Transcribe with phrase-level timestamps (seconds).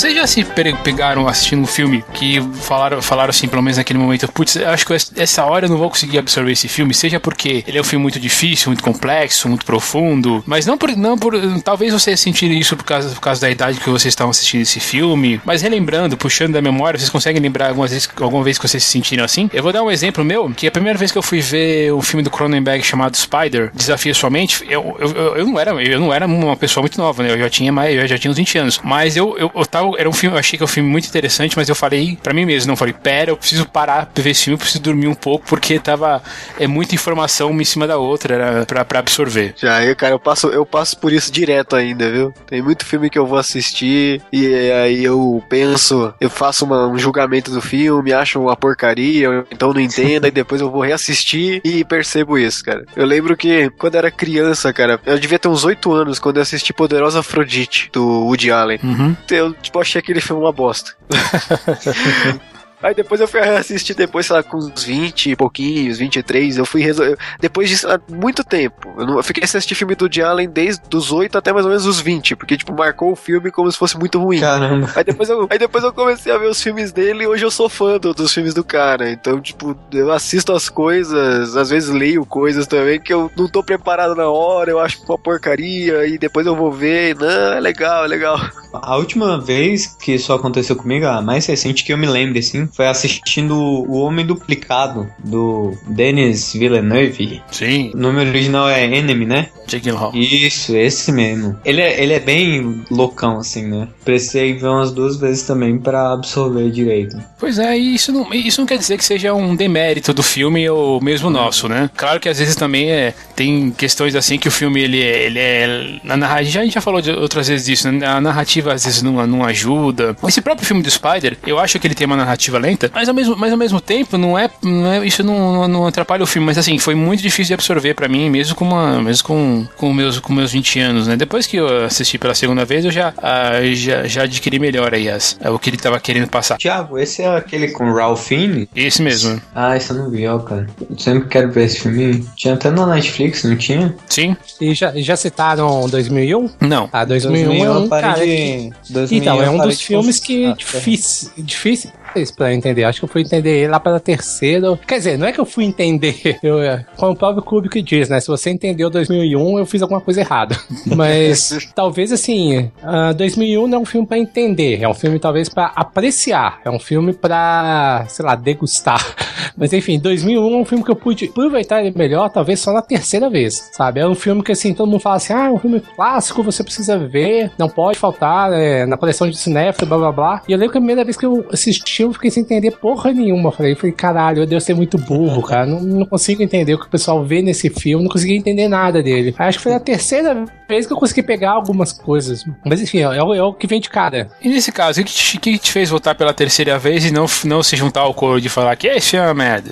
[0.00, 0.42] Vocês já se
[0.82, 4.94] pegaram assistindo um filme que falaram, falaram assim, pelo menos naquele momento, putz, acho que
[4.94, 8.02] essa hora eu não vou conseguir absorver esse filme, seja porque ele é um filme
[8.04, 10.96] muito difícil, muito complexo, muito profundo, mas não por.
[10.96, 14.30] Não por talvez vocês sentirem isso por causa, por causa da idade que vocês estavam
[14.30, 18.56] assistindo esse filme, mas relembrando, puxando da memória, vocês conseguem lembrar algumas vezes, alguma vez
[18.56, 19.50] que vocês se sentiram assim?
[19.52, 22.00] Eu vou dar um exemplo meu, que a primeira vez que eu fui ver um
[22.00, 26.00] filme do Cronenberg chamado Spider, Desafia Sua Mente, eu, eu, eu, eu não era eu
[26.00, 27.32] não era uma pessoa muito nova, né?
[27.32, 29.89] Eu já tinha mais, eu já tinha uns 20 anos, mas eu, eu, eu tava
[29.96, 32.32] era um filme, eu achei que é um filme muito interessante, mas eu falei para
[32.32, 35.08] mim mesmo, não falei, pera, eu preciso parar pra ver esse filme, eu preciso dormir
[35.08, 36.22] um pouco, porque tava
[36.58, 39.54] é muita informação uma em cima da outra, era pra, pra absorver.
[39.56, 42.32] Já, eu, cara, eu passo, eu passo por isso direto ainda, viu?
[42.46, 46.98] Tem muito filme que eu vou assistir e aí eu penso, eu faço uma, um
[46.98, 51.84] julgamento do filme, acho uma porcaria, então não entendo, e depois eu vou reassistir e
[51.84, 52.84] percebo isso, cara.
[52.94, 56.42] Eu lembro que quando era criança, cara, eu devia ter uns 8 anos quando eu
[56.42, 58.78] assisti Poderosa Afrodite, do Woody Allen.
[58.82, 59.16] Uhum.
[59.30, 60.92] Eu, tipo, achei aquele filme uma bosta.
[62.82, 66.64] Aí depois eu fui assistir depois, sei lá, com uns 20 e pouquinhos, 23, eu
[66.64, 67.18] fui resolver.
[67.38, 68.92] Depois disso, há muito tempo.
[68.98, 71.70] Eu, não, eu fiquei assistindo filme do Woody Allen desde os 8 até mais ou
[71.70, 74.40] menos os 20, porque, tipo, marcou o filme como se fosse muito ruim.
[74.40, 74.90] Caramba.
[74.96, 77.50] Aí depois eu, aí depois eu comecei a ver os filmes dele e hoje eu
[77.50, 79.10] sou fã do, dos filmes do cara.
[79.10, 83.62] Então, tipo, eu assisto as coisas, às vezes leio coisas também que eu não tô
[83.62, 88.04] preparado na hora, eu acho uma porcaria, e depois eu vou ver, não, é legal,
[88.04, 88.40] é legal.
[88.72, 92.68] A última vez que isso aconteceu comigo, a mais recente que eu me lembro, assim,
[92.72, 97.42] foi assistindo O Homem Duplicado, do Denis Villeneuve.
[97.50, 97.90] Sim.
[97.94, 99.48] O nome original é Enemy, né?
[99.66, 100.12] Jake Hall.
[100.14, 101.56] Isso, esse mesmo.
[101.64, 103.88] Ele é, ele é bem loucão, assim, né?
[104.04, 107.16] Precisei ver umas duas vezes também para absorver direito.
[107.38, 110.68] Pois é, e isso não, isso não quer dizer que seja um demérito do filme
[110.68, 111.90] ou mesmo nosso, né?
[111.96, 115.38] Claro que às vezes também é, tem questões assim que o filme ele é, ele
[115.38, 118.06] é na narrativa, a gente já falou outras vezes disso, né?
[118.06, 120.16] A narrativa às vezes não, não ajuda.
[120.26, 123.14] Esse próprio filme do Spider, eu acho que ele tem uma narrativa lenta, mas ao
[123.14, 126.46] mesmo, mas ao mesmo tempo não é, não é isso não, não atrapalha o filme,
[126.46, 129.92] mas assim, foi muito difícil de absorver para mim, mesmo com uma, mesmo com, com
[129.92, 131.16] meus com meus 20 anos, né?
[131.16, 135.08] Depois que eu assisti pela segunda vez, eu já ah, já, já adquiri melhor aí
[135.08, 136.56] as, o que ele tava querendo passar.
[136.58, 138.68] Tiago, esse é aquele com Ralph Fiennes?
[138.74, 139.40] Esse mesmo.
[139.54, 140.66] Ah, esse eu não vi, ó, cara.
[140.88, 142.24] Eu sempre quero ver esse filme.
[142.36, 143.94] Tinha até na Netflix, não tinha?
[144.08, 144.36] Sim.
[144.60, 146.50] E já, já citaram 2001?
[146.60, 146.88] Não.
[146.92, 148.26] Ah, 2001, é um eu parei cara de...
[148.26, 148.92] que...
[148.92, 151.90] 2001 Então, é um dos filmes que Ah, é difícil,
[152.36, 152.84] pra entender.
[152.84, 154.78] Acho que eu fui entender ele lá pela terceira.
[154.86, 156.38] Quer dizer, não é que eu fui entender.
[156.42, 158.18] Eu, é, como o próprio Kubrick diz, né?
[158.20, 160.56] Se você entendeu 2001, eu fiz alguma coisa errada.
[160.86, 164.80] Mas talvez assim, ah, 2001 não é um filme pra entender.
[164.82, 166.60] É um filme talvez pra apreciar.
[166.64, 169.04] É um filme pra, sei lá, degustar.
[169.56, 172.82] Mas enfim, 2001 é um filme que eu pude aproveitar ele melhor, talvez só na
[172.82, 174.00] terceira vez, sabe?
[174.00, 176.62] É um filme que assim, todo mundo fala assim: ah, é um filme clássico, você
[176.62, 180.42] precisa ver, não pode faltar é, na coleção de cinéfilo, blá blá blá.
[180.48, 183.12] E eu lembro que a primeira vez que eu assisti, eu fiquei sem entender porra
[183.12, 183.50] nenhuma.
[183.52, 185.66] Falei, falei caralho, eu devo ser muito burro, cara.
[185.66, 189.02] Não, não consigo entender o que o pessoal vê nesse filme, não consegui entender nada
[189.02, 189.34] dele.
[189.38, 192.44] Acho que foi a terceira vez que eu consegui pegar algumas coisas.
[192.64, 194.28] Mas enfim, é, o- é o que vem de cara.
[194.42, 197.26] E nesse caso, o que te, que te fez voltar pela terceira vez e não,
[197.44, 199.70] não se juntar ao coro de falar que esse é uma merda?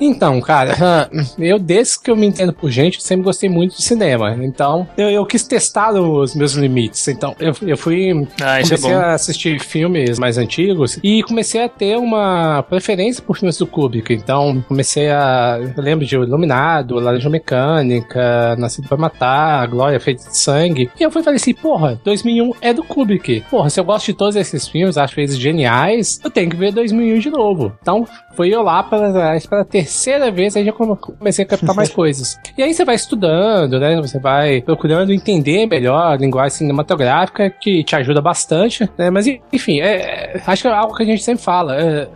[0.00, 1.08] Então, cara,
[1.38, 4.36] eu desde que eu me entendo por gente, sempre gostei muito de cinema.
[4.42, 7.06] Então, eu, eu quis testar os meus limites.
[7.08, 8.10] Então, eu, eu fui.
[8.40, 8.98] Ah, é comecei bom.
[8.98, 14.12] a assistir filmes mais antigos e comecei a ter uma preferência por filmes do Kubrick.
[14.12, 15.58] Então, comecei a.
[15.76, 20.90] Eu lembro de Iluminado, Laranja Mecânica, Nascido pra Matar, Glória Feita de Sangue.
[20.98, 23.42] E eu fui falei assim: porra, 2001 é do Kubrick.
[23.50, 26.72] Porra, se eu gosto de todos esses filmes, acho eles geniais, eu tenho que ver
[26.72, 27.72] 2001 de novo.
[27.80, 31.88] Então, foi eu lá pela, pela terceira vez, aí já come- comecei a captar mais
[31.94, 32.38] coisas.
[32.56, 33.96] E aí você vai estudando, né?
[34.00, 39.10] Você vai procurando entender melhor a linguagem cinematográfica, que te ajuda bastante, né?
[39.10, 41.55] Mas enfim, é, acho que é algo que a gente sempre fala.
[41.70, 42.08] É,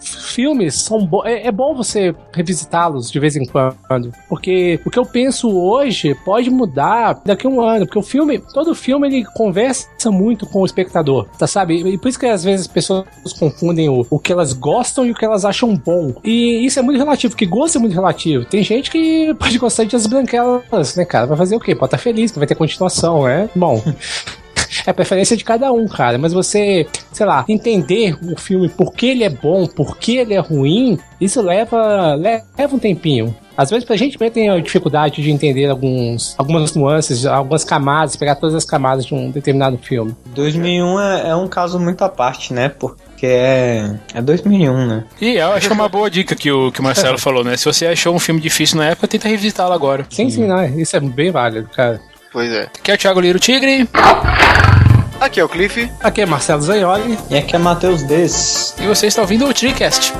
[0.00, 4.98] filmes são bo é, é bom você revisitá-los de vez em quando, porque o que
[4.98, 9.24] eu penso hoje pode mudar daqui a um ano, porque o filme, todo filme ele
[9.24, 11.76] conversa muito com o espectador, tá sabe?
[11.76, 13.06] E por isso que às vezes as pessoas
[13.38, 16.14] confundem o, o que elas gostam e o que elas acham bom.
[16.22, 18.44] E isso é muito relativo, porque gosto é muito relativo.
[18.44, 21.26] Tem gente que pode gostar de As Branquelas, né, cara?
[21.26, 21.74] Vai fazer o quê?
[21.74, 23.48] Pode estar feliz que vai ter continuação, né?
[23.54, 23.82] Bom.
[24.86, 26.18] É a preferência de cada um, cara.
[26.18, 30.34] Mas você, sei lá, entender o filme, por que ele é bom, por que ele
[30.34, 33.34] é ruim, isso leva, leva um tempinho.
[33.56, 38.16] Às vezes pra gente mesmo tem a dificuldade de entender alguns, algumas nuances, algumas camadas,
[38.16, 40.14] pegar todas as camadas de um determinado filme.
[40.34, 42.68] 2001 é, é um caso muito à parte, né?
[42.68, 45.04] Porque porque é, é 2001, né?
[45.20, 47.56] E eu acho que é uma boa dica que o, que o Marcelo falou, né?
[47.56, 50.06] Se você achou um filme difícil na época, tenta revisitá-lo agora.
[50.10, 52.00] Sim, sim, não, isso é bem válido, cara.
[52.34, 52.64] Pois é.
[52.64, 53.88] Aqui é o Thiago Liro Tigre.
[55.20, 55.88] Aqui é o Cliff.
[56.00, 57.16] Aqui é Marcelo Zaioli.
[57.30, 58.74] E aqui é Matheus Des.
[58.80, 60.12] E você está ouvindo o TriCast.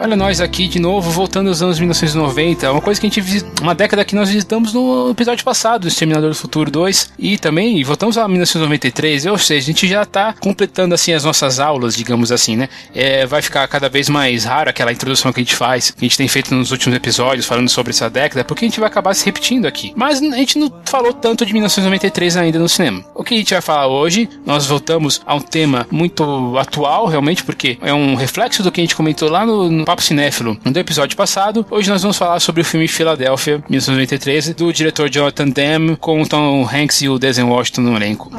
[0.00, 2.70] Olha nós aqui de novo, voltando aos anos 1990.
[2.70, 5.88] Uma coisa que a gente visita, uma década que nós visitamos no episódio passado, o
[5.88, 10.32] Exterminador do Futuro 2, e também voltamos a 1993, ou seja, a gente já está
[10.34, 12.68] completando assim as nossas aulas, digamos assim, né?
[12.94, 16.08] É, vai ficar cada vez mais raro aquela introdução que a gente faz, que a
[16.08, 19.12] gente tem feito nos últimos episódios falando sobre essa década, porque a gente vai acabar
[19.14, 19.92] se repetindo aqui.
[19.96, 23.04] Mas a gente não falou tanto de 1993 ainda no cinema.
[23.16, 27.42] O que a gente vai falar hoje, nós voltamos a um tema muito atual, realmente,
[27.42, 30.78] porque é um reflexo do que a gente comentou lá no, no Papo Cinéfilo no
[30.78, 31.64] episódio passado.
[31.70, 36.28] Hoje nós vamos falar sobre o filme Filadélfia, 1993, do diretor Jonathan Demme, com o
[36.28, 38.30] Tom Hanks e o Denzel Washington no elenco.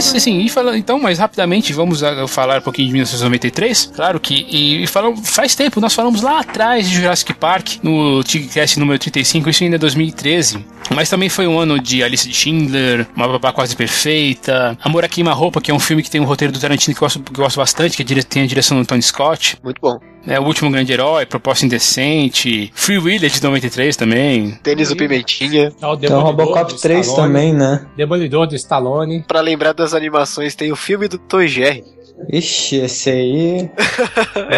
[0.00, 3.92] Mas, assim, e falando, então, mais rapidamente, vamos a- falar um pouquinho de 1993.
[3.94, 8.24] Claro que, e, e falamos, faz tempo, nós falamos lá atrás de Jurassic Park, no
[8.24, 10.64] Tigcast número 35, isso ainda é 2013.
[10.94, 15.08] Mas também foi um ano de Alice de Schindler, Uma Babá Quase Perfeita, Amor a
[15.08, 17.38] Queima-Roupa, que é um filme que tem um roteiro do Tarantino que eu gosto, que
[17.38, 19.58] eu gosto bastante, que é dire- tem a direção do Tony Scott.
[19.62, 19.98] Muito bom.
[20.26, 24.50] É, o Último Grande Herói, Proposta Indecente, Free Willy de 93 também.
[24.62, 25.72] Tênis do Pimentinha.
[25.80, 27.26] É o Tem o Demolidor Robocop do 3 Stallone.
[27.32, 27.86] também, né?
[27.96, 29.24] Demolidor do Stallone.
[29.26, 31.84] Pra lembrar das animações, tem o filme do Tom Jerry.
[32.30, 33.70] Ixi, esse aí.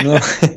[0.05, 0.17] não,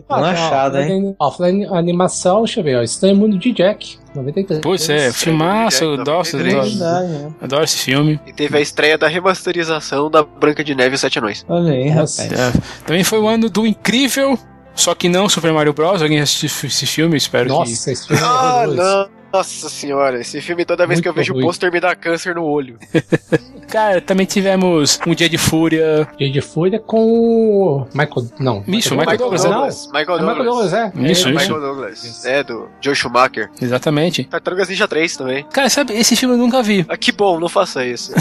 [0.09, 1.15] Ah, não achado, hein?
[1.19, 2.81] Ó, falando animação, deixa eu ver, ó.
[2.81, 4.61] Estranho Mundo de Jack, 93.
[4.63, 6.55] Pois é, filmaço, eu adoro, 93.
[6.55, 7.31] adoro, Verdade, né?
[7.39, 8.19] adoro esse filme.
[8.25, 11.45] E teve a estreia da remasterização da Branca de Neve e Sete Anões.
[11.47, 12.19] Olha aí, rapaz.
[12.31, 12.51] É,
[12.87, 14.35] também foi o ano do incrível,
[14.75, 16.01] só que não Super Mario Bros.
[16.01, 17.17] Alguém assistiu esse filme?
[17.17, 17.51] Espero que.
[17.51, 19.09] Nossa, esse filme é Ah, horroroso.
[19.35, 19.45] Não.
[19.45, 22.35] Nossa senhora, esse filme toda vez que eu Muito vejo o pôster me dá câncer
[22.35, 22.77] no olho.
[23.67, 26.07] Cara, também tivemos Um Dia de Fúria.
[26.17, 28.29] Dia de Fúria com o Michael.
[28.39, 28.63] Não.
[28.67, 29.51] Isso, Michael Michael Douglas, não.
[29.51, 29.87] Douglas.
[29.87, 30.71] Michael É Michael Douglas.
[30.71, 31.11] Douglas, é.
[31.11, 31.31] Isso, é, isso.
[31.31, 32.25] Michael Douglas.
[32.25, 33.49] É, do Joe Schumacher.
[33.61, 34.23] Exatamente.
[34.23, 35.45] Tartarugas Ninja 3 também.
[35.51, 36.85] Cara, sabe, esse filme eu nunca vi.
[36.87, 38.13] Ah, que bom, não faça isso.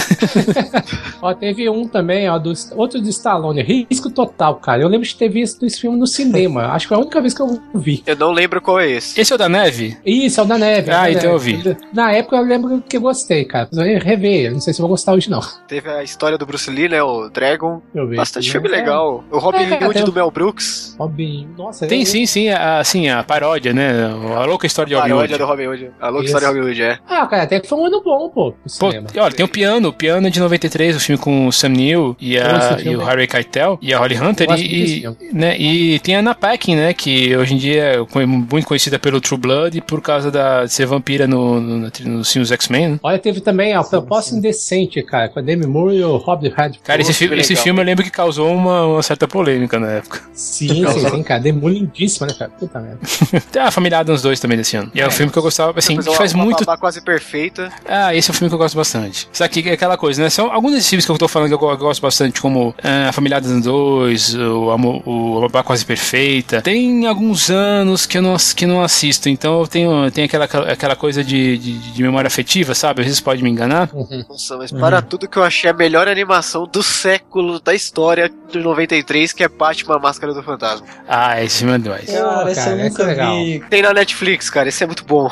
[1.23, 4.83] Ó, teve um também, ó, do, outro do Stallone, Risco Total, cara.
[4.83, 6.67] Eu lembro de ter visto esse filme no cinema.
[6.73, 8.03] Acho que foi a única vez que eu vi.
[8.07, 9.21] Eu não lembro qual é esse.
[9.21, 9.97] Esse é o da neve?
[10.05, 10.91] Isso, é o da neve.
[10.91, 11.77] é o Ah, então eu vi.
[11.93, 13.69] Na época eu lembro que eu gostei, cara.
[13.73, 15.41] Eu rever, não sei se eu vou gostar hoje, não.
[15.69, 17.03] Teve a história do Bruce Lee, né?
[17.03, 17.81] O Dragon.
[17.95, 18.17] Eu vi.
[18.17, 18.53] Bastante Né?
[18.53, 19.25] filme É, legal.
[19.31, 20.95] O Robin É, Hood do Mel Brooks.
[20.99, 21.49] Robin.
[21.57, 24.05] Nossa, Tem eu- sim, sim, a, assim, a paródia, né?
[24.37, 25.39] A louca história de Robin Paródia Hood.
[25.39, 25.91] do Robin Hood.
[26.01, 26.99] A louca história do Robin Hood, é.
[27.09, 28.87] Ah, cara, até que foi um ano bom, pô, Pô,
[29.21, 32.17] olha, tem o piano, o piano é de 93, o filme com o Sam Neill
[32.21, 33.05] e, a, e o.
[33.05, 34.47] Harry Keitel e a Holly Hunter.
[34.59, 36.93] E, e, né, e tem a Anna Paquin, né?
[36.93, 37.83] Que hoje em dia
[38.15, 41.79] é muito conhecida pelo True Blood e por causa da, de ser vampira no, no,
[41.79, 42.89] no, nos filmes X-Men.
[42.91, 42.99] né?
[43.03, 46.81] Olha, teve também a Proposta Indecente, cara, com a Demi Moore e o Rob Redford.
[46.85, 49.89] Cara, esse, fi- que esse filme eu lembro que causou uma, uma certa polêmica na
[49.91, 50.21] época.
[50.33, 51.41] Sim, sim, sim, cara.
[51.41, 52.51] Demi Moore lindíssima, né, cara?
[52.59, 52.99] Puta merda.
[53.53, 54.91] Tem a Família Adams 2 também desse ano.
[54.95, 57.01] E é um filme que eu gostava, assim, que faz uma, muito Uma babá quase
[57.01, 57.71] perfeita.
[57.87, 59.29] Ah, esse é um filme que eu gosto bastante.
[59.33, 60.31] Isso aqui é aquela coisa, né?
[60.31, 63.09] São alguns desses filmes que eu tô falando que eu go- gosto bastante, como ah,
[63.09, 66.61] A Família Adams 2, o Amor, o Babá Quase Perfeita.
[66.63, 70.84] Tem alguns anos que eu não, que não assisto, então eu tenho, tenho aquela, aquela
[70.95, 73.01] coisa de, de, de memória afetiva, sabe?
[73.01, 73.89] Às vezes pode me enganar.
[74.29, 78.59] Nossa, mas para tudo que eu achei a melhor animação do século, da história de
[78.59, 80.87] 93, que é Batman Máscara do Fantasma.
[81.09, 82.11] Ah, esse é demais.
[82.11, 83.37] Cara, esse cara, eu esse nunca é legal.
[83.37, 83.65] vi.
[83.71, 85.25] Tem na Netflix, cara, esse é muito bom.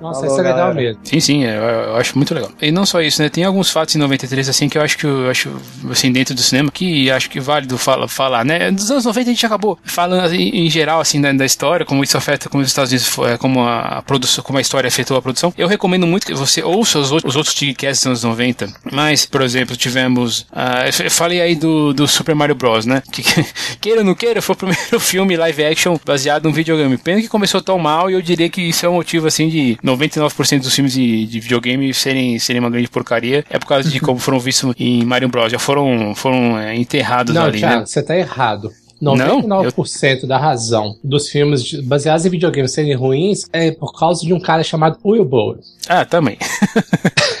[0.00, 0.74] Nossa, Falou, isso é legal galera.
[0.74, 1.00] mesmo.
[1.04, 2.50] Sim, sim, é, eu, eu acho muito legal.
[2.60, 3.28] E não só isso, né?
[3.28, 5.50] Tem alguns fatos em 93, assim, que eu acho que eu acho,
[5.90, 8.70] assim, dentro do cinema, que acho que é válido fala, falar, né?
[8.70, 12.02] Dos anos 90 a gente acabou falando assim, em geral, assim, da, da história, como
[12.02, 15.22] isso afeta como os Estados Unidos, foi- como a produção, como a história afetou a
[15.22, 15.52] produção.
[15.56, 18.68] Eu recomendo muito que você ouça os, outros- os outros Tigcasts dos anos 90.
[18.92, 20.46] Mas, por exemplo, tivemos.
[20.52, 23.02] ah, eu falei aí do, do Super Mario Bros, né?
[23.10, 23.22] Que,
[23.80, 26.96] queira ou não queira, foi o primeiro filme live action baseado num videogame.
[26.98, 29.78] Pena que começou tão mal e eu diria que isso é o motivo, assim, de
[29.84, 33.44] 99% dos filmes de, de videogame serem, serem uma grande porcaria.
[33.48, 35.50] É por causa de como foram vistos em Mario Bros.
[35.52, 37.86] Já foram, foram é, enterrados Não, ali, Thiago, né?
[37.86, 38.70] você tá errado.
[39.00, 44.34] Não, 99% da razão dos filmes baseados em videogames serem ruins é por causa de
[44.34, 45.58] um cara chamado Will Bower.
[45.88, 46.36] Ah, também.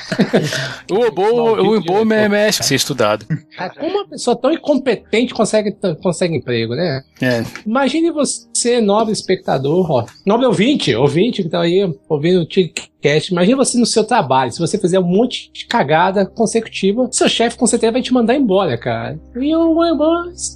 [0.90, 3.26] O Obo, o Obo merece ser estudado.
[3.56, 7.02] Cara, como uma pessoa tão incompetente consegue, consegue emprego, né?
[7.20, 7.44] É.
[7.66, 13.54] Imagine você, nobre espectador, ó, nobre ouvinte, ouvinte que tá aí ouvindo o Tigcast, imagine
[13.54, 17.66] você no seu trabalho, se você fizer um monte de cagada consecutiva, seu chefe com
[17.66, 19.18] certeza vai te mandar embora, cara.
[19.36, 20.04] E o Embo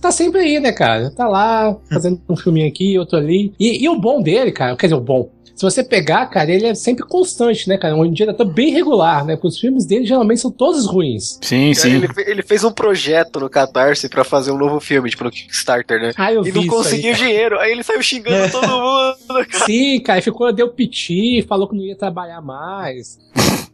[0.00, 1.10] tá sempre aí, né, cara?
[1.10, 3.52] Tá lá, fazendo um filminho aqui, outro ali.
[3.58, 6.66] E, e o bom dele, cara, quer dizer, o bom, se você pegar, cara, ele
[6.66, 7.94] é sempre constante, né, cara?
[7.94, 9.34] Um diretor bem regular, né?
[9.36, 11.38] Porque os filmes dele geralmente são todos ruins.
[11.42, 11.94] Sim, sim.
[11.94, 16.00] Ele, ele fez um projeto no Catarse pra fazer um novo filme, tipo no Kickstarter,
[16.00, 16.12] né?
[16.16, 17.24] Ah, eu E vi não aí, conseguiu cara.
[17.24, 17.58] dinheiro.
[17.60, 19.46] Aí ele saiu xingando todo mundo.
[19.64, 23.18] Sim, cara, ficou, deu piti, falou que não ia trabalhar mais.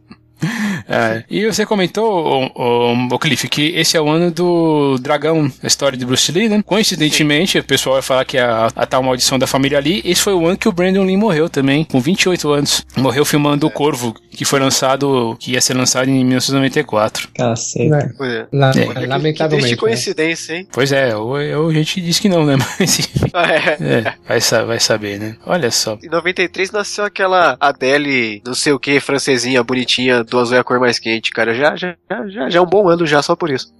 [0.91, 1.23] É.
[1.29, 5.97] E você comentou, o, o, Cliff, que esse é o ano do Dragão, a história
[5.97, 6.61] de Bruce Lee, né?
[6.65, 10.21] Coincidentemente, o pessoal vai falar que é a, a tal maldição da família Lee, esse
[10.21, 12.85] foi o ano que o Brandon Lee morreu também, com 28 anos.
[12.97, 17.29] Morreu filmando O Corvo, que foi lançado, que ia ser lançado em 1994.
[17.33, 17.89] Cacete.
[17.89, 18.11] Né?
[18.21, 18.45] É.
[18.51, 18.85] La- É.
[19.01, 19.47] Que Lamentavelmente.
[19.47, 19.77] triste né?
[19.77, 20.67] coincidência, hein?
[20.71, 22.57] Pois é, eu, eu, a gente disse que não, né?
[22.79, 24.03] Mas enfim, É.
[24.03, 25.35] é, vai, vai saber, né?
[25.45, 25.97] Olha só.
[26.03, 30.63] Em 93 nasceu aquela Adele, não sei o que, francesinha, bonitinha, do azul é a
[30.63, 31.53] cor mais quente, cara.
[31.53, 31.95] Já, já,
[32.27, 33.73] já, já, é um bom ano já, só por isso.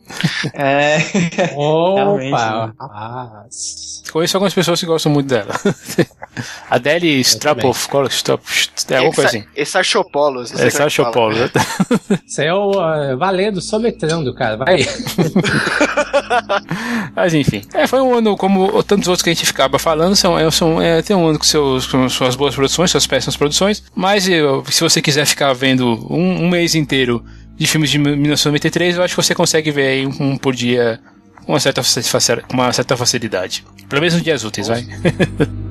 [0.54, 0.98] É.
[1.56, 2.68] Opa!
[2.68, 2.74] né?
[2.80, 4.04] rapaz.
[4.12, 5.54] Conheço algumas pessoas que gostam muito dela.
[6.70, 8.42] Adele Strapoff, Strap,
[8.90, 9.44] é alguma coisa assim.
[9.56, 10.52] Exarchopolos.
[10.52, 11.12] não sei É.
[11.12, 11.36] Paulo.
[11.36, 11.50] né?
[12.28, 14.58] Isso aí é o uh, valendo, soletrando, cara.
[14.58, 14.86] Vai.
[17.16, 20.38] Mas enfim, é, foi um ano como tantos outros que a gente ficava falando, são,
[20.38, 23.84] é, são, é, tem um ano com, seus, com suas boas produções, suas péssimas produções,
[23.96, 27.24] mas eu, se você quiser ficar vendo um, um mês inteiro
[27.56, 31.00] de filmes de 1993, eu acho que você consegue ver aí um, um por dia
[31.46, 31.82] com uma certa,
[32.52, 33.64] uma certa facilidade.
[33.88, 34.86] Pelo menos nos dias úteis, vai.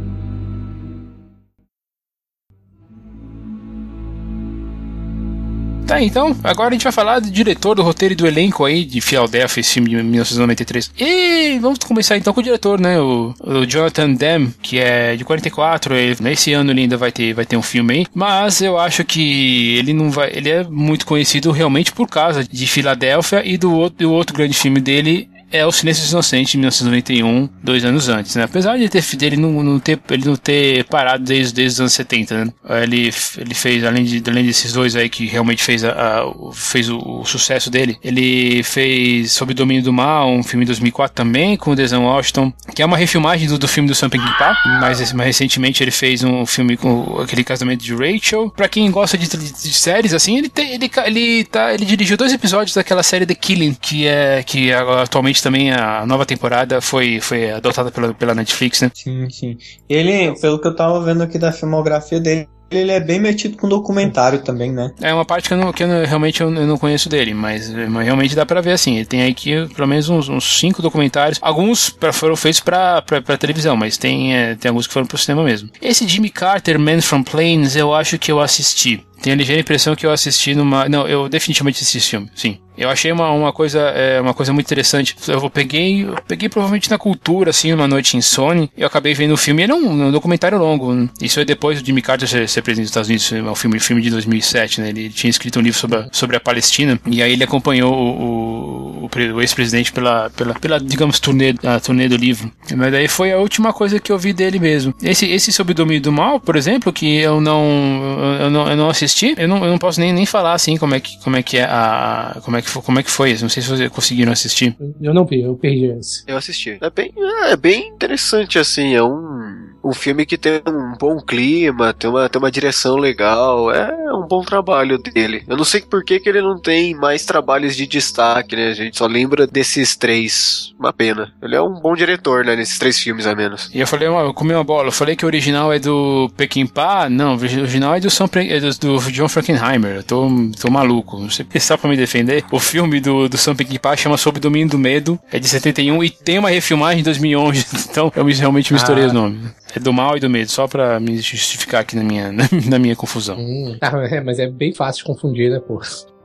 [5.91, 8.85] Tá, então, agora a gente vai falar do diretor, do roteiro e do elenco aí
[8.85, 10.93] de Philadelphia, esse filme de 1993.
[10.97, 13.01] E vamos começar então com o diretor, né?
[13.01, 15.97] O, o Jonathan Demme, que é de 44.
[15.97, 18.07] Ele, nesse ano ele ainda vai ter, vai ter um filme aí.
[18.15, 20.31] Mas eu acho que ele não vai.
[20.33, 24.55] Ele é muito conhecido realmente por causa de Filadélfia e do outro, do outro grande
[24.55, 28.45] filme dele, é o Silêncio dos Inocentes de 1991, dois anos antes, né?
[28.45, 31.93] Apesar de ter, dele não, não ter, ele não ter parado desde, desde os anos
[31.93, 32.53] 70, né?
[32.83, 36.89] Ele, ele fez, além, de, além desses dois aí que realmente fez, a, a- fez
[36.89, 41.15] o, o sucesso dele, ele fez Sob o Domínio do Mal, um filme em 2004
[41.15, 44.55] também, com o Denzel Washington, que é uma refilmagem do, do filme do Sam Peckinpah,
[44.81, 48.51] mas mais recentemente ele fez um filme com aquele casamento de Rachel.
[48.51, 52.33] Pra quem gosta de, de- de séries, assim, ele, ele, ele, tá, ele dirigiu dois
[52.33, 55.07] episódios daquela série The Killing, que é que agora,
[55.41, 58.91] atualmente também a nova temporada foi, foi adotada pela, pela Netflix, né?
[58.95, 59.57] Sim, sim.
[59.89, 63.69] Ele, pelo que eu tava vendo aqui da filmografia dele, ele é bem metido com
[63.69, 64.93] documentário também, né?
[65.01, 67.69] É uma parte que eu, não, que eu não- realmente eu, não conheço dele, mas,
[67.69, 68.95] mas realmente dá pra ver assim.
[68.97, 71.39] Ele tem aqui pelo menos uns, uns cinco documentários.
[71.43, 73.03] Alguns pra- foram feitos pra
[73.41, 75.69] televisão, mas tem, é, tem alguns que foram pro cinema mesmo.
[75.83, 79.05] Esse Jimmy Carter, Man from Plains, eu acho que eu assisti.
[79.23, 80.89] Tenho a ligeira impressão que eu assisti numa.
[80.89, 82.59] Não, eu definitivamente assisti esse filme, sim.
[82.79, 85.15] Eu achei uma, uma, coisa, é, uma coisa muito interessante.
[85.29, 89.13] Eu peguei, eu peguei provavelmente na cultura, assim, uma noite em Sony, e eu acabei
[89.13, 89.63] vendo o filme.
[89.63, 91.07] Ele é um, um documentário longo.
[91.21, 93.31] Isso é depois do Jimmy Carter ser, ser presidente dos Estados Unidos.
[93.33, 94.89] É um filme, filme de 2007, né?
[94.89, 99.01] Ele tinha escrito um livro sobre a, sobre a Palestina, e aí ele acompanhou o,
[99.03, 102.51] o, o pre- o ex-presidente pela, pela, pela, digamos, turnê, a turnê do livro.
[102.75, 104.95] Mas daí foi a última coisa que eu vi dele mesmo.
[105.03, 108.77] Esse, esse Sob o Domínio do Mal, por exemplo, que eu não, eu não, eu
[108.77, 111.37] não assisti, eu não, eu não posso nem, nem falar assim como é que, como
[111.37, 112.41] é que é a.
[112.45, 113.43] Como é que, fo- como é que foi isso.
[113.45, 114.77] Não sei se vocês conseguiram assistir.
[115.01, 116.23] Eu não vi, eu perdi esse.
[116.27, 116.79] Eu assisti.
[116.81, 117.13] É bem,
[117.49, 118.95] é bem interessante, assim.
[118.95, 123.71] É um, um filme que tem um bom clima, tem uma, tem uma direção legal.
[123.73, 125.43] É um bom trabalho dele.
[125.49, 128.69] Eu não sei por que, que ele não tem mais trabalhos de destaque, né?
[128.69, 130.73] A gente só lembra desses três.
[130.79, 131.33] Uma pena.
[131.43, 132.57] Ele é um bom diretor, né?
[132.57, 133.71] Nesses três filmes, a menos.
[133.75, 134.89] E eu falei, uma, eu comi uma bola.
[134.89, 137.09] Eu falei que o original é do Peckinpah.
[137.09, 139.97] Não, o original é do, Sam, Pre- é do, do John Frankenheimer.
[139.97, 140.29] Eu tô,
[140.61, 141.19] tô maluco.
[141.19, 142.45] Não sei se só pra me defender.
[142.51, 145.19] O filme do, do Sam Peckinpah chama Sob o Domínio do Medo.
[145.33, 147.67] É de 71 e tem uma refilmagem em 2011.
[147.91, 149.07] Então eu me- realmente misturei Ah.
[149.09, 149.41] os nomes.
[149.75, 152.33] É do mal e do medo, só pra me justificar aqui na minha,
[152.69, 153.39] na, minha confusão.
[153.39, 153.77] Hum.
[153.81, 155.81] Ah, é, mas é bem fácil de confundir, né, pô?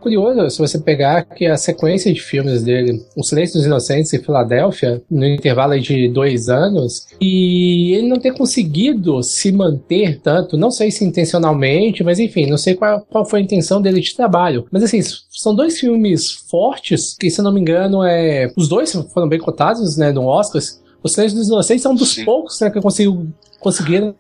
[0.06, 4.20] Curioso, se você pegar que a sequência de filmes dele, O Silêncio dos Inocentes e
[4.20, 10.70] Filadélfia, no intervalo de dois anos, e ele não ter conseguido se manter tanto, não
[10.70, 14.68] sei se intencionalmente, mas enfim, não sei qual, qual foi a intenção dele de trabalho.
[14.72, 18.54] Mas assim, são dois filmes fortes, que se eu não me engano, é.
[18.56, 20.85] Os dois foram bem cotados, né, no Oscars.
[21.06, 22.26] O Silêncio dos Inocentes é um dos Sim.
[22.26, 23.28] poucos né, que conseguiu
[23.66, 24.14] conseguiram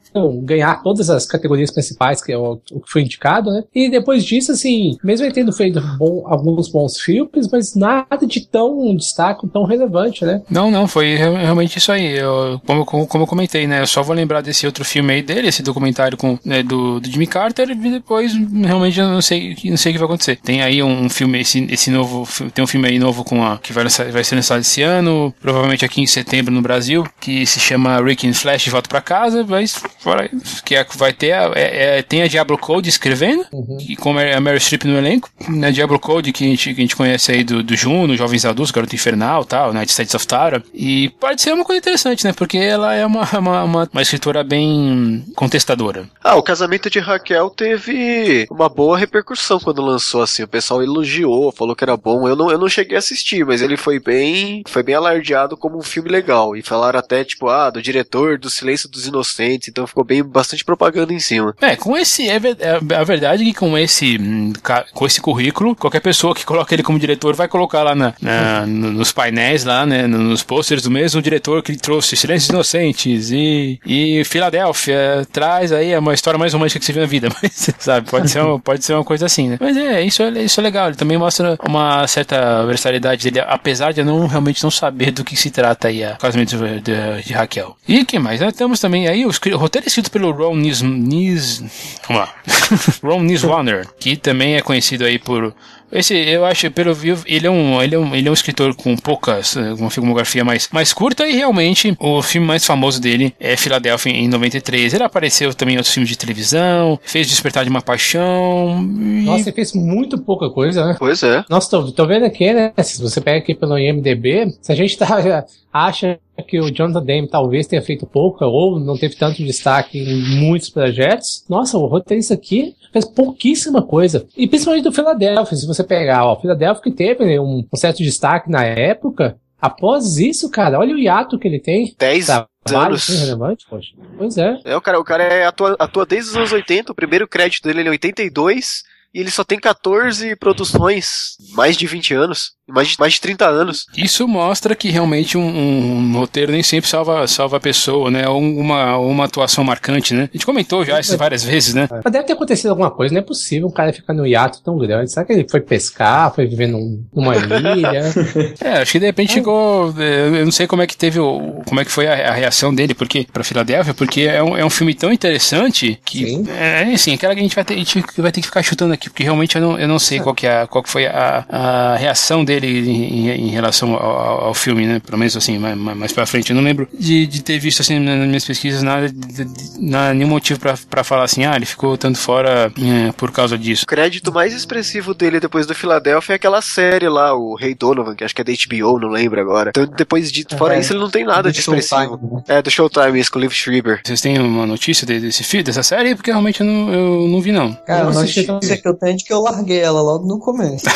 [0.43, 3.63] ganhar todas as categorias principais, que é o, o que foi indicado, né?
[3.73, 8.41] E depois disso, assim, mesmo ele tendo feito bom- alguns bons filmes, mas nada de
[8.47, 10.41] tão destaque, tão relevante, né?
[10.49, 12.17] Não, não, foi re- realmente isso aí.
[12.17, 13.81] Eu, como, como, eu comentei, né?
[13.81, 17.07] Eu só vou lembrar desse outro filme aí dele, esse documentário com, né, do, do
[17.09, 18.33] Jimmy Carter, e depois
[18.63, 20.37] realmente eu não sei, não sei o que vai acontecer.
[20.37, 23.71] Tem aí um filme, esse, esse novo, tem um filme aí novo com a, que
[23.73, 27.59] vai, lançar- vai ser lançado esse ano, provavelmente aqui em setembro no Brasil, que se
[27.59, 30.29] chama Rick and Flash Volta pra Casa, mas fora,
[30.63, 33.45] que é, vai ter, a, é, é- tem a Diablo Code escrevendo,
[33.87, 36.81] e como é a Meryl Streep no elenco, né, Diablo Code que a gente, que
[36.81, 40.25] a gente conhece aí do, do Juno, Jovens Adultos, Garoto Infernal tal, Night States of
[40.27, 44.01] Tara, e pode ser uma coisa interessante, né, porque ela é uma, uma, uma, uma
[44.01, 46.09] escritora bem contestadora.
[46.23, 50.43] Ah, o casamento de Raquel teve uma boa repercussão quando lançou, assim.
[50.43, 52.27] O pessoal elogiou, falou que era bom.
[52.27, 54.63] Eu não, eu não cheguei a assistir, mas ele foi bem.
[54.67, 56.55] Foi bem alardeado como um filme legal.
[56.55, 59.24] E falaram até, tipo, ah, do diretor do Silêncio dos Inocentes.
[59.69, 61.55] Então ficou bem bastante propaganda em cima.
[61.61, 62.27] É, com esse.
[62.29, 64.53] É, é a verdade é que com esse, hum,
[64.93, 68.65] com esse currículo, qualquer pessoa que coloca ele como diretor vai colocar lá na, na-
[68.65, 70.07] no- nos painéis, lá, né?
[70.07, 75.25] no- Nos posters do mesmo diretor que trouxe Silêncios Inocentes e, e Filadélfia.
[75.31, 77.29] Traz aí é uma história mais romântica que você viu na vida.
[77.41, 79.57] Mas, sabe, pode ser, uma, pode ser uma coisa assim, né?
[79.59, 80.87] Mas é, isso é, isso é legal.
[80.87, 85.23] Ele também mostra uma certa versatilidade dele, apesar de eu não realmente não saber do
[85.23, 87.75] que se trata aí a casamento de, de- de Raquel.
[87.87, 88.39] E que mais?
[88.41, 91.63] Nós temos também aí o, roteiro escrito pelo Ron Nis, Nis
[92.07, 92.35] vamos lá,
[93.03, 95.53] Ron Niswaner, que também é conhecido aí por
[95.91, 98.75] esse, eu acho, pelo vivo, ele é um, ele é um, ele é um escritor
[98.75, 103.33] com poucas, eh, uma filmografia mais, mais curta e realmente o filme mais famoso dele
[103.39, 104.93] é Filadélfia em 93.
[104.93, 108.79] Ele apareceu também em outros filmes de televisão, fez Despertar de uma Paixão.
[108.81, 110.95] e- Nossa, ele fez muito pouca coisa, né?
[110.97, 111.45] Pois é.
[111.49, 112.73] Nossa, tô, tô vendo aqui, né?
[112.83, 115.07] Se você pega aqui pelo IMDB, se a gente tá,
[115.71, 120.39] acha que o Jonathan Demme talvez tenha feito pouca ou não teve tanto destaque em
[120.39, 124.25] muitos projetos, nossa, o roteirista aqui fez pouquíssima coisa.
[124.37, 127.97] E principalmente do Philadelphia, se você pegar, ó, Philadelphia que teve né, um, um certo
[128.03, 131.93] destaque na época, após isso, cara, olha o hiato que ele tem.
[131.97, 132.25] 10
[132.63, 133.07] Trabalho anos.
[133.07, 133.91] relevante, poxa.
[134.17, 134.59] Pois é.
[134.65, 137.63] É, o cara, o cara é atua, atua desde os anos 80, o primeiro crédito
[137.67, 138.83] dele é em 82,
[139.15, 143.47] e ele só tem 14 produções, mais de 20 anos, mais de, mais de 30
[143.47, 143.85] anos.
[143.95, 148.27] Isso mostra que realmente um, um roteiro nem sempre salva, salva a pessoa, né?
[148.27, 150.23] Ou uma, uma atuação marcante, né?
[150.23, 151.87] A gente comentou já isso várias vezes, né?
[152.03, 154.77] Mas deve ter acontecido alguma coisa, não é possível um cara ficar no hiato tão
[154.77, 155.11] grande.
[155.11, 158.13] Será que ele foi pescar, foi viver num, numa ilha?
[158.59, 159.93] É, acho que de repente chegou.
[159.97, 161.61] é, Eu não sei como é que teve o.
[161.65, 164.65] como é que foi a, a reação dele porque, pra Filadélfia, porque é um, é
[164.65, 166.25] um filme tão interessante que.
[166.25, 166.45] Sim.
[166.49, 168.93] É assim, aquela que a gente vai ter, a gente vai ter que ficar chutando
[168.93, 171.45] aqui, porque realmente eu não, eu não sei qual que, é, qual que foi a,
[171.49, 175.01] a reação dele em, em- em relação ao, ao- filme, né?
[175.05, 176.49] Pelo menos assim, mais, mais pra frente.
[176.49, 179.45] Eu não lembro de, de ter visto assim nas minhas pesquisas nada, de, de,
[179.79, 183.57] nada nenhum motivo pra, pra falar assim, ah, ele ficou tanto fora é, por causa
[183.57, 183.83] disso.
[183.83, 188.15] O crédito mais expressivo dele depois do Philadelphia é aquela série lá, o Rei Donovan,
[188.15, 189.69] que acho que é da HBO, não lembro agora.
[189.71, 192.01] Então depois de, fora É, isso, ele não tem nada de expressivo.
[192.01, 192.41] Showtime, né?
[192.47, 193.99] É, do Showtime, isso, com o Liv Schreiber.
[194.05, 196.15] Vocês têm uma notícia de- desse filme, dessa série?
[196.15, 197.73] Porque realmente eu não, eu não vi, não.
[197.85, 200.39] Cara, a Eu assisti notícia que eu é de que eu larguei ela logo no
[200.39, 200.85] começo.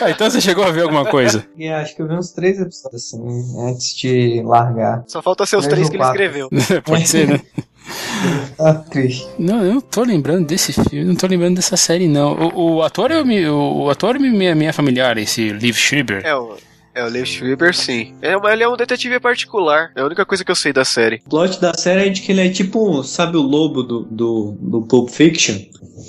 [0.00, 1.46] Ah, então você chegou a ver alguma coisa.
[1.56, 3.20] E acho que eu vi uns três episódios, assim,
[3.58, 5.04] antes de largar.
[5.06, 6.48] Só falta ser os Três que ele escreveu.
[6.84, 7.40] Pode ser, né?
[8.56, 9.26] Tá triste.
[9.38, 12.34] Não, eu não tô lembrando desse filme, não tô lembrando dessa série, não.
[12.54, 16.24] O, o ator é o, o ator me, me, me é familiar, esse Liv Schreiber.
[16.24, 16.56] É, o,
[16.94, 18.14] é o Liv Schreiber, sim.
[18.20, 19.90] É, mas ele é um detetive particular.
[19.96, 21.22] É a única coisa que eu sei da série.
[21.26, 24.56] O plot da série é de que ele é tipo, sabe o lobo do, do,
[24.60, 25.56] do Pulp Fiction?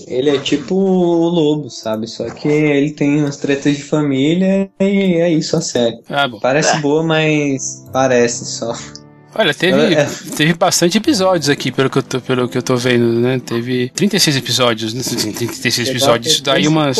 [0.08, 2.08] Ele é tipo o lobo, sabe?
[2.08, 6.00] Só que ele tem umas tretas de família e é isso a série.
[6.10, 6.40] Ah, bom.
[6.40, 8.74] Parece boa, mas parece só.
[9.34, 10.06] Olha, teve, É.
[10.36, 13.40] teve bastante episódios aqui, pelo que, eu tô, pelo que eu tô vendo, né?
[13.40, 15.02] Teve 36 episódios, né?
[15.04, 16.34] Sim, 36 episódios.
[16.34, 16.98] Isso daí umas.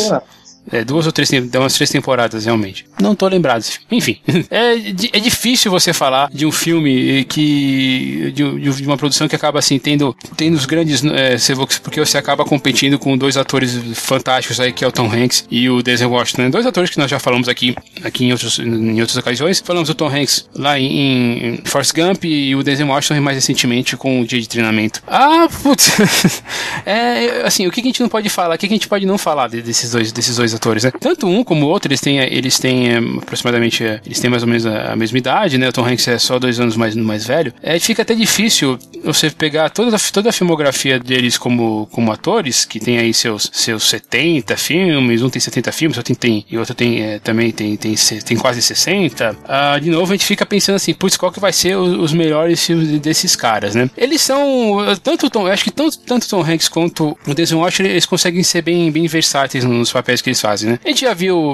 [0.70, 2.86] É, duas ou três, umas três temporadas, realmente.
[3.00, 3.64] Não tô lembrado.
[3.90, 4.18] Enfim,
[4.50, 8.32] é, é difícil você falar de um filme que.
[8.32, 11.02] de, de- uma produção que acaba assim, tendo, tendo os grandes.
[11.04, 11.36] É,
[11.82, 15.68] porque você acaba competindo com dois atores fantásticos aí, que é o Tom Hanks e
[15.68, 16.50] o Denzel Washington.
[16.50, 19.60] Dois atores que nós já falamos aqui, aqui em, outros, em outras ocasiões.
[19.64, 23.96] Falamos do Tom Hanks lá em, em Forrest Gump e o Denzel Washington mais recentemente
[23.96, 25.02] com o Dia de Treinamento.
[25.06, 25.90] Ah, putz.
[26.86, 28.54] é, assim, o que, que a gente não pode falar?
[28.54, 30.92] O que, que a gente pode não falar de- desses dois, desses dois atores, né?
[31.00, 34.42] Tanto um como o outro, eles têm, eles têm é, aproximadamente, é, eles têm mais
[34.42, 35.68] ou menos a, a mesma idade, né?
[35.68, 37.52] O Tom Hanks é só dois anos mais, mais velho.
[37.62, 42.78] É, fica até difícil você pegar toda toda a filmografia deles como, como atores, que
[42.78, 47.02] tem aí seus, seus 70 filmes, um tem 70 filmes, outro tem, e outro tem,
[47.02, 49.36] é, também tem, tem, tem quase 60.
[49.44, 52.12] Ah, de novo, a gente fica pensando assim, putz, qual que vai ser os, os
[52.12, 53.88] melhores filmes desses caras, né?
[53.96, 58.06] Eles são, tanto Tom, acho que tanto, tanto Tom Hanks quanto o Denzel Washington, eles
[58.06, 60.78] conseguem ser bem, bem versáteis nos papéis que eles fazem, né?
[60.84, 61.52] A gente já viu,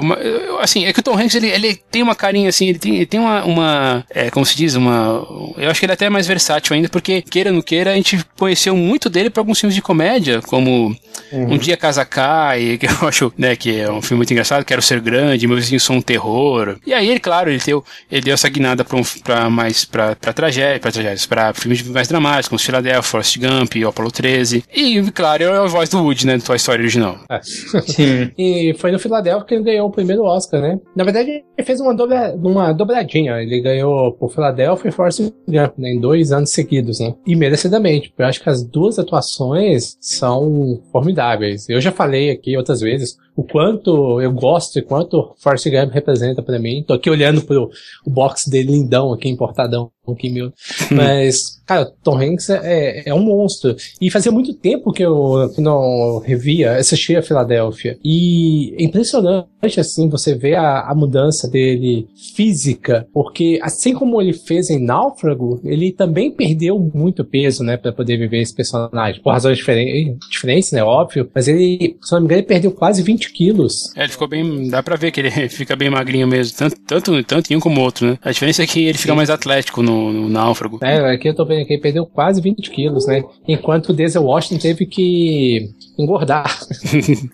[0.59, 3.05] assim, é que o Tom Hanks, ele, ele tem uma carinha assim, ele tem, ele
[3.05, 5.25] tem uma, uma é, como se diz, uma,
[5.57, 7.95] eu acho que ele é até mais versátil ainda, porque, queira ou não queira, a
[7.95, 10.95] gente conheceu muito dele para alguns filmes de comédia, como
[11.31, 11.53] uhum.
[11.53, 14.81] Um Dia Casa Cai, que eu acho, né, que é um filme muito engraçado, Quero
[14.81, 16.77] Ser Grande, Meu Vizinho Sou um Terror.
[16.85, 20.15] E aí, ele, claro, ele deu, ele deu essa guinada pra, um, pra mais, pra,
[20.15, 24.63] pra tragédia, pra tragédias, pra filmes mais dramáticos, como Philadelphia, Forrest Gump, Apollo 13.
[24.73, 27.19] E, claro, é a voz do Woody, né, da Toy Story original.
[27.29, 27.39] É.
[27.43, 28.31] Sim.
[28.37, 30.79] e foi no Philadelphia que ele ganhou o primeiro Oscar, né?
[30.95, 33.41] Na verdade, ele fez uma, dobra, uma dobradinha.
[33.41, 37.13] Ele ganhou por Philadelphia e Forrest Gump, né, em dois anos seguidos, né?
[37.25, 41.67] E merecidamente, porque eu acho que as duas atuações são formidáveis.
[41.69, 46.43] Eu já falei aqui outras vezes o quanto eu gosto e quanto Force Gump representa
[46.43, 46.83] para mim.
[46.85, 47.71] Tô aqui olhando pro
[48.05, 50.51] o box dele lindão aqui, importadão aqui meu.
[50.91, 53.75] Mas, cara, Tom Hanks é, é um monstro.
[54.01, 57.97] E fazia muito tempo que eu que não revia, assistia a Filadélfia.
[58.03, 64.33] E é impressionante, assim, você ver a, a mudança dele física, porque assim como ele
[64.33, 69.21] fez em Náufrago, ele também perdeu muito peso, né, para poder viver esse personagem.
[69.21, 71.29] Por razões diferentes, diferentes, né, óbvio.
[71.33, 73.95] Mas ele, se não me engano, ele perdeu quase 20 quilos.
[73.95, 77.23] É, ele ficou bem, dá pra ver que ele fica bem magrinho mesmo, tanto, tanto,
[77.23, 78.17] tanto em um como outro, né.
[78.21, 80.79] A diferença é que ele fica mais atlético no no, náufrago.
[80.81, 83.23] É, aqui eu tô vendo que ele perdeu quase 20 quilos, né?
[83.47, 85.69] Enquanto o Denzel Washington teve que
[86.01, 86.57] engordar.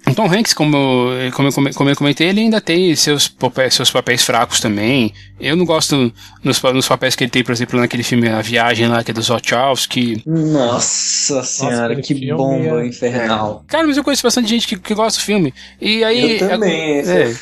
[0.08, 4.24] o Tom Hanks, como, como, como eu comentei, ele ainda tem seus papéis, seus papéis
[4.24, 5.14] fracos também.
[5.40, 6.12] Eu não gosto
[6.44, 9.14] nos, nos papéis que ele tem, por exemplo, naquele filme A Viagem lá, que é
[9.14, 10.24] dos Wachowski.
[10.26, 12.88] Nossa senhora, Nossa, que bomba é...
[12.88, 13.64] infernal.
[13.68, 15.54] Cara, mas eu conheço bastante gente que, que gosta do filme.
[15.80, 16.40] E aí.
[16.40, 17.00] Eu também.
[17.00, 17.36] É,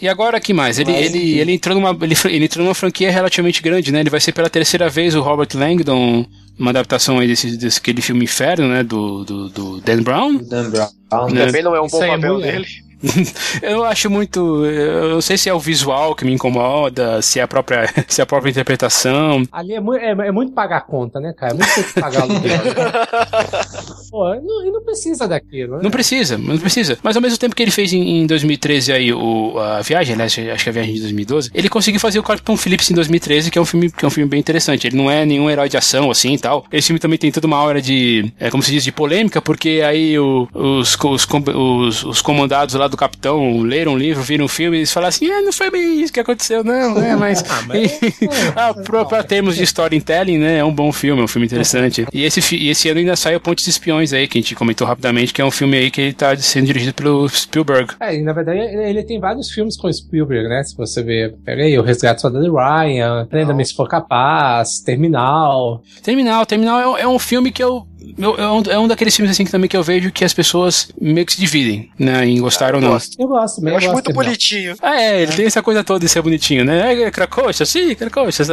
[0.00, 0.78] e agora que mais?
[0.78, 4.00] Ele, ele, ele, entrou numa, ele, ele entrou numa franquia relativamente grande, né?
[4.00, 6.26] Ele vai ser pela terceira vez o Robert Langdon,
[6.58, 8.82] uma adaptação aí desse, desse aquele filme Inferno, né?
[8.82, 10.38] Do, do, do Dan Brown.
[10.38, 10.88] Dan Brown.
[11.30, 11.46] Né?
[11.46, 12.85] Também não é um bom é papel é dele.
[13.62, 14.64] eu acho muito.
[14.64, 18.20] Eu não sei se é o visual que me incomoda, se é a própria, se
[18.20, 19.42] é a própria interpretação.
[19.52, 21.52] Ali é muito, é, é muito pagar a conta, né, cara?
[21.52, 22.56] É muito pagar aluguel.
[22.56, 22.72] Né?
[24.10, 25.76] Pô, não, não precisa daquilo.
[25.76, 25.82] Né?
[25.82, 26.98] Não precisa, não precisa.
[27.02, 30.24] Mas ao mesmo tempo que ele fez em, em 2013 aí o, a viagem, né?
[30.24, 33.50] Acho que é a viagem de 2012, ele conseguiu fazer o Capitão Phillips em 2013,
[33.50, 34.86] que é um filme, que é um filme bem interessante.
[34.86, 36.64] Ele não é nenhum herói de ação assim e tal.
[36.72, 39.82] Esse filme também tem toda uma hora de, é, como se diz, de polêmica, porque
[39.84, 44.48] aí o, os, os, os, os comandados lá do capitão leram um livro, viram um
[44.48, 47.14] filme e falam assim: ah, não foi bem isso que aconteceu, não, né?
[47.16, 47.44] Mas.
[47.48, 47.98] ah, mas...
[48.56, 50.58] ah, pra, pra termos de storytelling, né?
[50.58, 52.06] É um bom filme, é um filme interessante.
[52.16, 55.34] E esse, e esse ano ainda saiu Pontes Espiões aí, que a gente comentou rapidamente,
[55.34, 57.94] que é um filme aí que ele tá sendo dirigido pelo Spielberg.
[58.00, 60.62] É, e na verdade ele tem vários filmes com Spielberg, né?
[60.62, 65.82] Se você ver, pega aí, O Resgate Soldado Ryan, Prenda-me se for capaz, Terminal.
[66.02, 67.86] Terminal, Terminal é, é um filme que eu
[68.18, 70.34] eu, é, um, é um daqueles filmes assim que também que eu vejo que as
[70.34, 72.24] pessoas meio que se dividem, né?
[72.26, 72.90] Em gostar ah, ou não.
[72.90, 73.20] Gosto.
[73.20, 74.76] Eu gosto, eu, eu acho muito bonitinho.
[74.82, 77.02] Ah, é, ele tem essa coisa toda de ser bonitinho, né?
[77.02, 78.44] É, cracoxa, sim, cracoxa.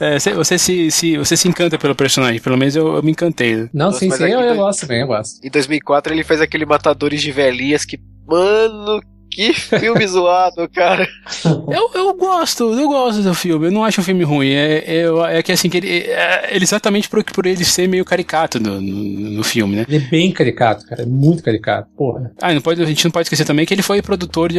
[0.00, 3.12] É, você, você, se, se, você se encanta pelo personagem, pelo menos eu, eu me
[3.12, 3.68] encantei.
[3.72, 5.44] Não, sim, sim, eu, eu gosto também, eu gosto.
[5.44, 9.00] Em 2004 ele fez aquele Matadores de Velhinhas que, mano,
[9.34, 11.08] que filme zoado, cara.
[11.44, 13.66] Eu, eu gosto, eu gosto do filme.
[13.66, 14.50] Eu não acho um filme ruim.
[14.50, 18.04] É, é, é que assim, que ele, é, ele exatamente por, por ele ser meio
[18.04, 19.86] caricato no, no, no, filme, né?
[19.88, 21.02] Ele é bem caricato, cara.
[21.02, 21.88] É muito caricato.
[21.96, 22.32] Porra.
[22.40, 24.58] Ah, não pode, a gente não pode esquecer também que ele foi produtor de,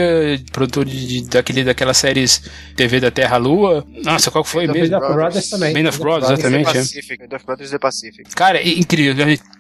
[0.52, 2.42] produtor de, de daquele, daquelas séries
[2.76, 3.86] TV da Terra Lua.
[4.04, 5.00] Nossa, qual foi mesmo?
[5.00, 5.74] Band of Brothers também.
[5.74, 6.74] Band of Brothers, exatamente.
[6.74, 8.36] Pacific, Band of Brothers The Pacific.
[8.36, 9.16] Cara, incrível.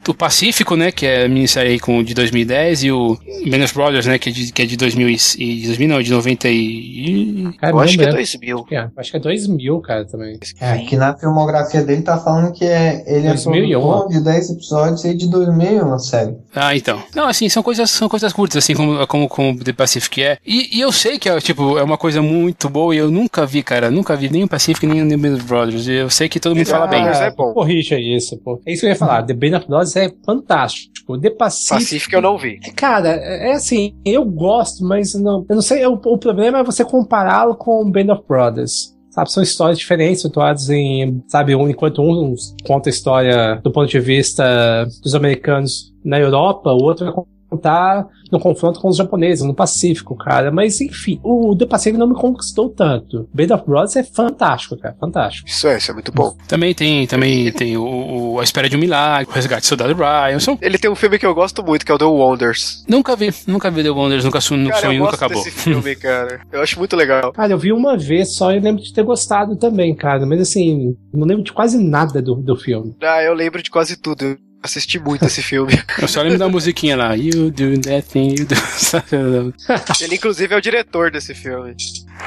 [0.07, 3.17] O Pacífico, né, que é a minissérie com, de 2010, e o
[3.49, 6.11] Band of Brothers, né, que é de, que é de 2000 e 2000 não, de
[6.11, 7.53] 90 e...
[7.59, 8.65] Cara, eu acho que é 2000.
[8.71, 10.39] É, acho que é 2000, cara, também.
[10.59, 13.77] É, aqui na filmografia dele tá falando que é, ele 2001.
[13.77, 16.35] é produtor de 10 episódios e de 2001 na série.
[16.53, 17.01] Ah, então.
[17.15, 20.37] Não, assim, são coisas, são coisas curtas, assim, como, como, como The Pacific é.
[20.45, 23.45] E, e eu sei que é, tipo, é uma coisa muito boa e eu nunca
[23.45, 25.87] vi, cara, nunca vi nem o Pacific nem o The Band of Brothers.
[25.87, 27.05] Eu sei que todo mundo fala bem.
[27.05, 27.53] é bom.
[27.53, 28.61] Corrija isso, pô.
[28.65, 29.23] É isso que eu ia falar.
[29.23, 30.95] The Band of Brothers é fantástico.
[31.19, 31.75] The Pacific...
[31.75, 32.59] Pacific eu não vi.
[32.75, 36.83] Cara, é assim, eu gosto, mas não, eu não sei, eu, o problema é você
[36.83, 38.95] compará-lo com Band of Brothers.
[39.09, 43.89] Sabe, são histórias diferentes, situadas em, sabe, um, enquanto um conta a história do ponto
[43.89, 47.13] de vista dos americanos na Europa, o outro vai
[47.57, 50.51] tá no confronto com os japoneses, no Pacífico, cara.
[50.51, 53.29] Mas enfim, o The Pacific não me conquistou tanto.
[53.33, 54.95] Band of Brothers é fantástico, cara.
[54.99, 55.47] Fantástico.
[55.47, 56.35] Isso é, isso é muito bom.
[56.47, 59.93] Também tem, também tem o, o A Espera de um Milagre, o Resgate do Soldado
[59.93, 60.39] Ryan.
[60.39, 60.57] São...
[60.61, 62.83] Ele tem um filme que eu gosto muito, que é o The Wonders.
[62.87, 65.37] Nunca vi, nunca vi The Wonders, nunca, su- Cara, sonho eu nunca acabou.
[65.43, 66.41] desse filme, cara.
[66.51, 67.31] Eu acho muito legal.
[67.31, 70.25] Cara, eu vi uma vez só e lembro de ter gostado também, cara.
[70.25, 72.95] Mas assim, não lembro de quase nada do, do filme.
[73.01, 74.37] Ah, eu lembro de quase tudo.
[74.65, 75.73] Assisti muito esse filme.
[76.01, 77.15] Eu só lembro da musiquinha lá.
[77.15, 78.55] You do that thing, you do.
[80.01, 81.75] Ele, inclusive, é o diretor desse filme.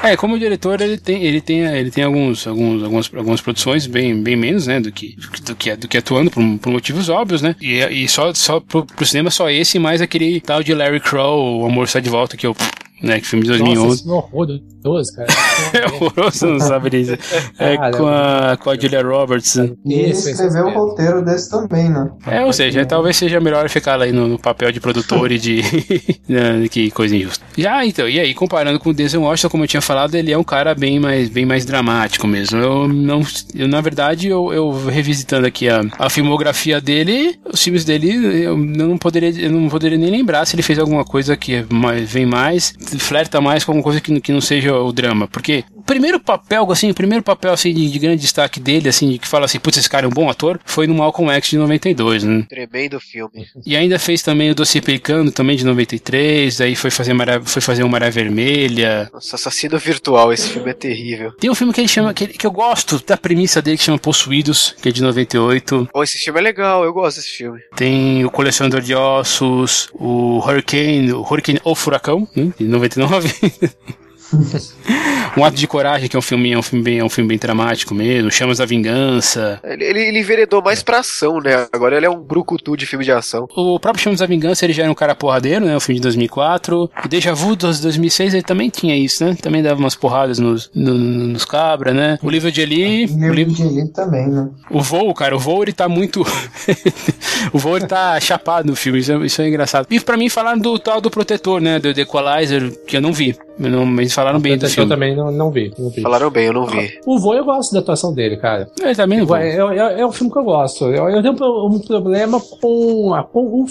[0.01, 4.21] É, como diretor, ele tem, ele tem, ele tem alguns, alguns, algumas, algumas produções bem,
[4.21, 7.55] bem menos, né, do que, do que, do que atuando por, por motivos óbvios, né?
[7.59, 11.61] E, e só, só pro, pro cinema só esse, mais aquele tal de Larry Crow,
[11.61, 12.55] O Amor Está de Volta, que eu,
[13.01, 13.93] né, que filme de Nossa, 2011.
[13.93, 15.29] esse filme é horroroso, cara.
[15.73, 17.17] É horroroso, não sabe disso.
[17.59, 19.55] É Cara, com a, com a Julia Roberts.
[19.55, 22.09] E ele Isso, escreveu o isso roteiro desse também, né?
[22.25, 25.61] É, ou seja, talvez seja melhor ficar aí no, no papel de produtor e de.
[26.27, 27.43] né, que coisa injusta.
[27.57, 30.37] Já, então, e aí, comparando com o Denzel Washington, como eu tinha falado, ele é
[30.37, 32.57] um cara bem mais, bem mais dramático mesmo.
[32.59, 33.21] Eu não.
[33.53, 38.57] Eu, na verdade, eu, eu revisitando aqui a, a filmografia dele, os filmes dele, eu
[38.57, 42.09] não poderia, eu não poderia nem lembrar se ele fez alguma coisa que é mais,
[42.09, 45.27] vem mais, flerta mais com alguma coisa que, que não seja o drama.
[45.27, 49.27] Porque primeiro papel, assim, o primeiro papel assim, de, de grande destaque dele, assim, que
[49.27, 52.23] fala assim, putz, esse cara é um bom ator, foi no Malcolm X de 92,
[52.23, 52.45] né?
[52.47, 53.47] Tremendo filme.
[53.65, 57.59] E ainda fez também o Doce Pelicano, também de 93, aí foi fazer, Maré, foi
[57.59, 59.09] fazer o Maré Vermelha.
[59.11, 61.31] Nossa, Assassino Virtual, esse filme é terrível.
[61.39, 63.97] Tem um filme que ele chama, que, que eu gosto da premissa dele, que chama
[63.97, 65.89] Possuídos, que é de 98.
[65.91, 67.59] Pô, esse filme é legal, eu gosto desse filme.
[67.75, 73.33] Tem o Colecionador de Ossos, o Hurricane, o Hurricane ou Furacão, né, de 99.
[75.37, 77.27] um Ato de Coragem, que é um filme, é um filme bem, é um filme
[77.27, 78.31] bem dramático mesmo.
[78.31, 79.59] Chamas da Vingança.
[79.63, 81.67] Ele, ele, ele enveredou mais pra ação, né?
[81.71, 83.47] Agora ele é um brucutu de filme de ação.
[83.55, 85.75] O próprio Chamas da Vingança, ele já era um cara porradeiro, né?
[85.75, 86.89] O filme de 2004.
[87.03, 89.35] O Deja Vu de 2006, ele também tinha isso, né?
[89.41, 92.17] Também dava umas porradas nos, no- no- nos cabra, né?
[92.21, 93.05] O livro de Eli...
[93.05, 94.49] O, o livro, de Eli também, né?
[94.69, 96.21] o voo, cara, o voo ele tá muito...
[97.53, 99.87] o voo ele tá chapado no filme, isso é, isso é engraçado.
[99.89, 101.79] E pra mim falaram do tal do Protetor, né?
[101.79, 103.35] Do The Equalizer, que eu não vi.
[103.59, 104.89] Eu não, mas falaram bem do Eu filme.
[104.89, 106.01] também não, não vi, não vi.
[106.01, 106.99] Falaram bem, eu não vi.
[107.05, 108.69] O Vô eu gosto da atuação dele, cara.
[108.81, 109.35] Ele também não vou.
[109.37, 110.85] É, é, é um filme que eu gosto.
[110.85, 113.65] Eu, eu tenho um um problema com, a- com o,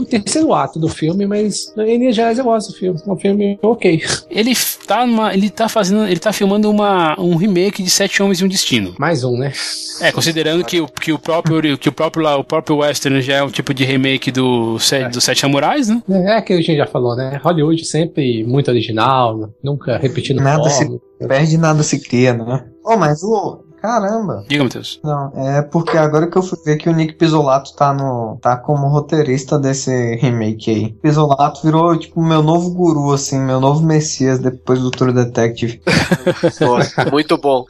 [0.00, 2.98] o terceiro ato do filme, mas em linhas gerais eu gosto do filme.
[3.06, 4.02] É um filme ok.
[4.30, 4.52] Ele
[4.86, 8.44] tá numa, ele tá fazendo, ele tá filmando uma, um remake de Sete Homens e
[8.44, 8.94] um Destino.
[8.98, 9.52] Mais um, né?
[10.00, 13.34] É, considerando que o, que o próprio que o próprio lá, o próprio western já
[13.36, 16.02] é um tipo de remake do dos Sete Samurais, né?
[16.08, 17.38] É aquilo que a gente já falou, né?
[17.42, 19.29] Hollywood sempre muito original,
[19.62, 22.66] nunca repetindo Nada se perde, nada se cria, né?
[22.84, 23.64] Oh, mas o.
[23.80, 24.44] Caramba!
[24.46, 25.00] Diga, Matheus.
[25.02, 28.38] Não, é porque agora que eu fui ver que o Nick Pisolato tá no.
[28.40, 30.92] tá como roteirista desse remake aí.
[30.92, 35.80] Pisolato virou, tipo, meu novo guru, assim, meu novo messias depois do True Detective.
[36.60, 37.64] Nossa, muito bom.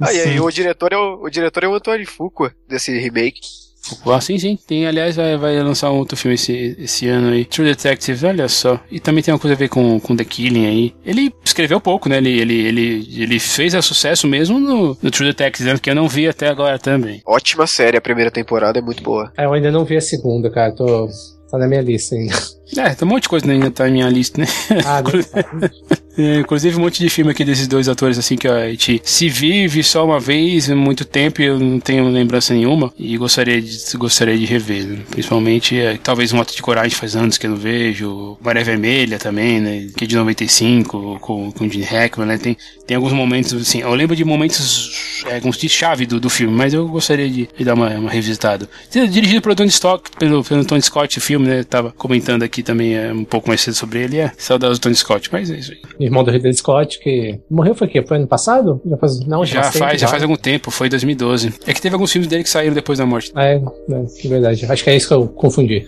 [0.00, 3.61] Ah, e aí, o diretor é o, o diretor é o Antônio Fuqua desse remake.
[4.06, 4.58] Ah, sim, sim.
[4.66, 7.44] Tem, aliás, vai, vai lançar um outro filme esse, esse ano aí.
[7.44, 8.80] True Detective, olha só.
[8.90, 10.94] E também tem uma coisa a ver com, com The Killing aí.
[11.04, 12.18] Ele escreveu pouco, né?
[12.18, 15.78] Ele, ele, ele, ele fez a sucesso mesmo no, no True Detective, né?
[15.78, 17.20] que eu não vi até agora também.
[17.26, 19.32] Ótima série, a primeira temporada é muito boa.
[19.36, 20.72] É, eu ainda não vi a segunda, cara.
[20.72, 21.08] Tô,
[21.50, 22.34] tá na minha lista ainda.
[22.76, 24.46] É, tem um monte de coisa ainda tá na minha lista, né?
[24.84, 25.02] Ah,
[25.52, 25.70] né?
[26.16, 29.28] É, inclusive um monte de filme aqui desses dois atores, assim, que a gente se
[29.28, 33.78] vive só uma vez, muito tempo, e eu não tenho lembrança nenhuma, e gostaria de,
[33.96, 34.98] gostaria de rever, né?
[35.10, 39.18] Principalmente, é, talvez um ato de coragem faz anos que eu não vejo, Maré Vermelha
[39.18, 39.88] também, né?
[39.96, 42.38] Que é de 95, com, com o Gene Hackman, né?
[42.38, 42.56] Tem,
[42.86, 46.54] tem alguns momentos, assim, eu lembro de momentos, é, alguns de chave do, do filme,
[46.54, 48.68] mas eu gostaria de, de dar uma, uma revisitada.
[48.90, 51.60] Dirigido pelo Tony Scott, pelo, pelo Tony Scott, o filme, né?
[51.60, 54.82] Eu tava comentando aqui também é, um pouco mais cedo sobre ele, é saudades do
[54.82, 55.78] Tony Scott, mas é isso aí.
[56.00, 58.02] Irmão do Ridley Scott, que morreu foi o quê?
[58.06, 58.80] Foi ano passado?
[58.86, 61.54] Já faz, não, Já faz faz, tempo, já faz algum tempo, foi 2012.
[61.66, 63.32] É que teve alguns filmes dele que saíram depois da morte.
[63.36, 64.66] É, é, é verdade.
[64.66, 65.86] Acho que é isso que eu confundi.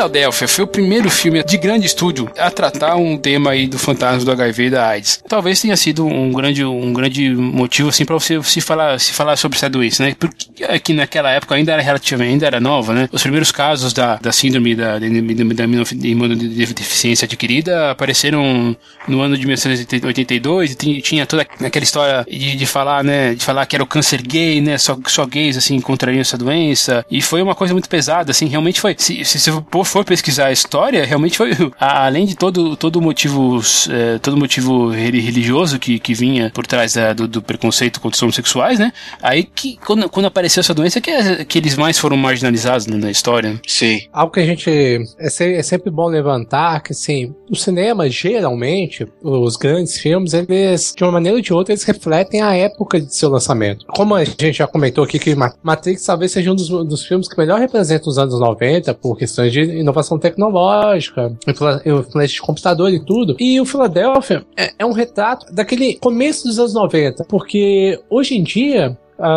[0.00, 4.24] Filadélfia foi o primeiro filme de grande estúdio a tratar um tema aí do fantasma
[4.24, 5.22] do HIV e da AIDS.
[5.28, 9.36] Talvez tenha sido um grande, um grande motivo assim para você se falar, se falar
[9.36, 10.16] sobre essa doença, né?
[10.18, 13.10] Porque aqui naquela época ainda era relativamente, ainda era nova, né?
[13.12, 18.74] Os primeiros casos da, da síndrome da, da, da imunodeficiência adquirida apareceram
[19.06, 23.34] no ano de 1982 e tinha, toda aquela história de, de falar, né?
[23.34, 24.78] De falar que era o câncer gay, né?
[24.78, 28.80] Só, só gays assim contrariam essa doença e foi uma coisa muito pesada, assim, realmente
[28.80, 28.94] foi.
[28.96, 33.00] Se, se, se pô, for pesquisar a história, realmente foi, a- além de todo todo
[33.00, 38.00] motivo, é, todo motivo reli- religioso que, que vinha por trás da- do, do preconceito
[38.00, 38.92] contra os homossexuais, né?
[39.22, 42.96] Aí que, quando, quando apareceu essa doença, que, é- que eles mais foram marginalizados né,
[42.96, 43.60] na história.
[43.66, 44.00] Sim.
[44.12, 44.70] Algo que a gente.
[45.18, 50.94] É, se- é sempre bom levantar que, assim, o cinema, geralmente, os grandes filmes, eles,
[50.96, 53.84] de uma maneira ou de outra, eles refletem a época de seu lançamento.
[53.88, 57.28] Como a gente já comentou aqui que Ma- Matrix talvez seja um dos, dos filmes
[57.28, 62.92] que melhor representa os anos 90 por questões de inovação tecnológica, influ- influência de computador
[62.92, 63.36] e tudo.
[63.38, 68.42] E o Philadelphia é, é um retrato daquele começo dos anos 90, porque hoje em
[68.42, 68.96] dia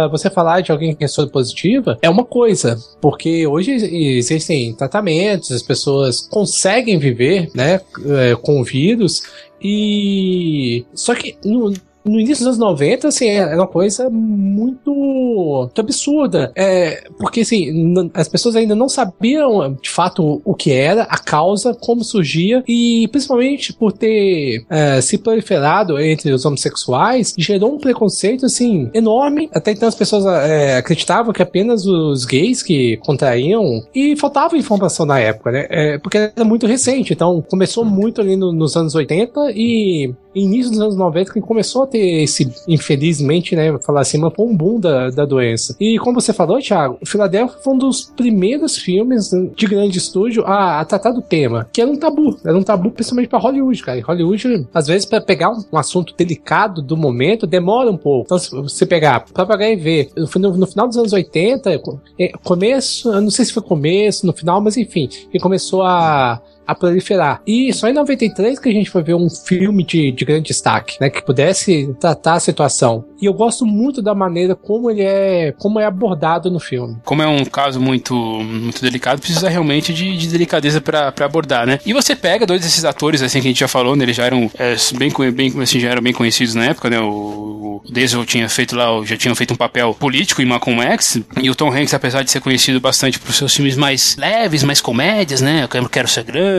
[0.10, 5.52] você falar de alguém que é soro positiva é uma coisa, porque hoje existem tratamentos,
[5.52, 9.24] as pessoas conseguem viver, né, eh, com o vírus
[9.62, 11.74] e só que no,
[12.06, 16.52] no início dos anos 90, assim, era uma coisa muito, muito absurda.
[16.56, 21.74] É, porque, assim, as pessoas ainda não sabiam, de fato, o que era, a causa,
[21.74, 28.46] como surgia, e principalmente por ter é, se proliferado entre os homossexuais, gerou um preconceito,
[28.46, 29.50] assim, enorme.
[29.54, 35.06] Até então as pessoas é, acreditavam que apenas os gays que contraíam, e faltava informação
[35.06, 35.68] na época, né?
[35.70, 40.72] É, porque era muito recente, então começou muito ali no- nos anos 80 e início
[40.72, 44.80] dos anos 90 que começou a ter esse, infelizmente, né, falar assim, foi um boom
[44.80, 45.76] da, da doença.
[45.80, 50.44] E como você falou, Thiago, o Philadelphia foi um dos primeiros filmes de grande estúdio
[50.46, 53.82] a, a tratar do tema, que era um tabu, era um tabu principalmente pra Hollywood,
[53.84, 53.98] cara.
[53.98, 58.26] E Hollywood, às vezes, pra pegar um, um assunto delicado do momento, demora um pouco.
[58.26, 63.12] Então, se você pegar próprio HIV, no, no final dos anos 80, co- é, começo,
[63.22, 67.42] não sei se foi começo, no final, mas enfim, que começou a a proliferar.
[67.46, 70.98] E só em 93 que a gente foi ver um filme de, de grande destaque,
[71.00, 73.06] né, que pudesse tratar a situação.
[73.22, 76.98] E eu gosto muito da maneira como ele é, como é abordado no filme.
[77.06, 81.80] Como é um caso muito, muito delicado, precisa realmente de, de delicadeza pra abordar, né?
[81.86, 84.04] E você pega dois desses atores, assim, que a gente já falou, né?
[84.04, 87.00] Eles já eram é, bem, bem, assim, já eram bem conhecidos na época, né?
[87.00, 91.22] O, o Denzel tinha feito lá, já tinha feito um papel político em Malcolm X,
[91.42, 94.82] e o Tom Hanks, apesar de ser conhecido bastante por seus filmes mais leves, mais
[94.82, 95.68] comédias, né?
[95.72, 96.53] Eu Quero Ser Grande,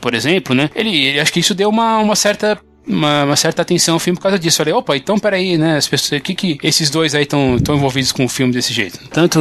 [0.00, 0.70] por exemplo, né?
[0.74, 4.16] Ele, ele acho que isso deu uma, uma certa uma, uma certa atenção ao filme
[4.16, 4.58] por causa disso.
[4.58, 5.76] Falei, opa, então peraí, né?
[5.76, 8.98] As pessoas, que que esses dois aí estão envolvidos com o filme desse jeito?
[9.10, 9.40] Tanto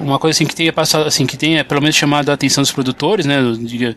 [0.00, 2.72] uma coisa assim que tenha passado, assim, que tenha pelo menos chamado a atenção dos
[2.72, 3.38] produtores, né?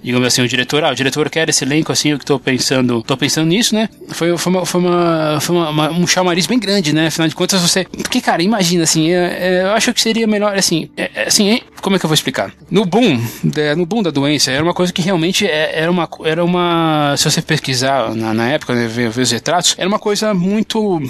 [0.01, 3.01] digamos assim, o diretor, ah, o diretor quer esse elenco assim, eu que tô pensando,
[3.01, 3.89] tô pensando nisso, né?
[4.09, 7.07] Foi, foi, uma, foi, uma, foi uma- um chamariz bem grande, né?
[7.07, 7.85] Afinal de contas, você.
[7.85, 11.95] Porque, cara, imagina assim, é- é, eu acho que seria melhor, assim, é- assim, como
[11.95, 12.51] é que eu vou explicar?
[12.69, 13.21] No boom,
[13.77, 17.41] no boom da doença, era uma coisa que realmente era uma, era uma se você
[17.41, 21.01] pesquisar na, na época, né, ver, ver os retratos, era uma coisa muito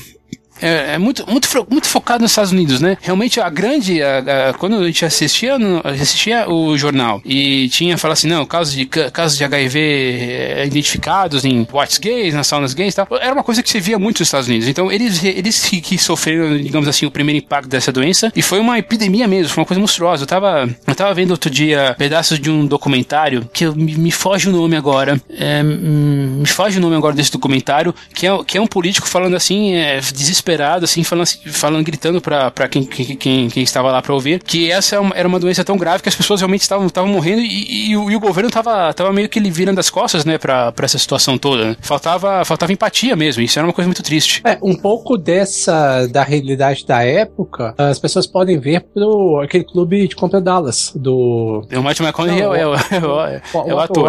[0.63, 2.97] é, é muito, muito, muito focado nos Estados Unidos, né?
[3.01, 4.01] Realmente a grande.
[4.01, 8.73] a- a- quando a gente assistia, assistia o jornal e tinha falado assim, não, casos
[8.73, 13.07] de, ca- casos de HIV é, identificados em boates gays, nas saunas gays e tal,
[13.19, 14.67] era uma coisa que se via muito nos Estados Unidos.
[14.67, 18.77] Então eles, eles que, sofreram, digamos assim, o primeiro impacto dessa doença e foi uma
[18.79, 20.23] epidemia mesmo, foi uma coisa monstruosa.
[20.23, 24.49] Eu tava, eu tava vendo outro dia pedaços de um documentário que me, me foge
[24.49, 28.61] o nome agora, é, me foge o nome agora desse documentário, que é, que é
[28.61, 33.49] um político falando assim, é, desesperado, assim, falando, falando gritando pra, pra quem, quem, quem,
[33.49, 36.15] quem estava lá pra ouvir, que essa é era uma doença tão grave que as
[36.15, 39.39] pessoas realmente estavam, estavam morrendo e, e o, e o governo tava, tava meio que
[39.39, 41.65] ele virando as costas, né, pra, pra essa situação toda.
[41.65, 41.75] né?
[41.81, 44.41] Faltava, faltava empatia mesmo, isso era uma coisa muito triste.
[44.45, 50.07] É, um pouco dessa da realidade da época, as pessoas podem ver pelo aquele clube
[50.07, 54.03] de compra Dallas do O Matthew McConaughey é, é, o- é, o- é ator.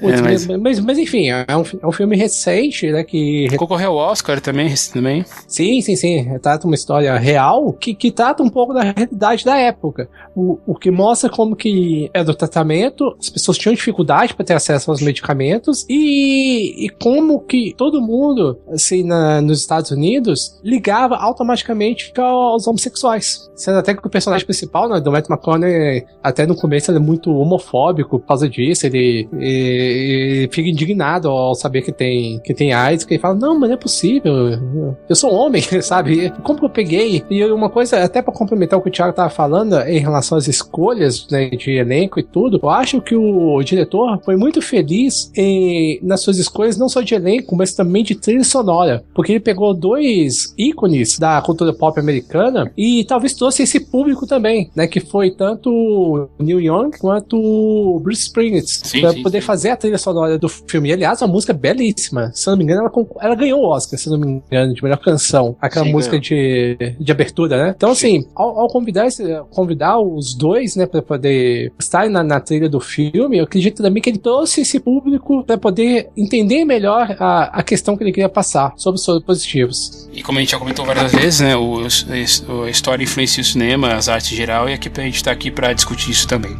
[0.00, 0.80] É, mas- mas...
[0.80, 3.02] Mas, enfim, é um, é um filme recente, né?
[3.02, 5.24] Que Concorreu ao Oscar também, também.
[5.46, 6.20] Sim, sim, sim.
[6.22, 10.08] Retrata uma história real que, que trata um pouco da realidade da época.
[10.34, 14.54] O, o que mostra como que era o tratamento, as pessoas tinham dificuldade para ter
[14.54, 21.16] acesso aos medicamentos e, e como que todo mundo, assim, na, nos Estados Unidos, ligava
[21.16, 23.50] automaticamente aos homossexuais.
[23.54, 27.00] Sendo até que o personagem principal, né, do Matt McConaughey, até no começo ele é
[27.00, 32.54] muito homofóbico por causa disso, ele, ele, ele fica indignado ao saber que tem, que
[32.54, 34.32] tem AIDS, que ele fala, não, mas não é possível,
[35.08, 36.32] eu sou homem, sabe?
[36.42, 37.24] Como que eu peguei?
[37.30, 40.48] E uma coisa, até pra complementar o que o Thiago tava falando em relação às
[40.48, 45.98] escolhas né, de elenco e tudo, eu acho que o diretor foi muito feliz em,
[46.02, 49.74] nas suas escolhas, não só de elenco, mas também de trilha sonora, porque ele pegou
[49.74, 54.86] dois ícones da cultura pop americana e talvez trouxe esse público também, né?
[54.86, 59.46] Que foi tanto Neil Young quanto Bruce Springsteen, sim, poder sim.
[59.46, 60.88] fazer a trilha sonora do filme.
[60.88, 62.30] E, aliás, a música é belíssima.
[62.34, 64.98] Se não me engano, ela, ela ganhou o Oscar, se não me engano, de melhor
[64.98, 65.56] canção atenção.
[65.60, 67.74] Aquela Sim, música de, de abertura, né?
[67.76, 72.40] Então, assim, ao, ao convidar, esse- convidar os dois, né, pra poder estarem na, na
[72.40, 77.16] trilha do filme, eu acredito também que ele trouxe esse público pra poder entender melhor
[77.18, 80.08] a, a questão que ele queria passar sobre os positivos.
[80.12, 81.80] E como a gente já comentou várias vezes, né, o,
[82.48, 85.30] o- a história influencia o cinema, as artes em geral, e aqui a gente tá
[85.30, 86.56] aqui pra discutir isso também.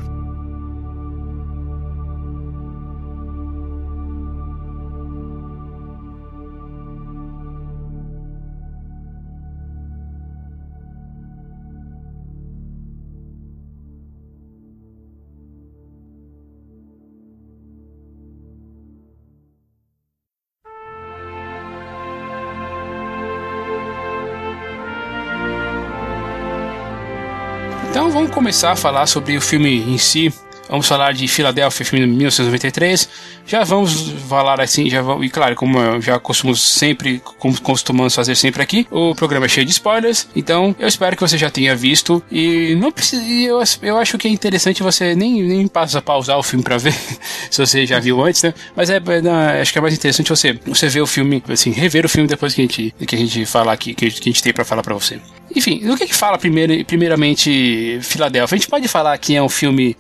[28.47, 30.33] Começar a falar sobre o filme em si.
[30.69, 33.09] Vamos falar de Filadélfia, filme de 1993.
[33.47, 38.35] Já vamos falar assim, já vamos, e claro, como já costumamos sempre, como costumamos fazer
[38.35, 40.29] sempre aqui, o programa é cheio de spoilers.
[40.35, 43.23] Então eu espero que você já tenha visto e não precisa.
[43.25, 46.77] Eu, eu acho que é interessante você nem nem passa a pausar o filme para
[46.79, 46.95] ver
[47.51, 48.53] se você já viu antes, né?
[48.75, 52.05] Mas é, é, acho que é mais interessante você você ver o filme, assim, rever
[52.05, 54.53] o filme depois que a gente que a gente falar aqui, que a gente, tem
[54.53, 55.21] para falar para você.
[55.55, 58.57] Enfim, do que que fala primeiro, primeiramente Filadélfia?
[58.57, 59.97] A gente pode falar que é um filme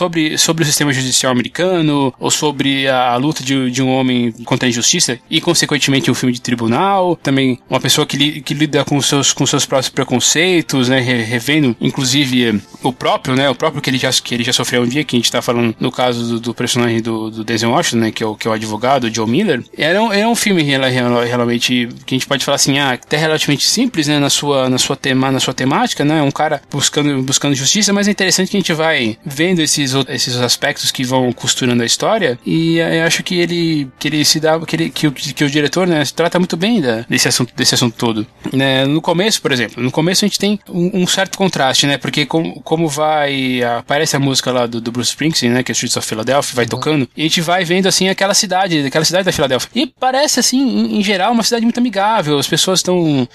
[0.00, 4.32] sobre, sobre o sistema judicial americano, ou sobre a, a luta de, de um homem
[4.46, 8.54] contra a injustiça, e consequentemente um filme de tribunal, também uma pessoa que, li- que
[8.54, 13.50] lida com seus, com seus próprios preconceitos, né, re- revendo, inclusive, eh, o próprio, né,
[13.50, 15.42] o próprio que ele já, que ele já sofreu um dia, que a gente tá
[15.42, 18.48] falando no caso do, do personagem do, do Denzel Washington, né, que é o, que
[18.48, 22.26] é o advogado, o Joe Miller, era um, era um filme realmente, que a gente
[22.26, 25.52] pode falar assim, ah, até relativamente simples, né, na sua, na sua, tema, na sua
[25.54, 29.60] temática, né, um cara buscando, buscando justiça, mas é interessante que a gente vai vendo
[29.60, 33.88] esses, ou- esses aspectos que vão costurando a história, e eh, eu acho que ele,
[33.98, 36.56] que ele se dá, que, ele, que, o, que o diretor, né, se trata muito
[36.56, 38.26] bem da, desse assunto, desse assunto todo.
[38.52, 41.96] Né, no começo, por exemplo, no começo a gente tem um, um certo contraste, né,
[41.98, 45.74] porque como, como vai, aparece a música lá do, do Bruce Springsteen, né, que é
[45.74, 49.24] Streets of Philadelphia, vai tocando, e a gente vai vendo, assim, aquela cidade, aquela cidade
[49.24, 49.68] da Filadélfia.
[49.74, 53.28] E parece, assim, em, em geral, uma cidade muito amigável, as pessoas estão,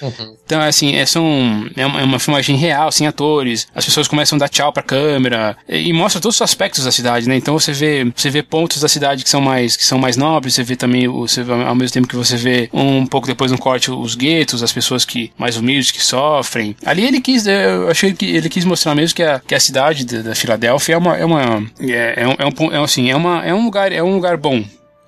[0.46, 4.36] então, assim, é, são, é uma, é uma filmagem real, sem atores, as pessoas começam
[4.38, 7.58] a dar tchau pra câmera, e, e mostra todos os aspectos da cidade, né, então
[7.58, 10.64] você vê, você vê pontos da cidade que são mais, que são mais nobres, você
[10.64, 14.16] vê também, você ao mesmo tempo que você vê um pouco depois no corte os
[14.16, 16.76] guetos, as pessoas que, mais humildes, que sofrem.
[16.86, 20.06] Ali ele quis, eu achei que ele quis mostrar mesmo que a, que a cidade
[20.06, 23.16] da, da Filadélfia é uma, é uma, é, é um, é um, é assim, é
[23.16, 24.64] uma, é um lugar, é um lugar bom.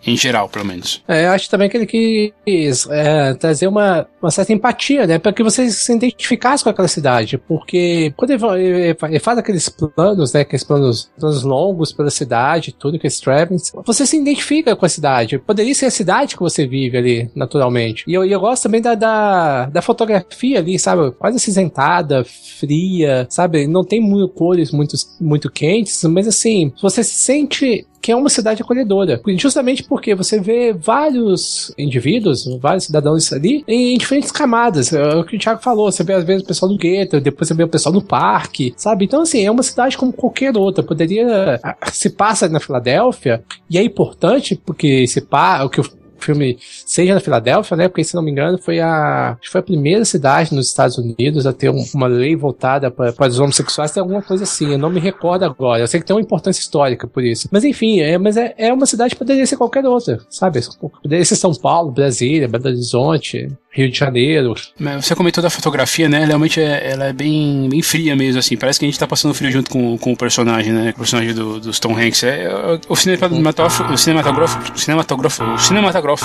[0.06, 1.04] Em geral, pelo menos.
[1.08, 5.20] É, eu acho também que ele quis é, trazer uma, uma certa empatia, né?
[5.20, 7.38] Para que você se identificasse com aquela cidade.
[7.38, 10.42] Porque quando ele, faz aqueles planos, né?
[10.42, 15.40] Aqueles planos, planos longos pela cidade, tudo que trappings, você se identifica com a cidade.
[15.40, 18.04] Poderia ser a cidade que você vive ali, naturalmente.
[18.08, 21.12] E eu, eu gosto também da, da, da fotografia ali, sabe?
[21.12, 23.68] Quase acinzentada, fria, sabe?
[23.68, 28.30] Não tem mu- cores muito, muito quentes, mas assim, você se sente que é uma
[28.30, 29.20] cidade acolhedora.
[29.36, 34.92] Justamente porque você vê vários indivíduos, vários cidadãos ali, em diferentes camadas.
[34.94, 37.48] É o que o Thiago falou, você vê às vezes o pessoal do gueto, depois
[37.48, 39.06] você vê o pessoal do parque, sabe?
[39.06, 40.84] Então, assim, é uma cidade como qualquer outra.
[40.84, 41.60] Poderia.
[41.64, 46.58] ah, Se passa na Filadélfia, e é importante porque se pá, o que o filme
[46.84, 47.88] seja na Filadélfia, né?
[47.88, 51.54] Porque se não me engano foi a foi a primeira cidade nos Estados Unidos a
[51.54, 54.72] ter um- uma lei voltada para os homossexuais, tem alguma coisa assim.
[54.72, 55.84] Eu não me recordo agora.
[55.84, 57.48] Eu sei que tem uma importância histórica por isso.
[57.52, 60.60] Mas enfim, é, mas é, é uma cidade que poderia ser qualquer outra, sabe?
[61.04, 63.48] Poderia ser São Paulo, Brasília, Belo Horizonte,
[63.78, 64.56] Rio de Janeiro.
[65.00, 66.26] Você comentou da fotografia, né?
[66.26, 68.58] Realmente é, ela é bem, bem fria mesmo, assim.
[68.58, 70.90] Parece que a gente tá passando frio junto com, com o personagem, né?
[70.96, 72.24] O personagem do, dos Tom Hanks.
[72.24, 75.58] É, é, o cinematográfico, o cinematográfico, o cinematográfico, o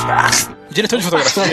[0.08, 0.30] ah,
[0.70, 1.44] o diretor de fotografia.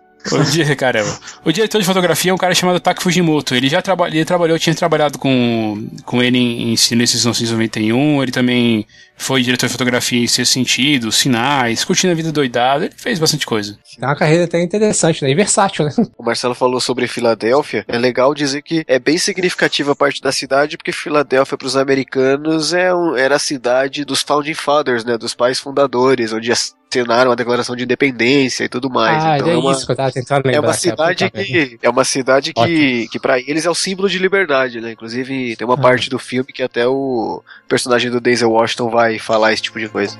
[0.32, 1.18] O, di- caramba.
[1.44, 3.54] o diretor de fotografia é um cara chamado Taki Fujimoto.
[3.54, 8.22] Ele já traba ele trabalhou, tinha trabalhado com, com ele em, em Silêncio 1991.
[8.22, 12.84] Ele também foi diretor de fotografia em Sexto Sentido, Sinais, Curtindo a Vida Doidada.
[12.86, 13.78] Ele fez bastante coisa.
[14.00, 15.30] É uma carreira até interessante, né?
[15.30, 15.92] E versátil, né?
[16.18, 17.84] O Marcelo falou sobre Filadélfia.
[17.88, 21.76] É legal dizer que é bem significativa a parte da cidade, porque Filadélfia para os
[21.76, 26.52] americanos é um- era a cidade dos founding fathers, né, dos pais fundadores, onde
[26.90, 29.22] assinaram a Declaração de Independência e tudo mais.
[29.24, 30.52] ah, então é, é uma, isso que eu tava tentando lembrar.
[30.56, 30.78] é uma cara.
[30.78, 33.08] cidade que é uma cidade que, Ótimo.
[33.10, 34.92] que para eles é o símbolo de liberdade, né?
[34.92, 35.78] Inclusive tem uma Ah.
[35.78, 39.88] parte do filme que até o personagem do Denzel Washington vai falar esse tipo de
[39.88, 40.18] coisa.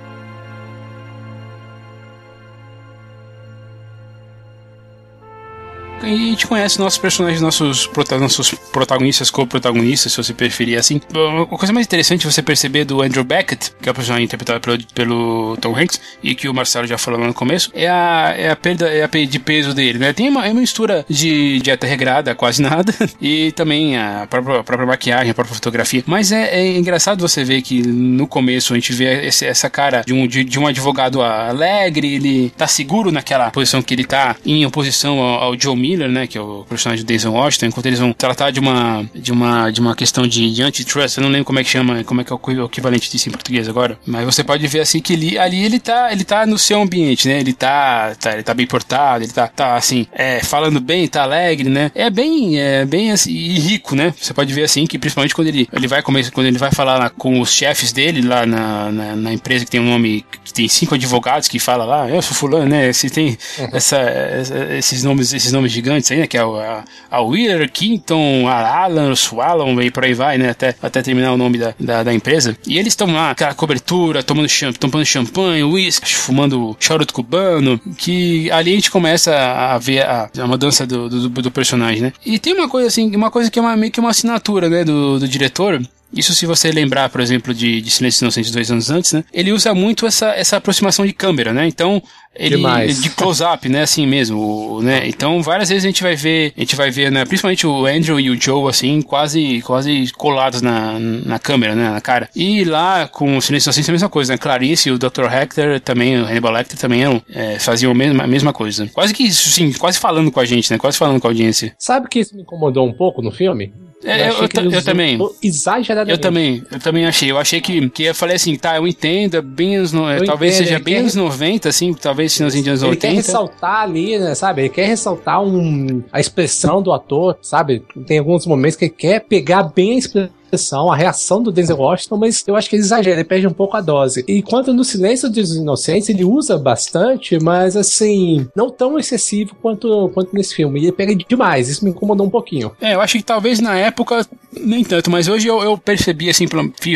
[6.02, 7.88] E a gente conhece nossos personagens, nossos,
[8.20, 11.00] nossos protagonistas, co-protagonistas, se você preferir assim.
[11.14, 14.78] Uma coisa mais interessante você perceber do Andrew Beckett, que é o personagem interpretado pelo,
[14.94, 18.50] pelo Tom Hanks, e que o Marcelo já falou lá no começo, é a, é
[18.50, 20.12] a perda é a de peso dele, né?
[20.12, 24.64] Tem uma, é uma mistura de dieta regrada, quase nada, e também a própria, a
[24.64, 26.02] própria maquiagem, a própria fotografia.
[26.06, 30.02] Mas é, é, engraçado você ver que no começo a gente vê esse, essa cara
[30.02, 34.36] de um, de, de, um advogado alegre, ele tá seguro naquela posição que ele tá
[34.44, 36.26] em oposição ao, ao Joe Miller, né?
[36.26, 39.70] Que é o personagem do Denzel Washington, enquanto eles vão tratar de uma, de uma,
[39.70, 42.24] de uma questão de, de antitrust, eu não lembro como é que chama, como é
[42.24, 45.38] que é o equivalente disso em português agora, mas você pode ver assim que ele,
[45.38, 47.40] ali ele tá, ele tá no seu ambiente, né?
[47.40, 51.22] Ele tá, tá ele tá bem portado, ele tá, tá assim, é, falando bem, tá
[51.22, 51.90] alegre, né?
[51.94, 54.12] É bem, é bem assim, e rico, né?
[54.20, 56.98] Você pode ver assim que principalmente quando ele, ele vai começar, quando ele vai falar
[56.98, 60.52] lá, com os chefes dele lá na, na, na, empresa que tem um nome, que
[60.52, 62.92] tem cinco advogados que fala lá, eu sou fulano, né?
[62.92, 63.68] Se tem uhum.
[63.72, 66.26] essa, essa, esses nomes, esses nomes gigantes aí, né?
[66.26, 70.50] Que é a, a Wheeler, Quinton, a Alan, Swallon e por aí vai, né?
[70.50, 72.56] Até, até terminar o nome da, da, da empresa.
[72.66, 78.50] E eles estão lá, aquela cobertura, tomando, champ tomando champanhe, uísque, fumando charuto cubano, que
[78.50, 82.12] ali a gente começa a ver a, a mudança do, do, do, personagem, né?
[82.24, 84.84] E tem uma coisa assim, uma coisa que é uma, meio que uma assinatura, né,
[84.84, 85.80] do, do diretor,
[86.12, 89.24] isso se você lembrar, por exemplo, de, de Silêncio Inocente dois anos antes, né?
[89.32, 91.66] Ele usa muito essa, essa aproximação de câmera, né?
[91.66, 92.02] Então,
[92.38, 93.02] ele Demais.
[93.02, 93.82] de close-up, né?
[93.82, 95.06] Assim mesmo, né?
[95.08, 97.24] Então, várias vezes a gente vai ver, a gente vai ver, né?
[97.24, 101.90] Principalmente o Andrew e o Joe, assim, quase, quase colados na, na câmera, né?
[101.90, 102.28] Na cara.
[102.34, 104.38] E lá, com o Silêncio Inocente, a mesma coisa, né?
[104.38, 105.24] Clarice e o Dr.
[105.32, 108.86] Hector também, o Hannibal Lecter também eram, é, faziam a mesma, a mesma coisa.
[108.88, 110.78] Quase que, sim, quase falando com a gente, né?
[110.78, 111.74] Quase falando com a audiência.
[111.78, 113.72] Sabe que isso me incomodou um pouco no filme?
[114.04, 115.18] É, eu, eu, eu também.
[115.42, 116.12] Exageradamente.
[116.12, 117.30] Eu também, eu também achei.
[117.30, 120.54] Eu achei que, que eu falei assim, tá, eu entendo, é bem anos, no, talvez
[120.54, 123.06] entendo, seja bem anos 90, assim, talvez anos ele 80.
[123.06, 124.62] Ele quer ressaltar ali, né, sabe?
[124.62, 127.84] Ele quer ressaltar um, a expressão do ator, sabe?
[128.06, 131.76] Tem alguns momentos que ele quer pegar bem a expressão expressão, a reação do Denzel
[131.76, 134.24] Washington, mas eu acho que ele exagera, ele perde um pouco a dose.
[134.28, 140.34] Enquanto no Silêncio dos Inocentes ele usa bastante, mas assim, não tão excessivo quanto, quanto
[140.34, 140.80] nesse filme.
[140.80, 142.72] Ele pega demais, isso me incomodou um pouquinho.
[142.80, 144.26] É, eu acho que talvez na época
[144.58, 146.46] nem tanto, mas hoje eu, eu percebi, assim,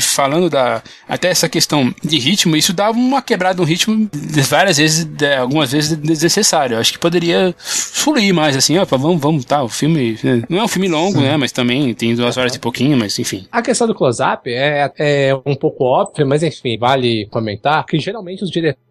[0.00, 0.82] falando da.
[1.08, 4.08] Até essa questão de ritmo, isso dava uma quebrada no ritmo
[4.48, 5.06] várias vezes,
[5.38, 6.76] algumas vezes desnecessário.
[6.76, 10.18] Eu acho que poderia fluir mais, assim, ó, vamos, vamos, tá, o filme.
[10.22, 11.24] Né, não é um filme longo, Sim.
[11.24, 11.36] né?
[11.36, 13.39] Mas também tem duas horas e pouquinho, mas enfim.
[13.50, 18.44] A questão do close-up é, é um pouco óbvia, mas enfim, vale comentar que geralmente
[18.44, 18.89] os diretores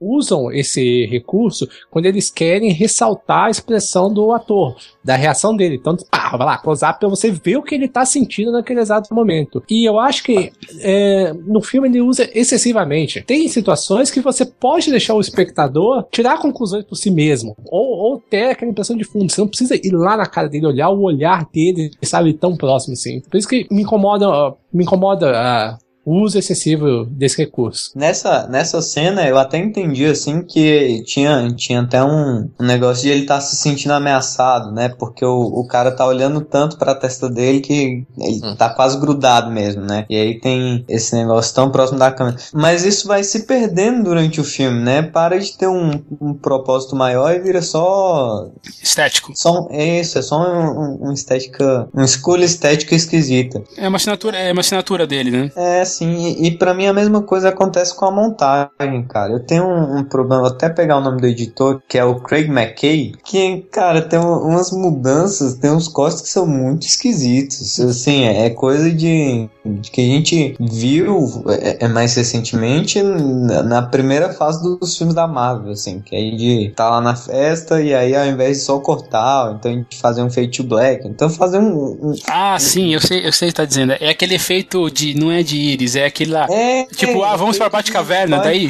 [0.00, 5.76] usam esse recurso quando eles querem ressaltar a expressão do ator, da reação dele.
[5.76, 9.14] Então, pá, vai lá, close-up pra você ver o que ele tá sentindo naquele exato
[9.14, 9.62] momento.
[9.68, 13.22] E eu acho que é, no filme ele usa excessivamente.
[13.22, 18.20] Tem situações que você pode deixar o espectador tirar conclusões por si mesmo, ou, ou
[18.20, 19.30] ter aquela impressão de fundo.
[19.30, 22.94] Você não precisa ir lá na cara dele, olhar o olhar dele, sabe, tão próximo
[22.94, 23.20] assim.
[23.20, 27.90] Por isso que me incomoda, me incomoda a uso excessivo desse recurso.
[27.94, 33.10] Nessa, nessa cena eu até entendi assim que tinha, tinha até um, um negócio de
[33.10, 34.88] ele estar tá se sentindo ameaçado, né?
[34.88, 38.56] Porque o, o cara tá olhando tanto pra testa dele que ele hum.
[38.56, 40.04] tá quase grudado mesmo, né?
[40.08, 42.36] E aí tem esse negócio tão próximo da câmera.
[42.52, 45.02] Mas isso vai se perdendo durante o filme, né?
[45.02, 48.48] Para de ter um, um propósito maior e vira só.
[48.82, 49.32] Estético.
[49.34, 51.88] Só, é isso, é só uma um, um estética.
[51.92, 53.62] Uma escolha estética esquisita.
[53.76, 55.52] É uma assinatura, é uma assinatura dele, né?
[55.56, 59.32] É, assim, e, para mim a mesma coisa acontece com a montagem, cara.
[59.32, 62.20] Eu tenho um, um, problema, vou até pegar o nome do editor, que é o
[62.20, 67.78] Craig McKay, que, cara, tem umas mudanças, tem uns cortes que são muito esquisitos.
[67.80, 73.62] Assim, é, é coisa de, de, que a gente viu é, é mais recentemente na,
[73.62, 77.80] na, primeira fase dos filmes da Marvel, assim, que aí de tá lá na festa
[77.80, 81.06] e aí ao invés de só cortar, então a gente fazer um fade to black,
[81.06, 83.92] então fazer um, um Ah, sim, eu sei, eu sei o que tá dizendo.
[84.00, 86.46] É aquele efeito de não é de é aquele lá.
[86.50, 88.68] É, tipo, é, ah, vamos pra Batcaverna, daí.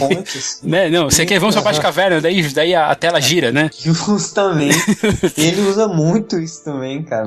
[0.62, 0.90] né?
[0.90, 3.70] Não, você quer vamos pra Batcaverna, daí, daí a, a, tela gira, né?
[3.78, 4.78] Justamente.
[5.38, 7.26] ele usa muito isso também, cara.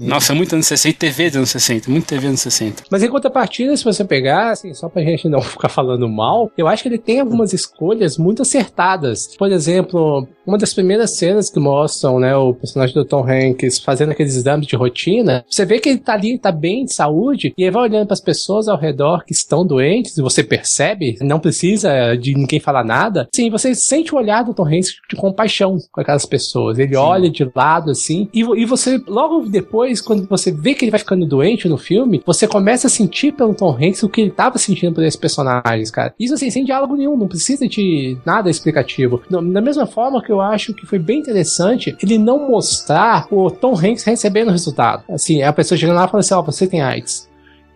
[0.00, 2.84] Nossa, muito anos 60, TV dos anos 60, muito TV anos 60.
[2.90, 6.66] Mas em contrapartida, se você pegar, assim, só pra gente não ficar falando mal, eu
[6.66, 9.36] acho que ele tem algumas escolhas muito acertadas.
[9.36, 14.12] Por exemplo, uma das primeiras cenas que mostram, né, o personagem do Tom Hanks fazendo
[14.12, 17.62] aqueles exames de rotina, você vê que ele tá ali, tá bem de saúde, e
[17.62, 21.40] ele vai olhando para as pessoas ao redor que estão doentes, e você percebe, não
[21.40, 25.78] precisa de ninguém falar nada, sim, você sente o olhar do Tom Hanks de compaixão
[25.90, 26.78] com aquelas pessoas.
[26.78, 26.96] Ele sim.
[26.96, 31.00] olha de lado, assim, e, e você, logo depois, quando você vê que ele vai
[31.00, 34.58] ficando doente no filme, você começa a sentir pelo Tom Hanks o que ele tava
[34.58, 36.14] sentindo por esses personagens, cara.
[36.18, 39.22] Isso, assim, sem diálogo nenhum, não precisa de nada explicativo.
[39.28, 43.74] Da mesma forma que eu acho que foi bem interessante ele não mostrar o Tom
[43.74, 45.04] Hanks recebendo o resultado.
[45.08, 47.28] Assim, a pessoa chegando lá e falando assim, ó, você tem AIDS.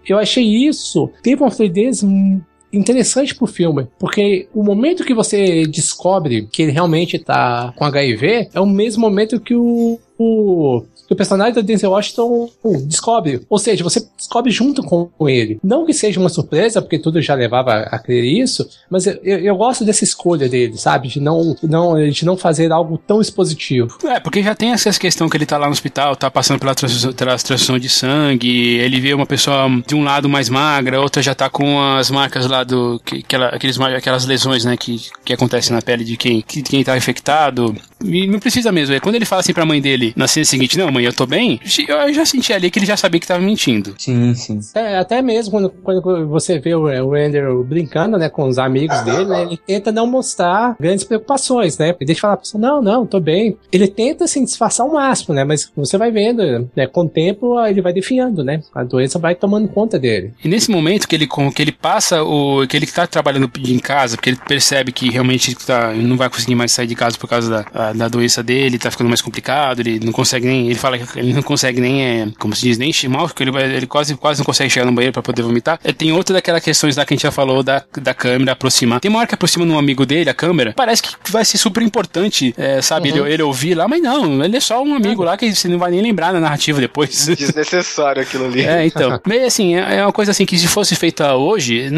[0.06, 2.02] Eu achei isso, teve uma fluidez
[2.72, 8.50] interessante pro filme, porque o momento que você descobre que ele realmente tá com HIV
[8.54, 12.48] é o mesmo momento que o, o que o personagem da Denzel Washington
[12.84, 13.44] descobre.
[13.50, 15.58] Ou seja, você descobre junto com ele.
[15.61, 19.56] Não que seja uma surpresa, porque tudo já levava a crer isso, mas eu, eu,
[19.56, 21.08] gosto dessa escolha dele, sabe?
[21.08, 23.98] De não, não, de não fazer algo tão expositivo.
[24.04, 26.76] É, porque já tem essa questão que ele tá lá no hospital, tá passando pela
[26.76, 27.36] transfusão, pela
[27.80, 31.80] de sangue, ele vê uma pessoa de um lado mais magra, outra já tá com
[31.80, 33.00] as marcas lá do.
[33.04, 36.62] Que, aquela, aqueles, mar- aquelas lesões, né, que, que acontecem na pele de quem, que,
[36.62, 37.74] quem tá infectado.
[38.04, 38.94] E não precisa mesmo.
[38.94, 41.26] É quando ele fala assim pra mãe dele na cena seguinte, não, mãe, eu tô
[41.26, 43.94] bem, eu já senti ali que ele já sabia que tava mentindo.
[43.98, 44.61] Sim, sim.
[44.74, 49.01] É, até mesmo quando, quando você vê o, o Andrew brincando, né, com os amigos
[49.03, 52.82] dele, né, ele tenta não mostrar grandes preocupações, né, ele deixa falar pra pessoa, não,
[52.82, 53.57] não, tô bem.
[53.72, 57.59] Ele tenta, assim, disfarçar ao máximo, né, mas você vai vendo, né, com o tempo
[57.66, 60.32] ele vai definhando, né, a doença vai tomando conta dele.
[60.44, 62.66] E nesse momento que ele, que ele passa o.
[62.66, 66.55] que ele tá trabalhando em casa, porque ele percebe que realmente tá, não vai conseguir
[66.55, 69.80] mais sair de casa por causa da, a- da doença dele, tá ficando mais complicado,
[69.80, 70.66] ele não consegue nem.
[70.66, 73.57] Ele fala que ele não consegue nem, é, como se diz, nem mal, porque ele,
[73.57, 75.78] ele quase, quase não consegue chegar no banheiro pra poder vomitar.
[75.84, 79.01] É, tem outra daquelas questões lá que a gente já falou da, da câmera aproximar.
[79.01, 81.82] Tem uma hora que aproxima num amigo dele, a câmera, parece que vai ser super
[81.82, 85.36] importante, é, sabe, ele, ele ouvir lá, mas não, ele é só um amigo lá
[85.36, 87.26] que você não vai nem lembrar na narrativa depois.
[87.36, 88.62] Desnecessário aquilo ali.
[88.62, 89.20] É, então.
[89.26, 91.88] Meio assim, é é uma coisa assim que se fosse feita hoje,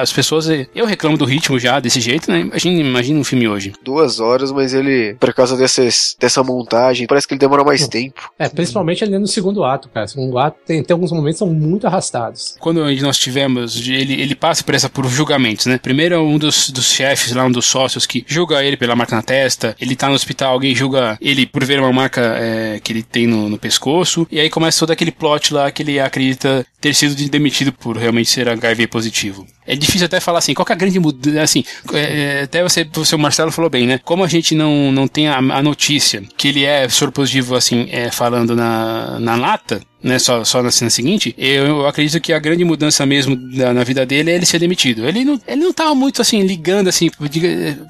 [0.00, 0.48] as pessoas.
[0.74, 2.40] Eu reclamo do ritmo já desse jeito, né?
[2.40, 3.72] Imagina, imagina um filme hoje.
[3.82, 7.97] Duas horas, mas ele, por causa desses, dessa montagem, parece que ele demora mais tempo.
[8.38, 10.06] É, principalmente ali no segundo ato, cara.
[10.06, 12.56] O segundo ato tem, tem alguns momentos que são muito arrastados.
[12.60, 15.78] Quando nós tivemos, ele, ele passa por essa por julgamentos, né?
[15.78, 19.16] Primeiro é um dos, dos chefes lá, um dos sócios que julga ele pela marca
[19.16, 19.76] na testa.
[19.80, 23.26] Ele tá no hospital, alguém julga ele por ver uma marca é, que ele tem
[23.26, 24.26] no, no pescoço.
[24.30, 27.96] E aí começa todo aquele plot lá que ele acredita ter sido de- demitido por
[27.96, 29.46] realmente ser HIV positivo.
[29.68, 31.62] É difícil até falar assim, qual é a grande mudança, assim,
[31.92, 34.00] é, é, até você, você, o Marcelo falou bem, né?
[34.02, 37.86] Como a gente não, não tem a, a notícia que ele é soro positivo, assim,
[37.90, 42.32] é, falando na, na lata, né, só, só na cena seguinte, eu, eu acredito que
[42.32, 45.06] a grande mudança mesmo da- na vida dele é ele ser demitido.
[45.06, 47.10] Ele não, ele não tava muito assim, ligando assim,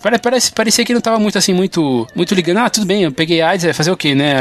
[0.03, 3.03] pare- parece, parecia que ele não tava muito assim, muito, muito ligando, ah, tudo bem,
[3.03, 4.35] eu peguei AIDS, é fazer o quê, né?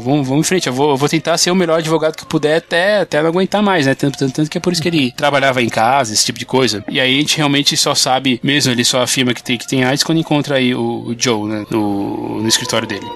[0.00, 3.00] Vamos, vamos em frente, eu vou, vou tentar ser o melhor advogado que puder até,
[3.00, 3.94] até não aguentar mais, né?
[3.94, 6.46] Tanto, tanto, tanto que é por isso que ele trabalhava em casa, esse tipo de
[6.46, 6.84] coisa.
[6.88, 9.84] E aí a gente realmente só sabe, mesmo ele só afirma que tem, que tem
[9.84, 11.64] AIDS quando encontra aí o, o Joe, né?
[11.70, 13.06] No, no escritório dele.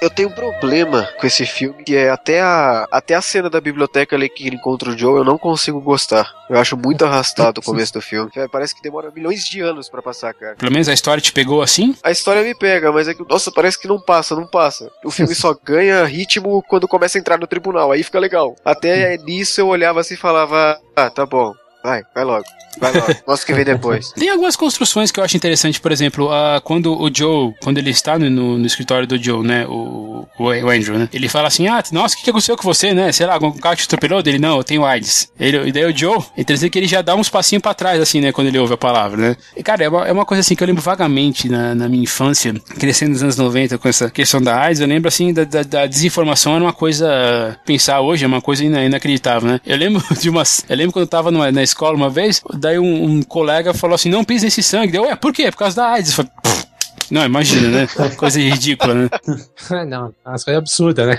[0.00, 3.60] Eu tenho um problema com esse filme, que é até a, até a cena da
[3.60, 6.32] biblioteca ali que ele encontra o Joe, eu não consigo gostar.
[6.48, 8.30] Eu acho muito arrastado o começo do filme.
[8.34, 10.56] É, Parece que demora milhões de anos pra passar, cara.
[10.56, 11.94] Pelo menos a história te pegou assim?
[12.02, 14.90] A história me pega, mas é que, nossa, parece que não passa, não passa.
[15.04, 18.56] O filme só ganha ritmo quando começa a entrar no tribunal, aí fica legal.
[18.64, 22.44] Até nisso eu olhava assim e falava, ah, tá bom, vai, vai logo,
[22.80, 24.10] vai logo, mostra o que vem depois.
[24.12, 27.90] Tem algumas construções que eu acho interessante, por exemplo, ah, quando o Joe, quando ele
[27.90, 31.82] está no, no- escritório do Joe, né, o, o, Andrew, né, ele fala assim, ah,
[31.92, 34.38] nossa, o que, que aconteceu com você, né, sei lá, algum carro te atropelou dele?
[34.38, 35.30] Não, eu tenho AIDS.
[35.38, 38.00] Ele, e daí o Joe, é interessante que ele já dá uns passinhos pra trás,
[38.00, 39.36] assim, né, quando ele ouve a palavra, né.
[39.56, 42.02] E, cara, é uma, é uma coisa assim que eu lembro vagamente na, na minha
[42.04, 45.62] infância, crescendo nos anos 90 com essa questão da AIDS, eu lembro, assim, da, da,
[45.62, 49.60] da desinformação era uma coisa, pensar hoje é uma coisa ina- inacreditável, né.
[49.66, 52.78] Eu lembro de umas, eu lembro quando eu tava numa- na escola uma vez, daí
[52.78, 54.92] um, um colega falou assim, não pise nesse sangue.
[54.92, 55.50] Daí, ué, por quê?
[55.50, 56.10] Por causa da AIDS.
[56.10, 56.70] Eu falei, "Pff,
[57.10, 57.88] não, imagina, né?
[58.16, 59.10] Coisa ridícula, né?
[59.84, 61.18] não, as coisas absurdas, né?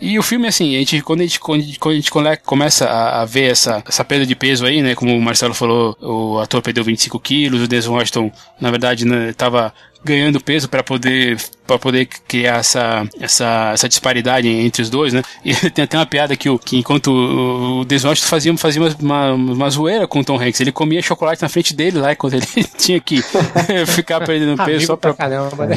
[0.00, 2.42] E o filme, assim, a gente, quando a gente, quando a gente, quando a gente
[2.44, 4.94] começa a, a ver essa, essa perda de peso aí, né?
[4.94, 8.30] Como o Marcelo falou, o ator perdeu 25 quilos, o Denzel Washington,
[8.60, 9.74] na verdade, né, tava
[10.04, 15.22] ganhando peso para poder para poder criar essa, essa, essa disparidade entre os dois, né?
[15.44, 18.82] E tem até uma piada que, o, que enquanto o, o Denzel Washington fazia, fazia
[18.82, 22.14] uma, uma, uma zoeira com o Tom Hanks, ele comia chocolate na frente dele lá,
[22.14, 22.46] quando ele
[22.76, 23.22] tinha que
[23.86, 25.76] ficar perdendo peso Amigo só pra pra caramba, né?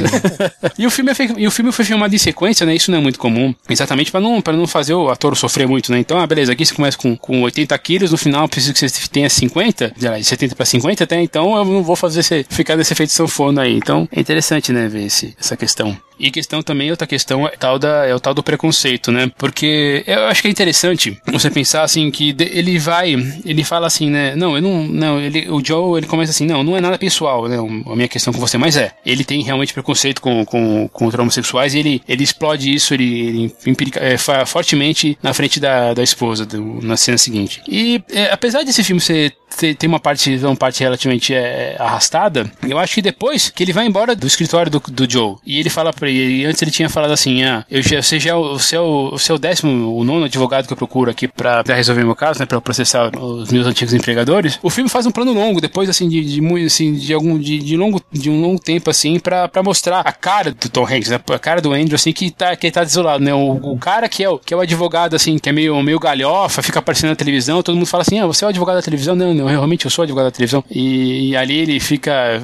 [0.78, 2.76] e o filme é e o filme foi filmado em sequência, né?
[2.76, 3.53] Isso não é muito comum.
[3.69, 5.99] Exatamente para não para não fazer o ator sofrer muito, né?
[5.99, 9.07] Então, ah, beleza, aqui você começa com, com 80 quilos, no final preciso que você
[9.09, 12.45] tenha 50, sei lá, de 70 para 50 até, então eu não vou fazer esse,
[12.49, 13.76] ficar nesse efeito sanfona aí.
[13.76, 15.95] Então, é interessante, né, ver esse, essa questão.
[16.20, 19.32] E questão também, outra questão é, tal da, é o tal do preconceito, né?
[19.38, 23.13] Porque eu acho que é interessante você pensar assim que ele vai,
[23.45, 24.36] ele fala assim, né?
[24.36, 27.47] Não, eu não, não, ele, o Joe, ele começa assim, não, não é nada pessoal,
[27.47, 27.57] né?
[27.57, 28.93] A minha questão com você, mas é.
[29.05, 33.55] Ele tem realmente preconceito com, com, contra homossexuais e ele, ele explode isso, ele, ele
[33.97, 37.61] é, fortemente na frente da, da esposa, do- na cena seguinte.
[37.68, 42.78] E é, apesar desse filme ser ter uma parte uma parte relativamente é, arrastada, eu
[42.78, 45.93] acho que depois que ele vai embora do escritório do, do Joe e ele fala
[45.93, 49.10] pra e antes ele tinha falado assim, ah, eu já, você já é o seu,
[49.14, 52.39] o seu décimo, o nono advogado que eu procuro aqui pra, pra resolver meu caso,
[52.39, 54.60] né, pra eu processar os meus antigos empregadores.
[54.62, 57.78] O filme faz um plano longo, depois assim de, de assim de algum de, de
[57.78, 61.20] longo de um longo tempo assim pra, pra mostrar a cara do Tom Hanks, né,
[61.28, 63.34] a cara do Andrew assim que tá que tá desolado, né?
[63.34, 65.99] O, o cara que é o que é o advogado assim, que é meio meio
[65.99, 68.82] galhofa, fica aparecendo na televisão, todo mundo fala assim: "Ah, você é o advogado da
[68.82, 70.64] televisão?" Não, não, realmente eu sou advogado da televisão.
[70.70, 72.41] E, e ali ele fica,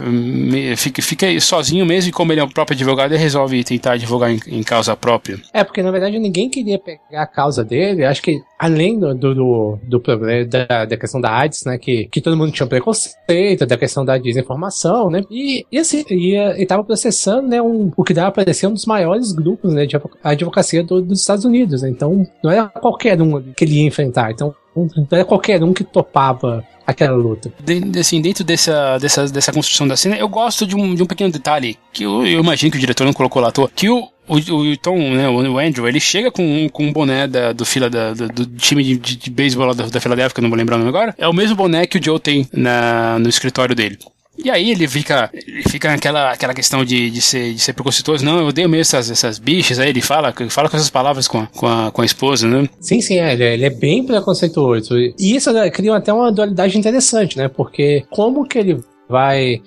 [0.77, 4.31] fica fica sozinho mesmo e como ele é o próprio advogado, ele resolve tentar advogar
[4.31, 5.39] em, em causa própria.
[5.53, 8.05] É, porque na verdade ninguém queria pegar a causa dele.
[8.05, 11.77] Acho que além do, do, do, problema da, da questão da AIDS, né?
[11.77, 15.23] Que, que todo mundo tinha preconceito, da questão da desinformação, né?
[15.31, 17.61] E, e assim, e, ele tava processando, né?
[17.61, 21.01] Um, o que dava pra ser um dos maiores grupos né, de advo- advocacia do-
[21.01, 21.89] dos Estados Unidos, né?
[21.89, 24.31] Então não era qualquer um que ele ia enfrentar.
[24.31, 27.51] Então não era qualquer um que topava aquela luta.
[27.63, 31.05] De- assim, dentro dessa, dessa, dessa construção da cena, eu gosto de um, de um
[31.05, 33.89] pequeno detalhe que eu, eu imagino que o diretor não colocou lá à toa, que
[33.89, 37.65] o, o, o Tom, né, o Andrew, ele chega com, com um boné da, do,
[37.65, 40.49] fila da, do, do time de, de, de beisebol da, da Filadélfia, que eu não
[40.49, 43.29] vou lembrar o nome agora, é o mesmo boné que o Joe tem na, no
[43.29, 43.97] escritório dele.
[44.37, 48.23] E aí ele fica, ele fica naquela aquela questão de, de, ser, de ser preconceituoso.
[48.23, 49.77] Não, eu odeio mesmo essas, essas bichas.
[49.77, 52.67] Aí ele fala, fala com essas palavras com a, com a, com a esposa, né?
[52.79, 54.97] Sim, sim, é, ele, é, é bem preconceituoso.
[54.97, 57.47] E isso né, cria até uma dualidade interessante, né?
[57.47, 59.61] Porque como que ele vai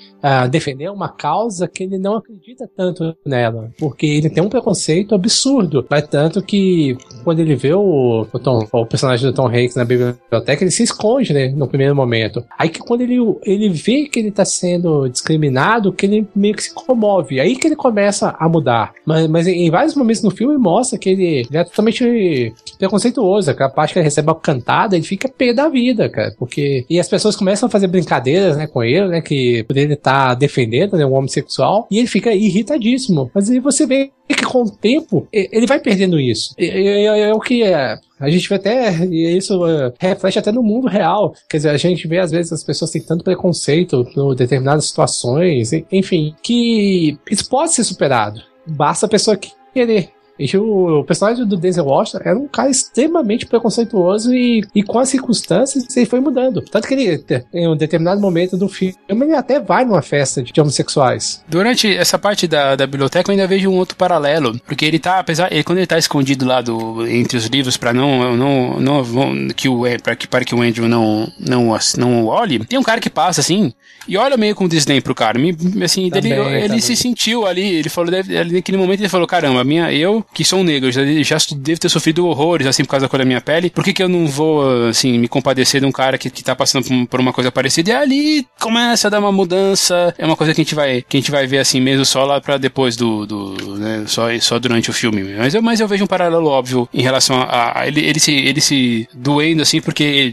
[0.51, 3.70] defender uma causa que ele não acredita tanto nela?
[3.79, 5.87] Porque ele tem um preconceito absurdo.
[5.89, 9.85] Vai tanto que quando ele vê o, o, Tom- o personagem do Tom Hanks na
[9.85, 11.49] biblioteca, ele se esconde, né?
[11.49, 12.45] No primeiro momento.
[12.59, 16.62] Aí que quando ele, ele vê que ele tá sendo discriminado, que ele meio que
[16.62, 17.41] se comove.
[17.41, 18.93] Aí que ele começa a mudar.
[19.05, 23.51] Mas, mas em, vários momentos no filme mostra que ele, ele é totalmente preconceituoso.
[23.51, 26.35] Aquela parte que ele recebe a cantada, ele fica pé da vida, cara.
[26.39, 26.85] Porque.
[26.89, 29.20] E as pessoas começam a fazer brincadeiras, né, com ele, né?
[29.20, 31.87] Que por ele estar defendendo, né, um homossexual.
[31.91, 33.31] E ele fica irritadíssimo.
[33.35, 36.55] Mas aí você vê que com o tempo ele vai perdendo isso.
[36.59, 37.99] É, o que é.
[38.19, 41.35] A gente vê até, e isso é, reflete até no mundo real.
[41.49, 45.73] Quer dizer, a gente vê às vezes as pessoas têm tanto preconceito por determinadas situações,
[45.91, 48.41] enfim, que isso pode ser superado.
[48.67, 49.39] Basta a pessoa
[49.75, 50.11] querer.
[50.39, 54.99] E o, o personagem do Denzel Washington era um cara extremamente preconceituoso e, e com
[54.99, 56.62] as circunstâncias ele foi mudando.
[56.62, 60.61] Tanto que ele, em um determinado momento do filme, ele até vai numa festa de
[60.61, 61.43] homossexuais.
[61.49, 64.59] Durante essa parte da, da biblioteca, eu ainda vejo um outro paralelo.
[64.66, 65.53] Porque ele tá, apesar.
[65.53, 68.37] Ele, quando ele tá escondido lá do, entre os livros pra não.
[68.37, 72.78] não, não, que o, para, que, para que o Andrew não, não, não olhe, tem
[72.78, 73.72] um cara que passa assim
[74.07, 75.39] e olha meio com desdém pro cara.
[75.39, 76.80] Me, assim, Também, ele, ele também.
[76.80, 77.62] se sentiu ali.
[77.62, 81.03] Ele falou, ali naquele momento ele falou: caramba, minha, eu que sou um negro, já,
[81.05, 83.70] já devo ter sofrido horrores assim por causa da cor da minha pele.
[83.70, 86.55] Por que, que eu não vou, assim, me compadecer de um cara que, que tá
[86.55, 87.91] passando por, uma coisa parecida?
[87.91, 90.14] E ali começa a dar uma mudança.
[90.18, 92.25] É uma coisa que a gente vai, que a gente vai ver assim mesmo só
[92.25, 93.27] lá pra depois do.
[93.27, 95.22] do né, só, só durante o filme.
[95.35, 98.33] Mas eu, mas eu vejo um paralelo óbvio em relação a, a ele, ele, se,
[98.33, 100.33] ele se doendo assim porque.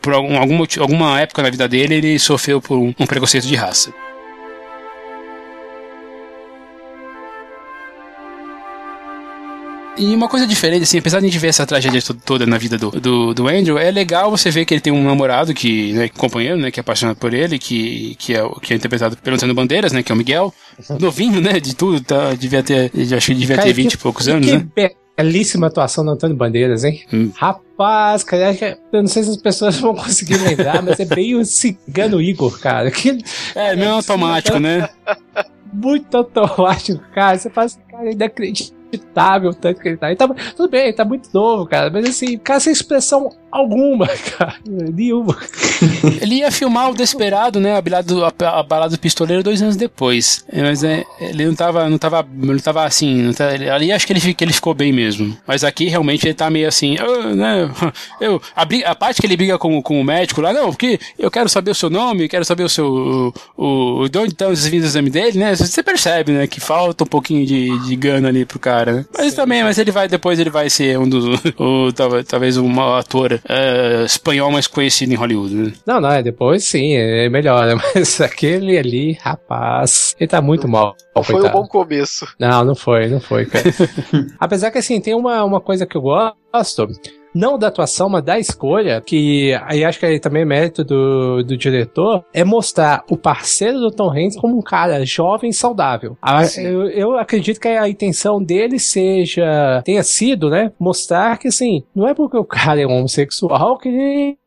[0.00, 3.46] Por, algum, algum motivo, alguma época na vida dele, ele sofreu por um, um preconceito
[3.46, 3.92] de raça.
[9.98, 12.56] E uma coisa diferente, assim, apesar de a gente ver essa tragédia to- toda na
[12.56, 15.92] vida do, do, do Andrew, é legal você ver que ele tem um namorado que,
[15.92, 19.34] né, companheiro, né, que é apaixonado por ele, que, que, é, que é interpretado pelo
[19.36, 20.54] Antônio Bandeiras, né, que é o Miguel.
[21.00, 23.98] Novinho, né, de tudo, tá, devia ter, acho que devia ter Cara, 20 que- e
[23.98, 24.66] poucos anos, né?
[25.16, 27.02] Belíssima atuação do Antônio Bandeiras, hein?
[27.12, 27.32] Hum.
[27.34, 28.54] Rapaz, cara,
[28.92, 32.56] eu não sei se as pessoas vão conseguir lembrar, mas é bem o Cigano Igor,
[32.60, 32.88] cara.
[32.92, 33.18] Que
[33.52, 34.88] É, meio automático, né?
[35.72, 37.36] muito automático, cara.
[37.36, 38.14] Você faz, cara, é
[38.92, 40.08] inacreditável o tanto que ele tá.
[40.08, 40.28] Ele tá.
[40.56, 44.54] Tudo bem, ele tá muito novo, cara, mas assim, cara, sem expressão alguma, cara.
[44.66, 45.36] Nenhuma.
[46.20, 47.76] Ele ia filmar o Desperado, né?
[47.76, 50.44] A balada do, a, a balada do pistoleiro dois anos depois.
[50.50, 53.22] É, Mas é, ele não tava, não tava, não tava assim.
[53.22, 55.36] Não tá- ele- ali acho que ele, que ele ficou bem mesmo.
[55.46, 56.96] Mas aqui realmente ele tá meio assim.
[56.98, 57.70] "Ah, né,
[58.20, 60.98] eu, a, briga- a parte que ele briga com, com o médico lá, não, porque
[61.18, 63.32] eu quero saber o seu nome, quero saber o seu.
[63.56, 65.54] O, o, de onde estão os vindo do exame dele, né?
[65.54, 66.46] Você percebe, né?
[66.46, 69.04] Que falta um pouquinho de, de gana ali pro cara, né?
[69.16, 71.24] Mas também, mas ele vai, depois ele vai ser um dos.
[71.58, 75.72] o, talvez, talvez um mau ator eh, espanhol mais conhecido em Hollywood, né?
[75.86, 77.74] Não, não, é depois sim, é melhor, né?
[77.94, 80.96] Mas aquele ali, rapaz, ele tá muito mal.
[81.22, 82.26] Foi um bom começo.
[82.38, 83.64] Não, não foi, não foi, cara.
[84.38, 86.88] Apesar que assim, tem uma, uma coisa que eu gosto.
[87.34, 91.42] Não da atuação, mas da escolha, que aí acho que aí também é mérito do,
[91.42, 96.16] do diretor, é mostrar o parceiro do Tom Hanks como um cara jovem e saudável.
[96.22, 101.82] A- eu, eu acredito que a intenção dele seja, tenha sido, né, mostrar que assim,
[101.94, 104.38] não é porque o cara é um homossexual que ele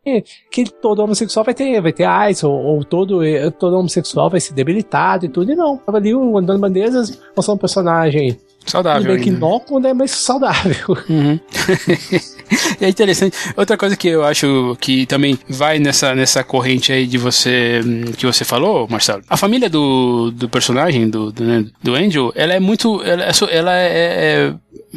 [0.49, 3.19] que todo homossexual vai ter, vai ter AIDS, ou, ou todo,
[3.59, 5.77] todo homossexual vai ser debilitado e tudo, e não.
[5.77, 9.13] Tava ali o Antônio Bandeiras mostrando um personagem tudo Saudável.
[9.13, 9.37] bem que ainda.
[9.37, 10.97] inócuo, né, mas saudável.
[11.07, 11.39] Uhum.
[12.79, 13.37] é interessante.
[13.55, 18.11] Outra coisa que eu acho que também vai nessa, nessa corrente aí de você hum,
[18.17, 19.23] que você falou, Marcelo.
[19.29, 23.01] A família do, do personagem, do, do, né, do Angel, ela é muito.
[23.03, 23.87] Ela, é ela é.
[23.87, 24.53] é-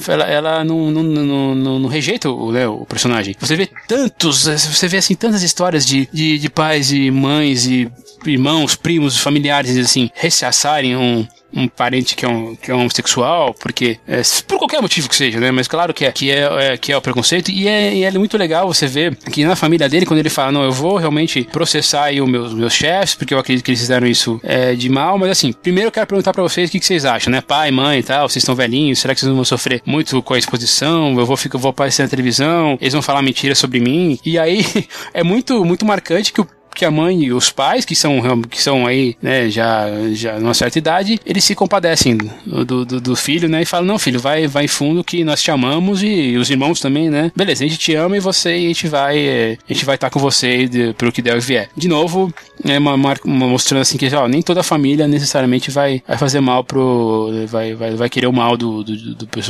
[0.09, 3.37] ela, ela não, não, não, não, não rejeita o, né, o personagem.
[3.39, 7.89] Você vê tantos, você vê assim tantas histórias de, de, de pais e mães e
[8.27, 11.25] irmãos, primos, familiares assim rechaçarem um,
[11.55, 15.39] um parente que é, um, que é homossexual, porque é, por qualquer motivo que seja,
[15.41, 15.51] né?
[15.51, 18.11] Mas claro que é, que é, é- que é o preconceito e é, e é
[18.13, 21.45] muito legal você ver que na família dele quando ele fala não, eu vou realmente
[21.53, 24.89] processar aí os meus, meus chefes porque eu acredito que eles fizeram isso é, de
[24.89, 27.41] mal, mas assim, primeiro eu quero perguntar pra vocês o que, que vocês acham, né?
[27.41, 30.35] Pai, mãe e tal, vocês estão velhinhos, será que vocês não vão sofrer muito com
[30.35, 31.19] a exposição?
[31.19, 34.65] Eu vou ficar, vou aparecer na televisão, eles vão falar mentiras sobre mim e aí
[35.15, 38.61] é muito muito marcante que o que a mãe e os pais, que são, que
[38.61, 43.49] são aí, né, já, já numa certa idade, eles se compadecem do, do, do filho,
[43.49, 46.81] né, e falam, não, filho, vai, vai fundo que nós te amamos e os irmãos
[46.81, 49.73] também, né, beleza, a gente te ama e você, e a gente vai, é, a
[49.73, 51.69] gente vai estar com você de, pelo que der e vier.
[51.77, 52.33] De novo,
[52.65, 56.65] é uma, uma mostrando assim que, ó, nem toda família necessariamente vai, vai fazer mal
[56.65, 58.97] pro, vai, vai, vai querer o mal do, do,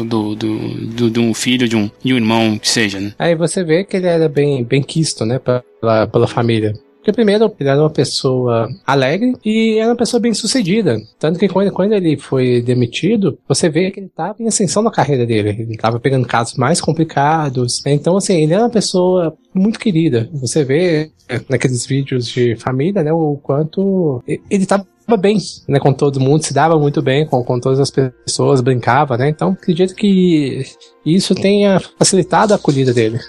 [0.05, 3.13] do, do, de um filho, de um, de um irmão, que seja, né.
[3.19, 6.75] Aí você vê que ele era bem, bem quisto, né, pela, pela família.
[7.05, 10.97] Porque primeiro, ele era uma pessoa alegre e era uma pessoa bem sucedida.
[11.19, 14.91] Tanto que quando, quando ele foi demitido, você vê que ele estava em ascensão na
[14.91, 15.51] carreira dele.
[15.51, 17.83] Ele estava pegando casos mais complicados.
[17.85, 20.31] Então, assim, ele era uma pessoa muito querida.
[20.33, 24.87] Você vê eh, naqueles vídeos de família, né, o quanto ele estava
[25.19, 25.37] bem,
[25.69, 29.29] né, com todo mundo, se dava muito bem com, com todas as pessoas, brincava, né?
[29.29, 30.63] Então, acredito que
[31.05, 33.21] isso tenha facilitado a acolhida dele.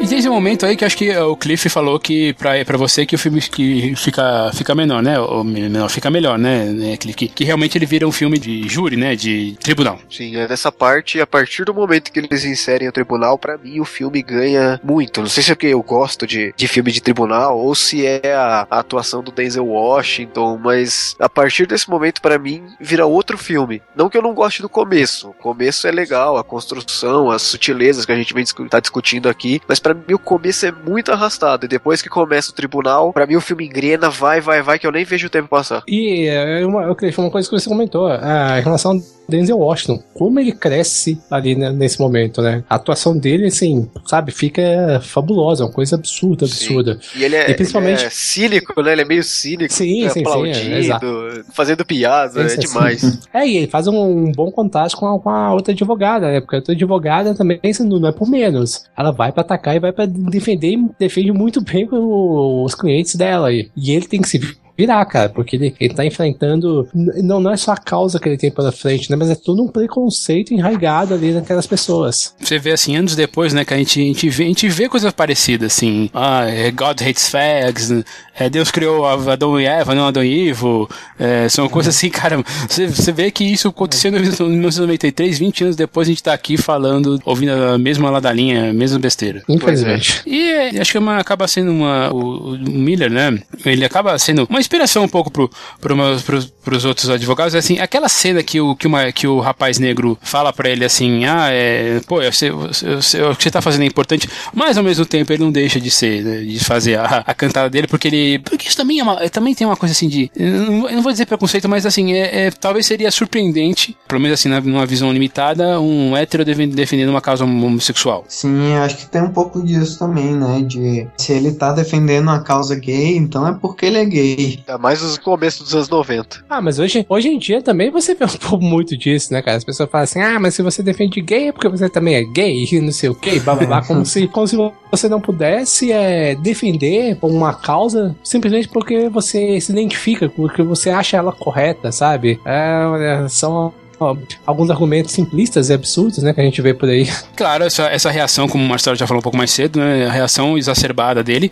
[0.00, 3.04] E tem esse momento aí que acho que o Cliff falou que pra, pra você
[3.04, 5.18] que o filme que fica, fica menor, né?
[5.18, 6.96] Ou menor, fica melhor, né, né?
[6.96, 9.16] Que, que realmente ele vira um filme de júri, né?
[9.16, 9.98] De tribunal.
[10.08, 13.80] Sim, é nessa parte, a partir do momento que eles inserem o tribunal, pra mim
[13.80, 15.20] o filme ganha muito.
[15.20, 18.34] Não sei se é porque eu gosto de, de filme de tribunal ou se é
[18.34, 23.36] a, a atuação do Denzel Washington, mas a partir desse momento, pra mim, vira outro
[23.36, 23.82] filme.
[23.96, 25.30] Não que eu não goste do começo.
[25.30, 29.28] O começo é legal, a construção, as sutilezas que a gente vem discu tá discutindo
[29.28, 31.64] aqui, mas pra mim o começo é muito arrastado.
[31.64, 34.86] E depois que começa o tribunal, pra mim o filme engrena, vai, vai, vai, que
[34.86, 35.82] eu nem vejo o tempo passar.
[35.86, 40.02] E é eu queria falar uma coisa que você comentou, a, em relação Denzel Washington,
[40.14, 42.64] como ele cresce ali né, nesse momento, né?
[42.68, 46.98] A atuação dele, assim, sabe, fica fabulosa, uma coisa absurda, absurda.
[47.16, 48.92] E ele é, E principalmente- ele é cínico, né?
[48.92, 52.68] Ele é meio cínico, Sim, é sim, sim, aplaudindo, é, fazendo piada, é Sim, sim,
[52.68, 53.00] demais.
[53.00, 53.18] sim.
[53.32, 53.96] É, e ele faz um,
[54.28, 56.40] um bom contraste com a, com a outra advogada, né?
[56.40, 58.84] Porque a outra advogada também assim, não é por menos.
[58.96, 63.52] Ela vai pra atacar e vai pra defender e defende muito bem os clientes dela.
[63.52, 64.40] E, e ele tem que se
[64.78, 66.88] virar, cara, porque ele, ele tá enfrentando.
[66.94, 69.16] Não, não é só a causa que ele tem pela frente, né?
[69.16, 72.32] Mas é todo um preconceito enraigado ali naquelas pessoas.
[72.40, 74.88] Você vê assim, anos depois, né, que a gente, a gente, vê, a gente vê
[74.88, 76.08] coisas parecidas, assim.
[76.14, 77.90] Ah, é God hates fags,
[78.38, 80.88] é, Deus criou Adão e Eva, não Adão e Ivo.
[81.18, 82.40] É, são coisas assim, cara.
[82.68, 86.56] Você, você vê que isso aconteceu em 1993, 20 anos depois a gente tá aqui
[86.56, 89.42] falando, ouvindo a mesma ladalinha, a mesma besteira.
[89.48, 90.22] Infelizmente.
[90.24, 92.12] E é, acho que é uma, acaba sendo uma.
[92.12, 93.38] O, o Miller, né?
[93.64, 95.50] Ele acaba sendo uma inspiração um pouco pro,
[95.80, 97.54] pro, meus- pros, pros outros advogados.
[97.54, 101.24] Assim, aquela cena que o, que, uma, que o rapaz negro fala pra ele assim:
[101.24, 102.00] Ah, é.
[102.06, 105.06] Pô, eu sei, eu sei- o que você tá fazendo é importante, mas ao mesmo
[105.06, 108.38] tempo ele não deixa de ser, né, de fazer a, a cantada dele, porque ele.
[108.40, 110.30] Porque isso também, é uma, também tem uma coisa assim de.
[110.36, 114.48] Eu não, vou dizer preconceito, mas assim, é, é- talvez seria surpreendente, pelo menos assim,
[114.48, 118.24] numa visão limitada, um hétero defen- defendendo uma causa homossexual.
[118.28, 120.60] Sim, acho que tem um pouco disso também, né?
[120.66, 124.57] De se ele tá defendendo a causa gay, então é porque ele é gay.
[124.58, 126.44] Ainda mais nos começos dos anos 90.
[126.48, 129.56] Ah, mas hoje, hoje em dia também você vê um pouco muito disso, né, cara?
[129.56, 132.24] As pessoas falam assim, ah, mas se você defende gay é porque você também é
[132.24, 134.56] gay, e não sei o que, blá blá blá, como se, como se
[134.90, 141.16] você não pudesse é, defender uma causa simplesmente porque você se identifica, porque você acha
[141.16, 142.40] ela correta, sabe?
[142.44, 147.08] É, são ó, alguns argumentos simplistas e absurdos, né, que a gente vê por aí.
[147.38, 150.06] Claro, essa, essa reação, como o Marcelo já falou um pouco mais cedo, né?
[150.06, 151.48] A reação exacerbada dele,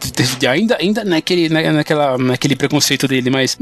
[0.48, 3.56] ainda, ainda naquele, na, naquela, naquele preconceito dele, mas,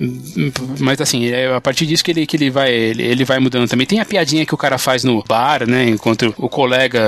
[0.79, 3.69] mas assim, é a partir disso que ele, que ele vai ele, ele vai mudando
[3.69, 3.87] também.
[3.87, 5.89] Tem a piadinha que o cara faz no bar, né?
[5.89, 7.01] Enquanto o colega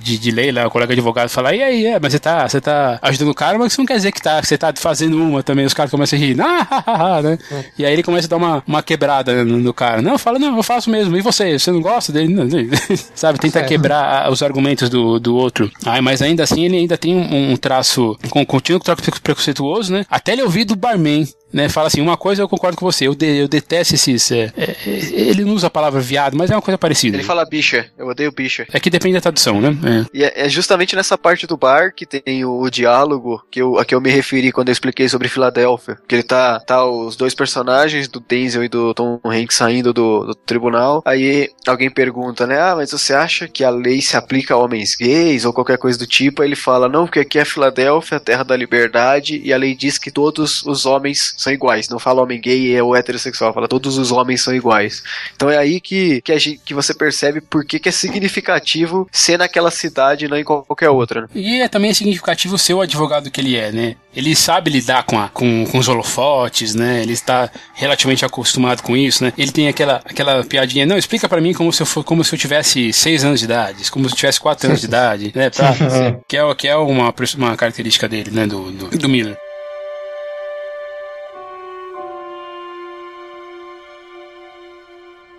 [0.00, 2.60] de, de lei lá, o colega advogado fala, e aí, é, mas você tá, você
[2.60, 5.20] tá ajudando o cara, mas isso não quer dizer que, tá, que você tá fazendo
[5.22, 5.64] uma também.
[5.64, 7.38] Os caras começam a rir, ah, né?
[7.50, 7.64] É.
[7.78, 10.00] E aí ele começa a dar uma, uma quebrada no, no cara.
[10.00, 11.16] Não, fala, não, eu faço mesmo.
[11.16, 11.58] E você?
[11.58, 12.34] Você não gosta dele?
[13.14, 13.64] Sabe, tenta é.
[13.64, 15.70] quebrar os argumentos do, do outro.
[15.84, 20.04] Ah, mas ainda assim ele ainda tem um, um traço, com contínuo traço preconceituoso, né?
[20.10, 23.14] Até ele ouvir do barman né, fala assim, uma coisa eu concordo com você, eu,
[23.14, 24.32] de, eu detesto esses.
[24.32, 27.16] É, é, ele não usa a palavra viado, mas é uma coisa parecida.
[27.16, 28.66] Ele fala bicha, eu odeio bicha.
[28.72, 29.68] É que depende da tradução, né?
[29.84, 30.06] É.
[30.12, 33.78] E é, é, justamente nessa parte do bar que tem o, o, diálogo que eu,
[33.78, 35.96] a que eu me referi quando eu expliquei sobre Filadélfia.
[36.08, 40.26] Que ele tá, tá os dois personagens, do Denzel e do Tom Hanks, saindo do,
[40.26, 40.63] do tribunal.
[41.04, 42.60] Aí alguém pergunta, né?
[42.60, 45.98] Ah, mas você acha que a lei se aplica a homens gays ou qualquer coisa
[45.98, 46.42] do tipo?
[46.42, 49.98] Aí ele fala, não, porque aqui é Filadélfia, terra da liberdade, e a lei diz
[49.98, 51.88] que todos os homens são iguais.
[51.88, 55.02] Não fala homem gay ou heterossexual, fala todos os homens são iguais.
[55.34, 59.38] Então é aí que, que, gente, que você percebe por que, que é significativo ser
[59.38, 61.22] naquela cidade e não em qualquer outra.
[61.22, 61.28] Né?
[61.34, 63.96] E é também significativo ser o advogado que ele é, né?
[64.14, 67.02] Ele sabe lidar com, a, com, com os holofotes, né?
[67.02, 69.32] Ele está relativamente acostumado com isso, né?
[69.36, 72.32] Ele tem aquela, aquela piadinha, não, explica para mim como se eu for, como se
[72.32, 75.50] eu tivesse seis anos de idade, como se eu tivesse quatro anos de idade, né?
[75.50, 75.74] Pra,
[76.28, 78.46] que é, que é uma, uma característica dele, né?
[78.46, 79.36] Do, do, do Miller.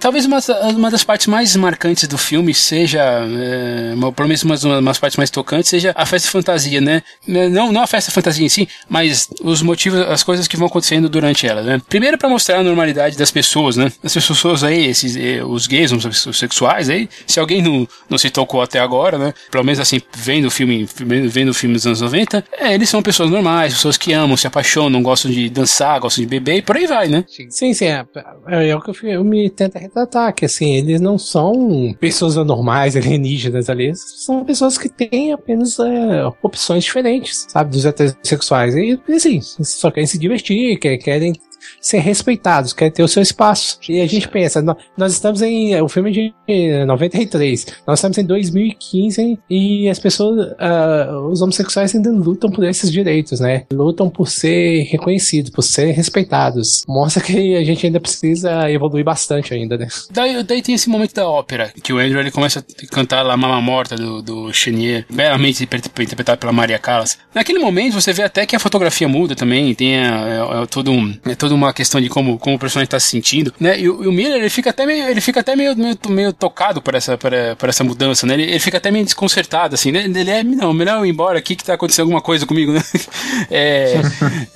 [0.05, 0.37] Talvez uma,
[0.75, 5.17] uma das partes mais marcantes do filme seja, é, uma, pelo menos umas, umas partes
[5.17, 7.01] mais tocantes, seja a festa fantasia, né?
[7.27, 11.09] Não, não a festa fantasia em si, mas os motivos, as coisas que vão acontecendo
[11.09, 11.81] durante ela, né?
[11.89, 13.91] Primeiro para mostrar a normalidade das pessoas, né?
[14.03, 18.29] As pessoas aí, esses, eh, os gays, os sexuais aí, se alguém não, não se
[18.29, 19.33] tocou até agora, né?
[19.49, 20.87] Pelo menos assim, vendo o filme,
[21.27, 24.45] vendo o filme dos anos 90, é, eles são pessoas normais, pessoas que amam, se
[24.45, 27.25] apaixonam, gostam de dançar, gostam de beber e por aí vai, né?
[27.49, 28.05] Sim, sim, é,
[28.47, 32.95] é, é o que o filme tenta tratar, que assim, eles não são pessoas anormais,
[32.97, 38.75] alienígenas ali, são pessoas que têm apenas é, opções diferentes, sabe, dos heterossexuais.
[38.75, 41.33] E assim, só querem se divertir, querem
[41.79, 43.79] ser respeitados, quer ter o seu espaço.
[43.87, 44.61] E a gente pensa,
[44.97, 45.79] nós estamos em.
[45.81, 51.93] O filme é de 93, nós estamos em 2015 e as pessoas, uh, os homossexuais
[51.95, 53.63] ainda lutam por esses direitos, né?
[53.71, 56.83] Lutam por ser reconhecidos, por ser respeitados.
[56.87, 59.87] Mostra que a gente ainda precisa evoluir bastante ainda, né?
[60.11, 63.37] Daí, daí tem esse momento da ópera, que o Andrew ele começa a cantar lá
[63.37, 67.17] Mama Morta do, do Chenier, belamente interpretado pela Maria Callas.
[67.33, 70.91] Naquele momento você vê até que a fotografia muda também, tem a, é, é todo
[70.91, 73.79] um, é todo uma questão de como, como o personagem está se sentindo, né?
[73.79, 76.81] E, e o Miller, ele fica até meio, ele fica até meio, meio, meio tocado
[76.81, 78.33] por essa, por, por essa mudança, né?
[78.33, 80.03] Ele, ele, fica até meio desconcertado, assim, né?
[80.03, 82.81] Ele é, não, melhor eu ir embora aqui que tá acontecendo alguma coisa comigo, né?
[83.51, 84.01] É,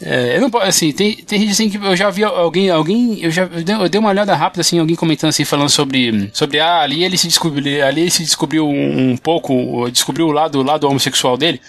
[0.01, 3.29] é, eu não assim, tem, tem gente assim que eu já vi alguém, alguém, eu
[3.29, 7.03] já eu dei uma olhada rápida, assim, alguém comentando assim, falando sobre, sobre, ah, ali
[7.03, 10.87] ele se descobriu, ali ele se descobriu um, um pouco, descobriu o lado, o lado
[10.87, 11.61] homossexual dele.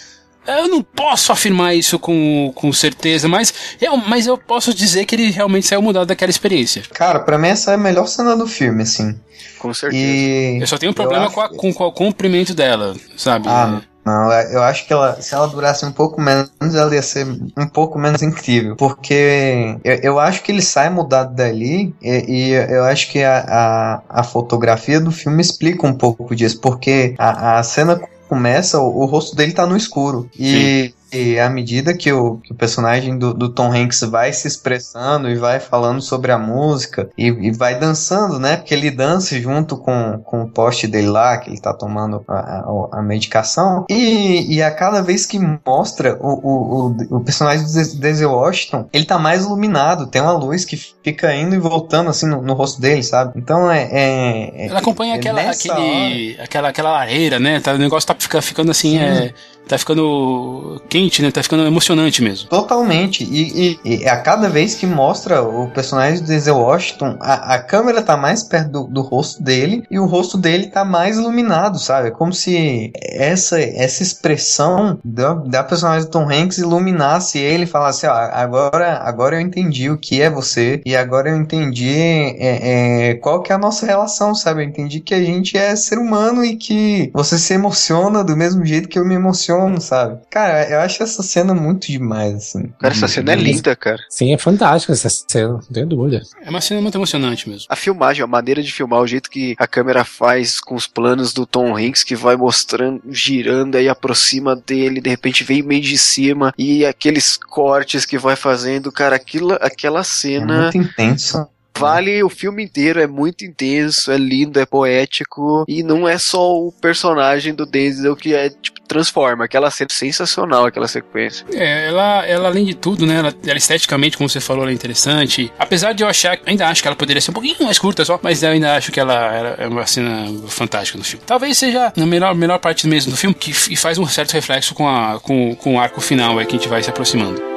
[0.46, 5.14] Eu não posso afirmar isso com, com certeza, mas eu, mas eu posso dizer que
[5.14, 6.82] ele realmente saiu mudado daquela experiência.
[6.92, 9.18] Cara, pra mim essa é a melhor cena do filme, assim.
[9.58, 10.02] Com certeza.
[10.02, 13.46] E eu só tenho um problema com, a, com, com, o comprimento dela, sabe?
[13.48, 17.02] Ah, não, é, eu acho que ela, se ela durasse um pouco menos, ela ia
[17.02, 18.74] ser um pouco menos incrível.
[18.74, 23.44] Porque eu, eu acho que ele sai mudado dali e, e eu acho que a,
[23.46, 26.60] a, a, fotografia do filme explica um pouco disso.
[26.60, 28.00] Porque a, a cena
[28.30, 30.30] começa, o, o rosto dele tá no escuro.
[30.38, 34.46] E e à medida que o, que o personagem do, do, Tom Hanks vai se
[34.46, 38.56] expressando e vai falando sobre a música e, e, vai dançando, né?
[38.56, 42.34] Porque ele dança junto com, com o poste dele lá, que ele tá tomando a,
[42.34, 43.84] a, a medicação.
[43.88, 49.04] E, e a cada vez que mostra o, o, o, personagem do Denzel Washington, ele
[49.04, 50.06] tá mais iluminado.
[50.06, 53.32] Tem uma luz que fica indo e voltando assim no, no rosto dele, sabe?
[53.36, 53.88] Então é.
[53.90, 57.60] é, é Ela acompanha é aquela, aquele, aquela, aquela lareira, né?
[57.60, 58.98] Tá, o negócio tá ficando assim.
[58.98, 59.32] É,
[59.70, 61.30] tá ficando quente, né?
[61.30, 62.48] Tá ficando emocionante mesmo.
[62.48, 63.22] Totalmente.
[63.22, 67.58] E, e, e a cada vez que mostra o personagem do Denzel Washington, a, a
[67.62, 71.78] câmera tá mais perto do, do, rosto dele e o rosto dele tá mais iluminado,
[71.78, 72.08] sabe?
[72.08, 77.68] É como se essa, essa expressão da, da personagem do Tom Hanks iluminasse ele e
[77.68, 83.10] falasse: ó, agora, agora eu entendi o que é você e agora eu entendi é,
[83.10, 84.62] é, qual que é a nossa relação, sabe?
[84.62, 88.64] Eu entendi que a gente é ser humano e que você se emociona do mesmo
[88.64, 90.20] jeito que eu me emociono como, sabe?
[90.30, 92.72] Cara, eu acho essa cena muito demais, assim.
[92.80, 93.98] Cara, essa cena é linda, cara.
[94.08, 96.22] Sim, é fantástica essa cena, não tenho dúvida.
[96.42, 97.66] É uma cena muito emocionante mesmo.
[97.68, 101.32] A filmagem, a maneira de filmar, o jeito que a câmera faz com os planos
[101.32, 105.98] do Tom Hanks que vai mostrando, girando, aí aproxima dele, de repente vem meio de
[105.98, 111.46] cima, e aqueles cortes que vai fazendo, cara, aquilo, aquela É cena muito intenso.
[111.76, 116.56] Vale o filme inteiro, é muito intenso, é lindo, é poético, e não é só
[116.56, 121.46] o personagem do Denzel que é, tipo, transforma, aquela cena é sensacional, aquela sequência.
[121.52, 124.74] É, ela, ela além de tudo, né, ela, ela esteticamente, como você falou, ela é
[124.74, 125.52] interessante.
[125.58, 128.18] Apesar de eu achar, ainda acho que ela poderia ser um pouquinho mais curta só,
[128.20, 131.24] mas eu ainda acho que ela, ela é uma cena fantástica no filme.
[131.24, 134.88] Talvez seja a melhor, melhor parte mesmo do filme, que faz um certo reflexo com,
[134.88, 137.49] a, com, com o arco final, é que a gente vai se aproximando.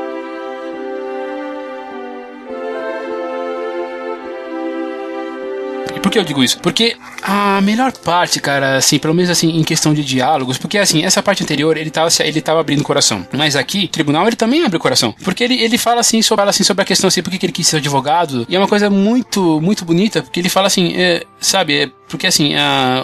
[6.14, 6.60] Que eu digo isso?
[6.60, 11.04] Porque a melhor parte, cara, assim, pelo menos assim, em questão de diálogos, porque assim,
[11.04, 13.26] essa parte anterior ele tava, ele tava abrindo o coração.
[13.34, 15.16] Mas aqui, tribunal, ele também abre o coração.
[15.24, 17.54] Porque ele, ele fala assim sobre, fala assim sobre a questão assim, por que ele
[17.54, 18.46] quis ser advogado.
[18.50, 22.28] E é uma coisa muito, muito bonita, porque ele fala assim, é, sabe, é, porque
[22.28, 23.04] assim, a,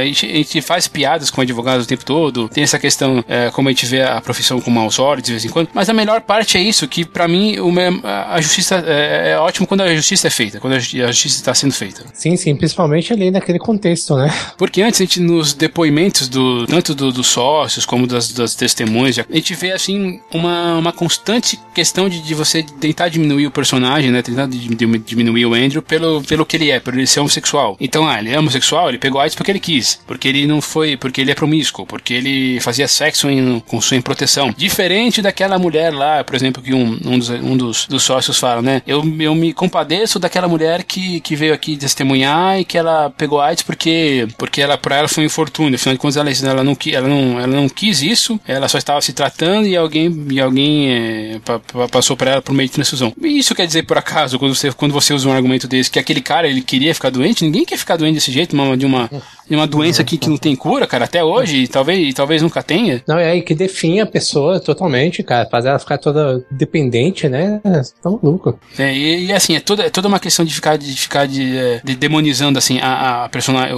[0.00, 3.72] a, gente, faz piadas com advogados o tempo todo, tem essa questão, é, como a
[3.72, 6.56] gente vê a profissão com maus olhos de vez em quando, mas a melhor parte
[6.56, 7.56] é isso, que pra mim
[8.04, 11.72] a justiça é, é ótimo quando a justiça é feita, quando a justiça está sendo
[11.72, 12.04] feita.
[12.12, 14.32] Sim, sim, principalmente ali naquele contexto, né?
[14.56, 19.18] Porque antes a gente, nos depoimentos do tanto do- dos sócios como das, das testemunhas,
[19.18, 24.10] a gente vê assim uma, uma constante questão de, de você tentar diminuir o personagem,
[24.10, 24.22] né?
[24.22, 27.76] Tentar di- di- diminuir o Andrew pelo, pelo que ele é, por ele ser homossexual.
[27.80, 30.96] Então, ah, ele é homossexual, ele pegou AIDS porque ele quis, porque ele não foi,
[30.96, 34.52] porque ele é promíscuo, porque ele fazia sexo em, com sua proteção.
[34.56, 38.62] Diferente daquela mulher lá, por exemplo, que um, um, dos, um dos, dos sócios fala,
[38.62, 38.82] né?
[38.86, 43.40] Eu, eu me compadeço daquela mulher que, que veio aqui testemunhar e que ela pegou
[43.44, 45.74] AIDS porque, porque ela, pra ela foi um infortúnio.
[45.74, 49.00] Afinal de contas, ela, ela, não, ela, não, ela não quis isso, ela só estava
[49.00, 52.74] se tratando e alguém, e alguém é, pa- pa- passou pra ela por meio de
[52.74, 53.12] transfusão.
[53.22, 55.98] E isso quer dizer, por acaso, quando você, quando você usa um argumento desse, que
[55.98, 59.10] aquele cara ele queria ficar doente, ninguém quer ficar doente desse jeito, uma, de, uma,
[59.48, 62.42] de uma doença que, que não tem cura, cara, até hoje, e talvez, e talvez
[62.42, 63.02] nunca tenha.
[63.06, 65.48] Não, é aí que define a pessoa totalmente, cara.
[65.50, 67.60] Fazer ela ficar toda dependente, né?
[68.02, 68.58] Tá maluco.
[68.78, 71.56] É, e, e, assim, é toda, é toda uma questão de ficar, de ficar de,
[71.56, 73.68] é, de demonizando assim, a, a, persona,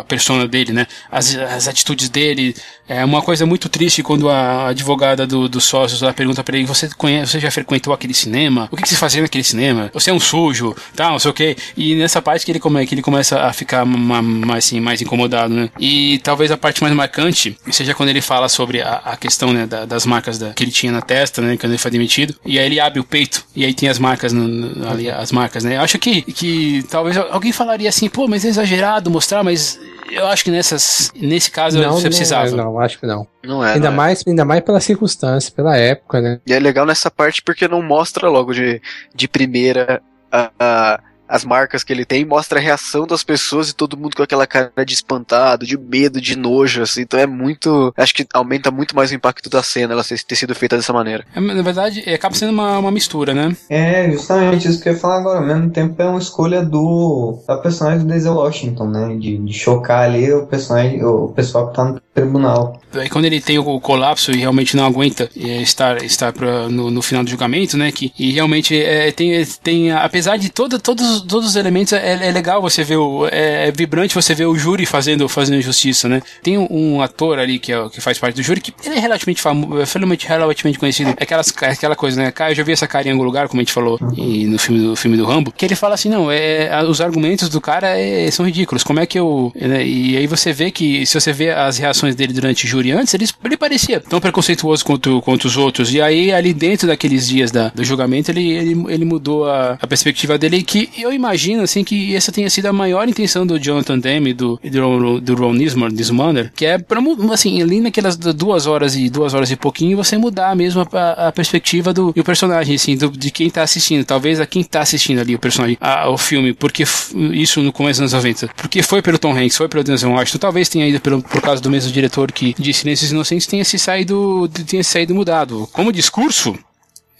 [0.00, 0.86] a persona dele, né?
[1.10, 2.54] As, as atitudes dele.
[2.88, 6.88] É uma coisa muito triste quando a advogada do, dos sócios pergunta pra ele: você,
[6.96, 8.68] conhece, você já frequentou aquele cinema?
[8.70, 9.90] O que, que você fazia naquele cinema?
[9.94, 11.56] Você é um sujo, tal, não sei o quê.
[11.76, 15.00] E nessa parte que ele, come, que ele começa a ficar ma- mais, assim, mais
[15.00, 15.70] incomodado, né?
[15.78, 19.66] E talvez a parte mais marcante seja quando ele fala sobre a, a questão né,
[19.66, 21.56] da- das marcas da- que ele tinha na testa, né?
[21.56, 22.34] Quando ele foi demitido.
[22.44, 25.30] E aí ele abre o peito e aí tem as marcas no- no- ali, as
[25.32, 25.76] marcas, né?
[25.76, 29.78] Eu acho que, que talvez alguém falaria assim, pô, mas é exagerado mostrar, mas
[30.10, 32.50] eu acho que nessas, nesse caso você precisava.
[32.50, 33.26] Não, não, acho que não.
[33.42, 33.96] Não é, ainda, não é.
[33.96, 36.40] mais, ainda mais pela circunstância, pela época, né?
[36.46, 38.80] E é legal nessa parte porque não mostra logo de,
[39.14, 41.00] de primeira a- a-
[41.32, 44.46] as marcas que ele tem, mostra a reação das pessoas e todo mundo com aquela
[44.46, 47.00] cara de espantado, de medo, de nojo, assim.
[47.00, 47.92] Então é muito.
[47.96, 51.24] Acho que aumenta muito mais o impacto da cena ela ter sido feita dessa maneira.
[51.34, 53.56] É, Na verdade, é, acaba sendo uma, uma mistura, né?
[53.70, 55.38] É, justamente isso que eu ia falar agora.
[55.38, 59.16] Ao mesmo tempo é uma escolha do da personagem do Denzel Washington, né?
[59.16, 62.78] De, de chocar ali o personagem, o pessoal que tá no tribunal.
[62.94, 66.90] Aí quando ele tem o colapso e realmente não aguenta é, estar, estar pra, no,
[66.90, 67.90] no final do julgamento, né?
[67.90, 72.30] Que, e realmente é, tem, tem, apesar de todo, todos, todos os elementos, é, é
[72.32, 73.26] legal você ver o.
[73.30, 76.22] É, é vibrante você ver o júri fazendo, fazendo justiça, né?
[76.42, 79.00] Tem um, um ator ali que, é, que faz parte do júri que ele é
[79.00, 81.10] relativamente famoso, é relativamente, conhecido.
[81.16, 82.30] É aquelas, aquela coisa, né?
[82.30, 84.58] Cara, eu já vi essa cara em algum lugar, como a gente falou e no
[84.58, 87.60] filme do, filme do Rambo, que ele fala assim: não, é, a- os argumentos do
[87.60, 88.82] cara é- são ridículos.
[88.82, 89.52] Como é que eu.
[89.54, 92.92] né, E aí você vê que, se você vê as reações dele durante o júri
[92.92, 95.92] antes, ele, ele parecia tão preconceituoso quanto, quanto os outros.
[95.92, 99.86] E aí, ali dentro daqueles dias da, do julgamento, ele, ele, ele mudou a, a
[99.86, 100.62] perspectiva dele.
[100.62, 104.34] Que eu imagino, assim, que essa tenha sido a maior intenção do Jonathan Demme e
[104.34, 107.00] do, do, do Ron Nisman, Nismander, que é pra,
[107.32, 111.32] assim, ali naquelas duas horas e duas horas e pouquinho, você mudar mesmo a, a
[111.32, 114.04] perspectiva do, do personagem, assim, do, de quem tá assistindo.
[114.04, 116.84] Talvez a quem tá assistindo ali o personagem, a, o filme, porque
[117.32, 118.54] isso no começo dos anos 90.
[118.56, 121.60] Porque foi pelo Tom Hanks, foi pelo Denzel Washington, talvez tenha ido pelo, por causa
[121.60, 125.68] do mesmo diretor que de Silêncios Inocentes tenha se saído, tenha se saído mudado.
[125.72, 126.56] Como discurso,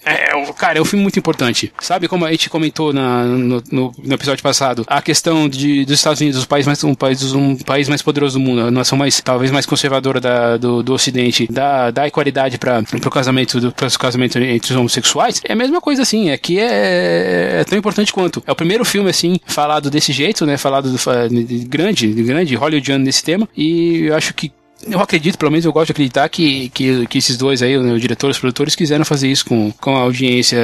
[0.05, 1.71] é, o- cara, é um filme muito importante.
[1.79, 4.83] Sabe como a gente comentou na, no, no- no episódio passado?
[4.87, 8.37] A questão de, dos Estados Unidos, o país mais, um, país, um país mais poderoso
[8.39, 12.57] do mundo, a nação mais, talvez mais conservadora da, do, do Ocidente, dá, dá equalidade
[12.57, 15.41] para o casamento, do, casamento entre os homossexuais.
[15.45, 18.43] É a mesma coisa assim, aqui é, é tão importante quanto.
[18.45, 20.57] É o primeiro filme, assim, falado desse jeito, né?
[20.57, 23.47] Falado do, fa- de grande, de grande, hollywoodiano nesse tema.
[23.55, 24.51] E eu acho que
[24.87, 27.93] eu acredito, pelo menos eu gosto de acreditar que, que, que esses dois aí, né,
[27.93, 30.57] o diretor e os produtores, quiseram fazer isso com, com a audiência.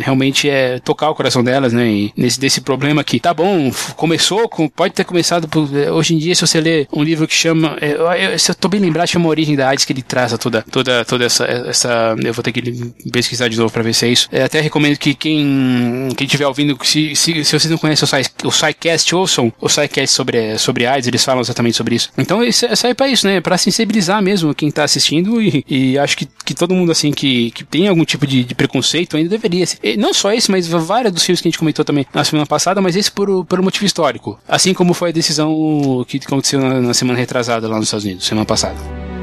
[0.00, 1.86] Realmente é tocar o coração delas, né?
[1.86, 4.68] E nesse desse problema que, tá bom, começou com.
[4.68, 5.68] Pode ter começado por.
[5.76, 7.76] É, hoje em dia, se você ler um livro que chama.
[7.80, 10.38] É, eu, eu, se eu tô bem lembrado, chama Origem da AIDS, que ele traça
[10.38, 12.14] toda, toda, toda essa, essa.
[12.22, 12.62] Eu vou ter que
[13.10, 14.28] pesquisar de novo pra ver se é isso.
[14.30, 18.48] É, até recomendo que quem, quem estiver ouvindo, se, se, se vocês não conhecem o,
[18.48, 22.10] o SciCast, ouçam o SciCast sobre, sobre AIDS, eles falam exatamente sobre isso.
[22.18, 23.40] Então, isso, isso é pra isso, né?
[23.40, 27.50] Pra sensibilizar mesmo quem tá assistindo e, e acho que, que todo mundo, assim, que,
[27.50, 29.66] que tem algum tipo de, de preconceito ainda deveria.
[29.98, 32.80] Não só esse, mas vários dos filmes que a gente comentou também na semana passada,
[32.80, 34.38] mas esse por, por um motivo histórico.
[34.46, 38.26] Assim como foi a decisão que aconteceu na, na semana retrasada lá nos Estados Unidos,
[38.26, 39.13] semana passada.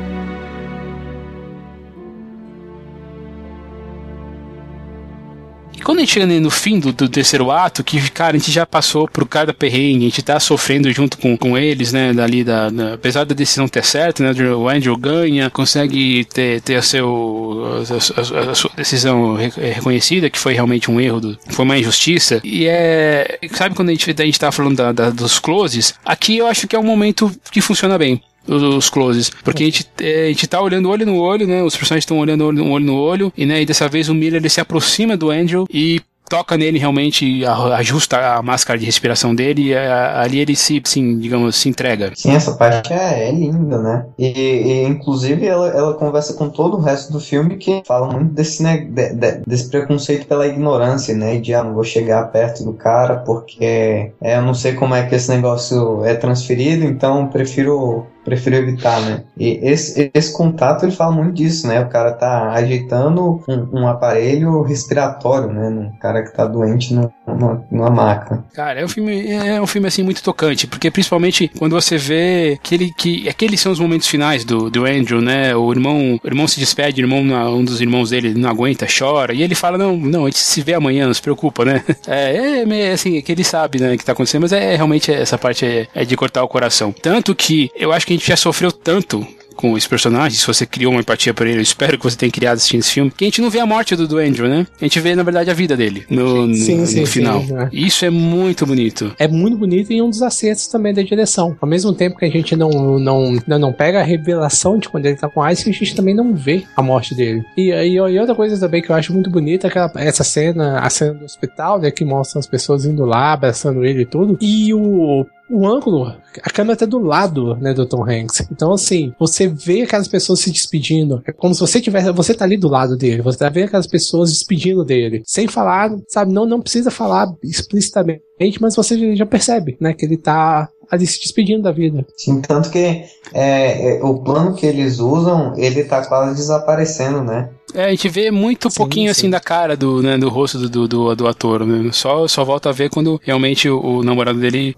[5.82, 8.52] E quando a gente chega no fim do, do, terceiro ato, que, cara, a gente
[8.52, 12.44] já passou por cada perrengue, a gente tá sofrendo junto com, com eles, né, dali
[12.44, 16.84] da, da apesar da decisão ter certo, né, o Andrew ganha, consegue ter, ter a,
[16.84, 21.80] seu, a, a, a, sua decisão reconhecida, que foi realmente um erro, do, foi uma
[21.80, 25.96] injustiça, e é, sabe quando a gente, a gente tá falando da, da, dos closes,
[26.06, 29.30] aqui eu acho que é um momento que funciona bem os closes.
[29.44, 31.64] Porque a gente, é, a gente tá olhando olho no olho, né?
[31.64, 33.34] Os personagens estão olhando olho, olho no olho.
[33.38, 36.02] E, né, e dessa vez o Miller ele se aproxima do Angel e
[36.32, 37.44] toca nele realmente,
[37.76, 42.14] ajusta a máscara de respiração dele e ali ele se, sim, digamos, se entrega.
[42.16, 44.06] Sim, essa parte é, é linda, né?
[44.18, 48.34] E, e, inclusive ela, ela conversa com todo o resto do filme que fala muito
[48.34, 51.38] desse, né, de, de, desse preconceito pela ignorância, né?
[51.38, 55.06] De ah, não vou chegar perto do cara porque é, eu não sei como é
[55.06, 59.24] que esse negócio é transferido, então prefiro prefiro evitar, né?
[59.38, 61.82] E esse, esse contato ele fala muito disso, né?
[61.82, 65.68] O cara tá ajeitando um, um aparelho respiratório, né?
[65.68, 68.44] Um cara que tá doente numa, numa maca.
[68.54, 72.60] Cara, é um filme, é um filme assim muito tocante, porque principalmente quando você vê
[72.62, 75.56] aquele que aqueles são os momentos finais do, do Andrew, né?
[75.56, 77.22] O irmão, o irmão se despede, o irmão,
[77.56, 80.62] um dos irmãos dele não aguenta, chora, e ele fala: "Não, não, a gente se
[80.62, 84.04] vê amanhã, não se preocupa, né?" É, é assim, é que ele sabe, né, que
[84.04, 86.92] tá acontecendo, mas é realmente essa parte é, é de cortar o coração.
[86.92, 89.26] Tanto que eu acho que a gente já sofreu tanto
[89.56, 92.32] com os personagens, se você criou uma empatia por ele, eu espero que você tenha
[92.32, 94.66] criado assistindo esse filme, que a gente não vê a morte do, do Andrew, né?
[94.80, 97.42] A gente vê, na verdade, a vida dele no, no, sim, sim, no final.
[97.42, 97.70] Sim, é.
[97.72, 99.14] Isso é muito bonito.
[99.20, 101.56] É muito bonito e um dos acertos também da direção.
[101.62, 105.16] Ao mesmo tempo que a gente não, não, não, pega a revelação de quando ele
[105.16, 107.44] tá com Ice, a gente também não vê a morte dele.
[107.56, 110.80] E, e, e outra coisa também que eu acho muito bonita é aquela, essa cena,
[110.80, 111.92] a cena do hospital, né?
[111.92, 114.38] Que mostra as pessoas indo lá, abraçando ele e tudo.
[114.42, 116.08] E o o ângulo,
[116.42, 118.48] a câmera tá do lado, né, do Tom Hanks.
[118.52, 121.22] Então, assim, você vê aquelas pessoas se despedindo.
[121.28, 123.22] É como se você tivesse, você tá ali do lado dele.
[123.22, 125.22] Você tá vendo aquelas pessoas despedindo dele.
[125.26, 128.22] Sem falar, sabe, não, não precisa falar explicitamente,
[128.60, 132.06] mas você já percebe, né, que ele tá ali se despedindo da vida.
[132.18, 137.50] Sim, tanto que é, é, o plano que eles usam, ele tá quase desaparecendo, né?
[137.74, 139.12] É, a gente vê muito sim, pouquinho sim.
[139.12, 141.90] assim da cara do, né, do rosto do, do, do, ator, né?
[141.92, 144.76] Só, só volta a ver quando realmente o, o namorado dele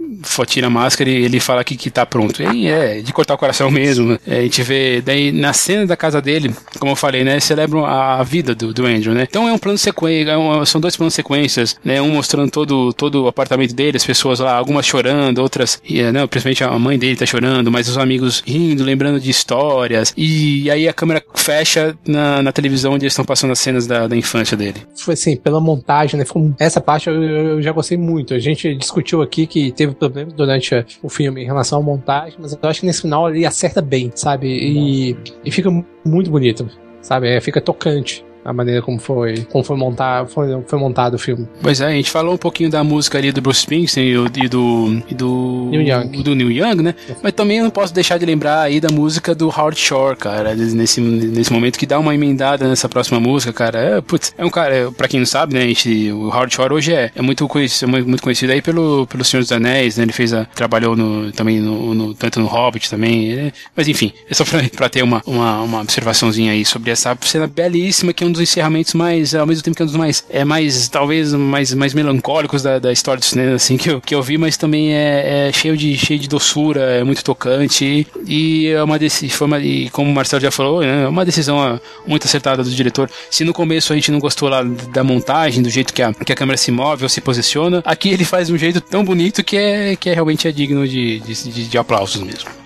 [0.48, 2.42] tira a máscara e ele fala que, que tá pronto.
[2.42, 4.10] E é de cortar o coração mesmo.
[4.10, 4.20] Né?
[4.28, 7.40] É, a gente vê, daí na cena da casa dele, como eu falei, né?
[7.40, 9.26] Celebram a, a vida do, do Andrew, né?
[9.30, 12.02] Então é um plano sequência, é são dois planos sequências, né?
[12.02, 16.26] Um mostrando todo, todo o apartamento dele, as pessoas lá, algumas chorando, outras, né?
[16.28, 20.14] Principalmente a mãe dele tá chorando, mas os amigos rindo, lembrando de histórias.
[20.16, 24.08] E aí a câmera fecha na, na televisão onde eles estão passando as cenas da,
[24.08, 24.82] da infância dele.
[24.96, 26.26] Foi assim, pela montagem, né?
[26.60, 28.34] Essa parte eu, eu, já gostei muito.
[28.34, 32.54] A gente discutiu aqui que teve problemas durante o filme em relação à montagem, mas
[32.54, 34.48] eu acho que nesse final ele acerta bem, sabe?
[34.48, 35.70] E, e fica
[36.06, 36.68] muito bonito,
[37.02, 37.30] sabe?
[37.30, 41.48] É, fica tocante a maneira como foi, como foi, montar, foi, foi montado o filme.
[41.62, 45.04] Pois é, a gente falou um pouquinho da música ali do Bruce Springsteen e do,
[45.08, 46.24] e do Neil Young.
[46.24, 46.96] do Neil Young, né?
[47.22, 50.54] Mas também eu não posso deixar de lembrar aí da música do Howard Shore, cara,
[50.54, 53.80] nesse, nesse momento que dá uma emendada nessa próxima música, cara.
[53.80, 56.74] É, putz, é um cara, pra quem não sabe, né, a gente, o Howard Shore
[56.74, 60.04] hoje é, é muito conhecido, é muito conhecido aí pelo, pelo Senhor dos Anéis, né?
[60.04, 64.12] Ele fez a, trabalhou no, também no, no tanto no Hobbit também, ele, mas enfim,
[64.30, 68.24] é só pra, pra ter uma, uma, uma observaçãozinha aí sobre essa cena belíssima que
[68.24, 70.88] é um dos encerramentos mais ao mesmo tempo que é um dos mais, é mais,
[70.88, 74.38] talvez, mais, mais melancólicos da, da história do cinema, assim, que eu, que eu vi,
[74.38, 79.00] mas também é, é cheio, de, cheio de doçura, é muito tocante, e é uma
[79.00, 83.10] decisão, e como o Marcelo já falou, né, é uma decisão muito acertada do diretor.
[83.30, 86.32] Se no começo a gente não gostou lá da montagem, do jeito que a, que
[86.32, 89.44] a câmera se move ou se posiciona, aqui ele faz de um jeito tão bonito
[89.44, 92.63] que é, que é realmente é digno de, de, de, de aplausos mesmo.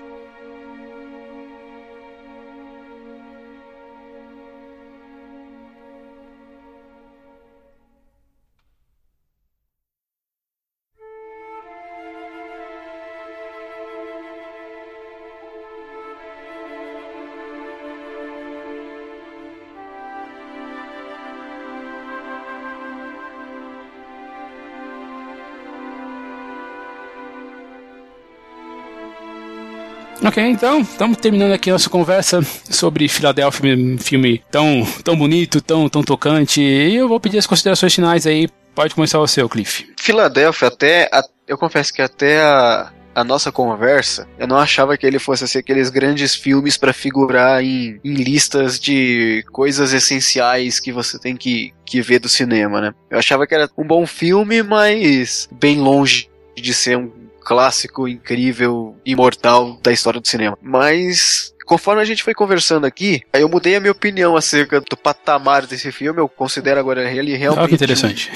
[30.28, 35.58] Ok, então, estamos terminando aqui a nossa conversa sobre Filadélfia, um filme tão, tão bonito,
[35.62, 36.60] tão, tão tocante.
[36.60, 38.46] E eu vou pedir as considerações finais aí.
[38.74, 39.90] Pode começar seu, Cliff.
[39.98, 41.08] Filadélfia, até.
[41.10, 45.44] a- eu confesso que até a, a nossa conversa, eu não achava que ele fosse
[45.44, 51.34] assim, aqueles grandes filmes pra figurar em, em listas de coisas essenciais que você tem
[51.38, 52.92] que, que ver do cinema, né?
[53.10, 57.10] Eu achava que era um bom filme, mas bem longe de ser um
[57.48, 60.58] clássico incrível, imortal da história do cinema.
[60.60, 64.96] Mas conforme a gente foi conversando aqui, aí eu mudei a minha opinião acerca do
[64.98, 66.20] patamar desse filme.
[66.20, 68.30] Eu considero agora ele realmente Olha que interessante.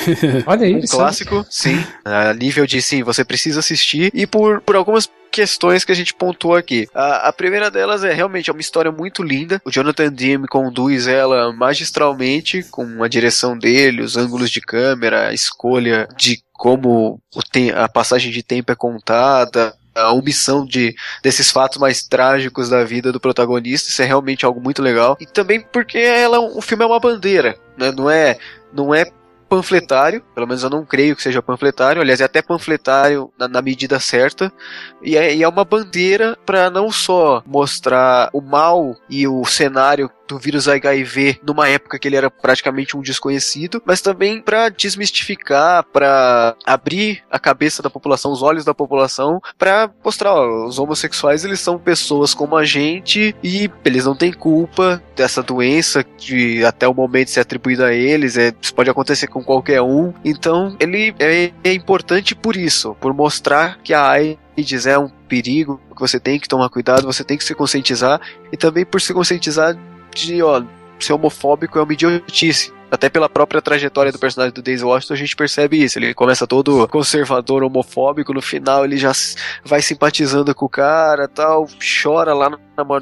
[0.46, 0.96] Olha um isso.
[0.96, 1.84] clássico, sim.
[2.02, 4.10] A nível de sim, você precisa assistir.
[4.14, 6.86] E por, por algumas questões que a gente pontuou aqui.
[6.94, 9.60] A, a primeira delas é realmente é uma história muito linda.
[9.64, 15.34] O Jonathan Demme conduz ela magistralmente com a direção dele, os ângulos de câmera, a
[15.34, 17.20] escolha de como
[17.74, 19.74] a passagem de tempo é contada.
[19.94, 24.58] A omissão de, desses fatos mais trágicos da vida do protagonista, isso é realmente algo
[24.58, 25.18] muito legal.
[25.20, 27.92] E também porque ela, é o filme é uma bandeira, né?
[27.92, 28.38] Não é,
[28.72, 29.04] não é
[29.52, 33.60] panfletário, pelo menos eu não creio que seja panfletário, aliás, é até panfletário na, na
[33.60, 34.50] medida certa,
[35.02, 40.10] e é, e é uma bandeira para não só mostrar o mal e o cenário
[40.32, 45.84] do vírus HIV numa época que ele era praticamente um desconhecido, mas também para desmistificar,
[45.84, 51.44] para abrir a cabeça da população, os olhos da população, para mostrar, ó, os homossexuais
[51.44, 56.88] eles são pessoas como a gente e eles não têm culpa dessa doença que até
[56.88, 60.12] o momento ser atribuída a eles, é, isso pode acontecer com qualquer um.
[60.24, 65.80] Então, ele é, é importante por isso, por mostrar que a AIDS é um perigo,
[65.94, 69.12] que você tem que tomar cuidado, você tem que se conscientizar e também por se
[69.12, 69.76] conscientizar
[70.14, 70.62] de, ó,
[70.98, 72.72] ser homofóbico é uma idiotice.
[72.90, 75.98] Até pela própria trajetória do personagem do Daisy Washington, a gente percebe isso.
[75.98, 79.12] Ele começa todo conservador, homofóbico, no final ele já
[79.64, 81.66] vai simpatizando com o cara tal,
[82.02, 82.58] chora lá, na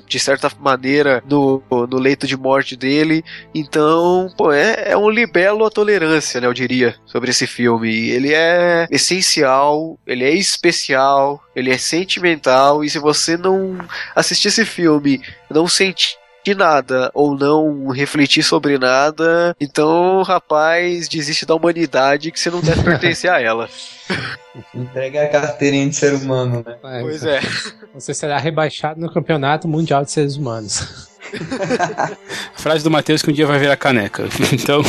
[0.06, 3.24] de certa maneira, no, no leito de morte dele.
[3.52, 8.10] Então, pô, é, é um libelo à tolerância, né, eu diria, sobre esse filme.
[8.10, 13.76] Ele é essencial, ele é especial, ele é sentimental, e se você não
[14.14, 15.20] assistir esse filme,
[15.50, 16.19] não sentir
[16.54, 22.82] nada ou não refletir sobre nada, então, rapaz, desiste da humanidade que você não deve
[22.82, 23.68] pertencer a ela.
[24.74, 26.76] Entrega a carteirinha de ser humano, né?
[26.82, 27.40] É, Pois é.
[27.94, 31.09] Você será rebaixado no Campeonato Mundial de Seres Humanos.
[32.54, 34.24] Frase do Matheus que um dia vai virar caneca.
[34.52, 34.82] Então.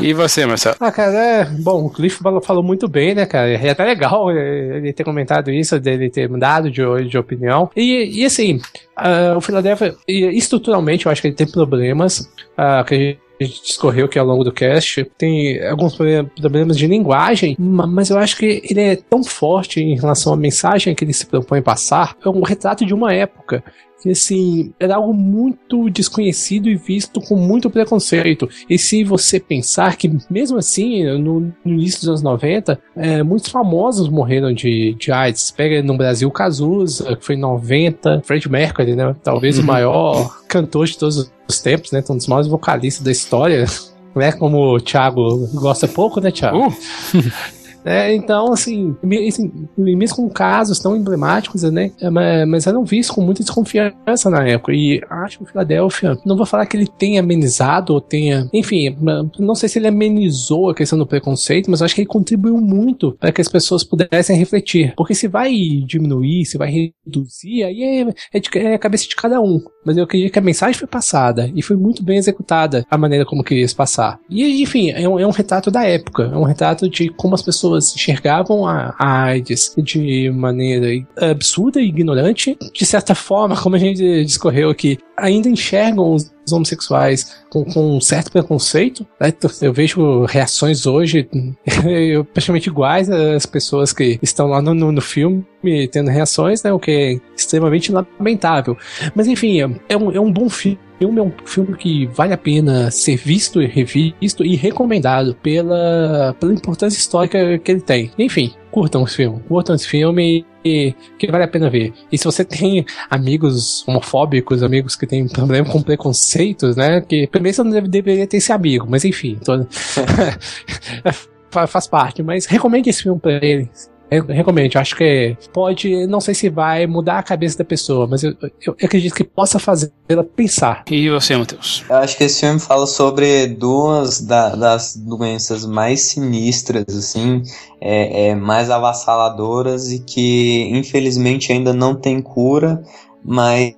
[0.00, 0.76] e você, Marcelo?
[0.80, 1.44] Ah, cara, é.
[1.44, 3.50] Bom, o Cliff falou, muito bem, né, cara?
[3.50, 7.70] É até legal ele ter comentado isso, dele ter mudado de, de opinião.
[7.74, 8.60] E, e assim,
[8.96, 14.06] ah, o Philadelphia, estruturalmente, eu acho que ele tem problemas ah, que a gente discorreu
[14.06, 18.36] aqui ao longo do cast, tem alguns proble- problemas de linguagem, ma- mas eu acho
[18.36, 22.28] que ele é tão forte em relação à mensagem que ele se propõe passar, é
[22.28, 23.62] um retrato de uma época
[24.02, 28.46] que assim, era algo muito desconhecido e visto com muito preconceito.
[28.68, 33.50] E se você pensar que, mesmo assim, no, no início dos anos 90, é, muitos
[33.50, 35.50] famosos morreram de, de AIDS.
[35.50, 39.16] Pega no Brasil Cazuza, que foi em 90, Fred Mercury, né?
[39.22, 42.02] Talvez o maior cantor de todos os tempos, né?
[42.08, 43.64] Um dos maiores vocalistas da história.
[44.14, 46.68] Né, como o Thiago gosta pouco, né, Thiago?
[46.68, 46.72] Uh,
[47.84, 48.96] É, então, assim,
[49.28, 51.90] assim, mesmo com casos tão emblemáticos, né?
[52.00, 54.72] é, ma- Mas eram vistos com muita desconfiança na época.
[54.72, 58.48] E acho que o Philadelphia, não vou falar que ele tenha amenizado ou tenha.
[58.52, 58.96] Enfim,
[59.38, 63.12] não sei se ele amenizou a questão do preconceito, mas acho que ele contribuiu muito
[63.20, 64.94] para que as pessoas pudessem refletir.
[64.96, 65.52] Porque se vai
[65.86, 69.60] diminuir, se vai reduzir, aí é, é, de- é a cabeça de cada um.
[69.84, 73.24] Mas eu queria que a mensagem foi passada e foi muito bem executada a maneira
[73.26, 74.18] como queria se passar.
[74.30, 77.42] E, enfim, é um, é um retrato da época, é um retrato de como as
[77.42, 82.56] pessoas enxergavam a, a AIDS de maneira absurda e ignorante.
[82.72, 88.00] De certa forma, como a gente discorreu aqui, ainda enxergam os homossexuais com, com um
[88.00, 89.06] certo preconceito.
[89.20, 89.32] né?
[89.60, 91.28] Eu vejo reações hoje
[92.32, 95.44] praticamente iguais às pessoas que estão lá no, no, filme
[95.90, 96.72] tendo reações, né?
[96.72, 98.76] O que é extremamente lamentável.
[99.14, 100.78] Mas enfim, é um, é um bom filme.
[101.00, 106.52] É um filme que vale a pena ser visto e revisto e recomendado pela, pela
[106.52, 108.10] importância histórica que ele tem.
[108.18, 109.38] Enfim, curtam esse filme.
[109.46, 111.92] Curtam esse filme e que vale a pena ver.
[112.10, 117.00] E se você tem amigos homofóbicos, amigos que têm problema com preconceitos, né?
[117.00, 119.38] Que primeiro você não deve, deveria ter esse amigo, mas enfim.
[119.44, 119.64] Tô...
[121.50, 122.20] fa- faz parte.
[122.20, 123.88] Mas recomende esse filme pra eles.
[124.10, 128.22] Re- Recomendo, acho que pode, não sei se vai mudar a cabeça da pessoa, mas
[128.22, 128.34] eu,
[128.66, 130.84] eu acredito que possa fazê-la pensar.
[130.90, 131.84] E você, Matheus?
[131.88, 137.42] Eu acho que esse filme fala sobre duas da- das doenças mais sinistras, assim,
[137.80, 142.82] é, é, mais avassaladoras e que infelizmente ainda não tem cura,
[143.24, 143.74] mas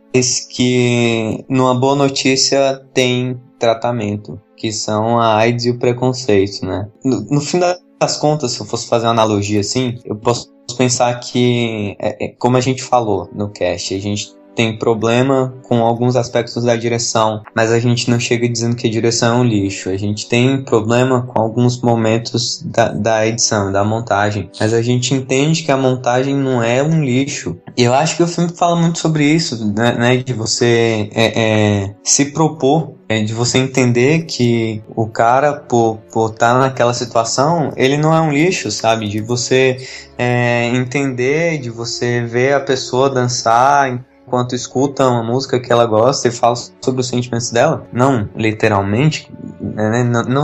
[0.51, 6.89] que numa boa notícia tem tratamento, que são a AIDS e o preconceito, né?
[7.05, 7.59] No, no fim
[8.01, 12.29] das contas, se eu fosse fazer uma analogia assim, eu posso pensar que, é, é,
[12.39, 17.43] como a gente falou no cast, a gente tem problema com alguns aspectos da direção,
[17.55, 19.91] mas a gente não chega dizendo que a direção é um lixo.
[19.91, 25.13] A gente tem problema com alguns momentos da, da edição, da montagem, mas a gente
[25.13, 27.59] entende que a montagem não é um lixo.
[27.77, 29.93] E eu acho que o filme fala muito sobre isso, né?
[29.93, 36.01] né, de você é, é, se propor é de você entender que o cara, por
[36.15, 39.09] estar tá naquela situação, ele não é um lixo, sabe?
[39.09, 39.77] De você
[40.19, 46.27] é, entender, de você ver a pessoa dançar enquanto escuta uma música que ela gosta
[46.27, 47.87] e fala sobre os sentimentos dela.
[47.93, 50.03] Não literalmente, né?
[50.03, 50.43] não, não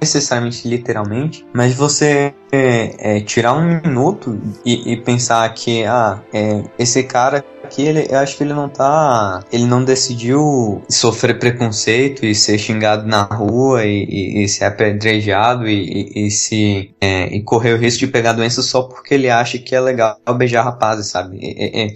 [0.00, 6.62] necessariamente literalmente, mas você é, é, tirar um minuto e, e pensar que ah, é,
[6.78, 9.42] esse cara aqui, ele, eu acho que ele não tá.
[9.52, 15.68] Ele não decidiu sofrer preconceito e ser xingado na rua e, e, e ser apedrejado
[15.68, 16.94] e, e se.
[17.00, 20.18] É, e correr o risco de pegar doença só porque ele acha que é legal
[20.36, 21.38] beijar rapazes, sabe?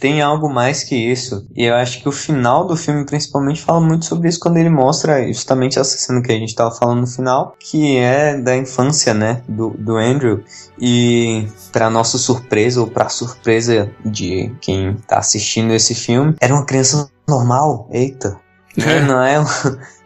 [0.01, 1.47] tem algo mais que isso.
[1.57, 4.69] E eu acho que o final do filme, principalmente, fala muito sobre isso quando ele
[4.69, 9.15] mostra justamente essa cena que a gente tava falando no final, que é da infância,
[9.15, 9.43] né?
[9.49, 10.43] Do, do Andrew.
[10.81, 16.65] E para nossa surpresa, ou para surpresa de quem tá assistindo esse filme, era uma
[16.65, 17.89] criança normal.
[17.91, 18.39] Eita.
[18.77, 19.01] É.
[19.01, 19.45] Não, é,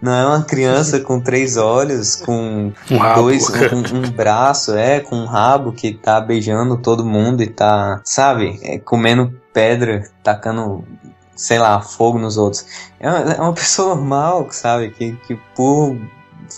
[0.01, 5.17] não é uma criança com três olhos, com um dois, um, um, braço, é, com
[5.17, 10.85] um rabo que tá beijando todo mundo e tá, sabe, é, comendo pedra, tacando,
[11.37, 12.65] sei lá, fogo nos outros.
[12.99, 15.97] É uma, é uma pessoa normal, sabe, que, que por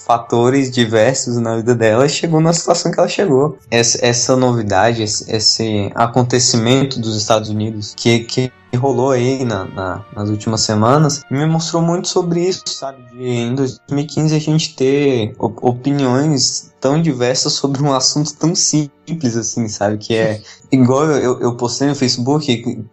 [0.07, 3.59] fatores diversos na vida dela chegou na situação que ela chegou.
[3.71, 10.05] Essa, essa novidade, esse, esse, acontecimento dos Estados Unidos que, que rolou aí na, na,
[10.15, 13.03] nas últimas semanas me mostrou muito sobre isso, sabe?
[13.13, 19.69] De em 2015 a gente ter opiniões tão diversas sobre um assunto tão simples assim,
[19.69, 19.97] sabe?
[19.97, 22.45] Que é igual eu, eu postei no Facebook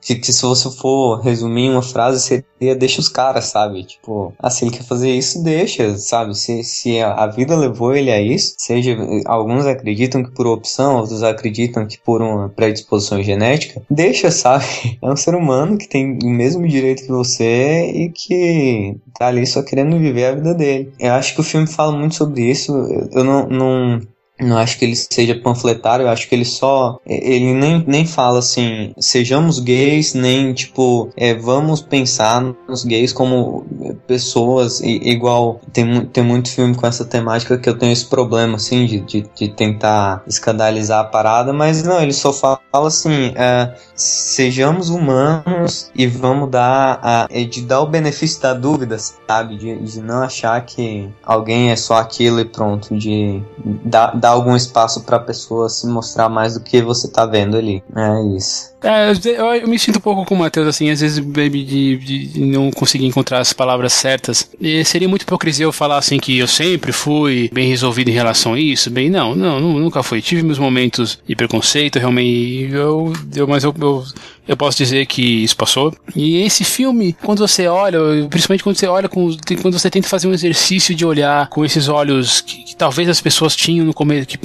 [0.02, 3.84] que, que, se você for resumir uma frase seria deixa os caras, sabe?
[3.84, 6.38] Tipo, ah, se ele quer fazer isso, deixa, sabe?
[6.38, 8.96] Se, se a, a vida levou ele a isso, seja,
[9.26, 14.64] alguns acreditam que por opção, outros acreditam que por uma predisposição genética, deixa, sabe?
[15.02, 19.46] É um ser humano que tem o mesmo direito que você e que tá ali
[19.46, 20.94] só querendo viver a vida dele.
[21.00, 22.72] Eu acho que o filme fala muito sobre isso.
[23.12, 24.02] Eu não, não,
[24.42, 27.00] não acho que ele seja panfletário, eu acho que ele só.
[27.06, 33.66] Ele nem, nem fala assim, sejamos gays, nem tipo, é, vamos pensar nos gays como
[34.08, 38.56] pessoas, e, igual tem, tem muito filme com essa temática que eu tenho esse problema,
[38.56, 43.74] assim, de, de, de tentar escandalizar a parada, mas não, ele só fala assim, é,
[43.96, 49.58] sejamos humanos e vamos dar, a, de dar o benefício da dúvida, sabe?
[49.58, 53.42] De, de não achar que alguém é só aquilo e pronto, de
[53.86, 57.58] dar, dar algum espaço para a pessoa se mostrar mais do que você tá vendo
[57.58, 57.84] ali.
[57.96, 58.72] É isso.
[58.84, 61.98] É, eu, eu, me sinto um pouco com o Matheus, assim, às vezes, baby, de,
[61.98, 64.50] de, não conseguir encontrar as palavras certas.
[64.60, 68.54] E seria muito hipocrisia eu falar assim que eu sempre fui bem resolvido em relação
[68.54, 68.90] a isso.
[68.90, 70.22] Bem, não, não, nunca fui.
[70.22, 72.72] Tive meus momentos de preconceito, realmente.
[72.72, 74.04] Eu, eu, mas eu, eu,
[74.48, 75.94] eu posso dizer que isso passou.
[76.16, 78.00] E esse filme, quando você olha,
[78.30, 79.30] principalmente quando você olha, com,
[79.62, 83.56] quando você tenta fazer um exercício de olhar com esses olhos que, talvez as pessoas
[83.56, 84.40] tinham no começo, que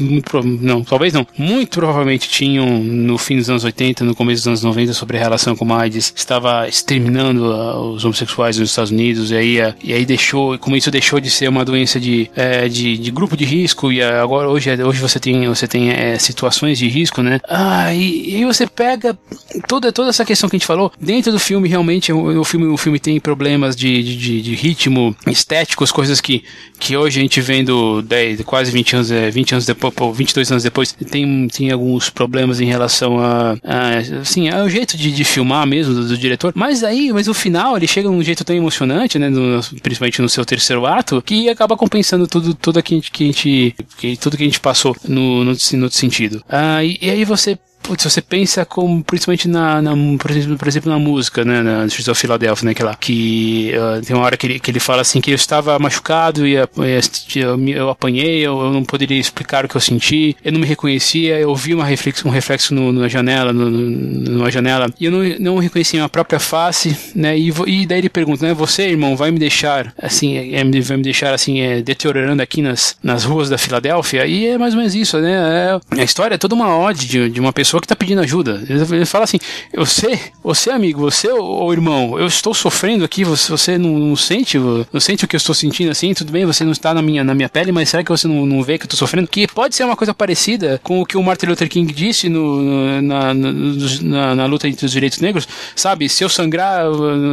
[0.61, 4.63] não, talvez não, muito provavelmente tinham no fim dos anos 80, no começo dos anos
[4.63, 9.31] 90 sobre a relação com a AIDS estava exterminando uh, os homossexuais nos Estados Unidos
[9.31, 12.69] e aí, uh, e aí deixou, como isso deixou de ser uma doença de, uh,
[12.69, 15.89] de, de, grupo de risco e agora hoje, hoje você tem, você tem
[16.19, 17.41] situações de risco, né?
[17.49, 19.19] Ah, e, e, aí você pega
[19.67, 22.67] toda, toda essa questão que a gente falou, dentro do filme realmente o, o filme,
[22.67, 26.45] o filme tem problemas de, de, de, ritmo, estéticos, coisas que,
[26.79, 30.93] que hoje a gente vendo 10, quase 20 anos, 20 anos depois, 22 anos depois,
[30.93, 35.67] tem, tem alguns problemas em relação a, a assim, é o jeito de, de filmar
[35.67, 36.53] mesmo do, do, diretor.
[36.55, 39.29] Mas aí, mas o final, ele chega num jeito tão emocionante, né?
[39.29, 43.25] No, principalmente no seu terceiro ato, que acaba compensando tudo, tudo que a gente, que
[43.25, 46.43] a gente que, tudo que a gente passou no, no, no sentido.
[46.49, 50.69] Ah, e, e aí você putz, você pensa como, principalmente na, na por, exemplo, por
[50.69, 54.37] exemplo, na música, né, na Streets of Philadelphia, né, aquela, que uh, tem uma hora
[54.37, 58.41] que ele, que ele fala assim, que eu estava machucado e, e eu, eu, apanhei,
[58.41, 61.75] eu, eu, não poderia explicar o que eu senti, eu não me reconhecia, eu vi
[61.75, 66.01] uma reflexo, um reflexo no, na janela, no, numa janela, e eu não, não reconhecia
[66.01, 69.95] minha própria face, né, e, e daí ele pergunta, né, você, irmão, vai me deixar,
[70.03, 74.47] assim, é, vai me deixar, assim, é, deteriorando aqui nas, nas ruas da Filadélfia, e
[74.47, 77.41] é mais ou menos isso, né, é, a história é toda uma ode de, de
[77.41, 79.39] uma pessoa que está pedindo ajuda, ele, ele fala assim,
[79.75, 84.59] você, você amigo, você ou irmão, eu estou sofrendo aqui, você, você não, não, sente,
[84.59, 87.23] não sente o que eu estou sentindo assim, tudo bem, você não está na minha,
[87.25, 89.29] na minha pele, mas será que você não, não vê que eu estou sofrendo?
[89.29, 93.01] Que pode ser uma coisa parecida com o que o Martin Luther King disse no,
[93.03, 96.09] na, na, na, luta entre os direitos negros, sabe?
[96.09, 96.85] Se eu sangrar,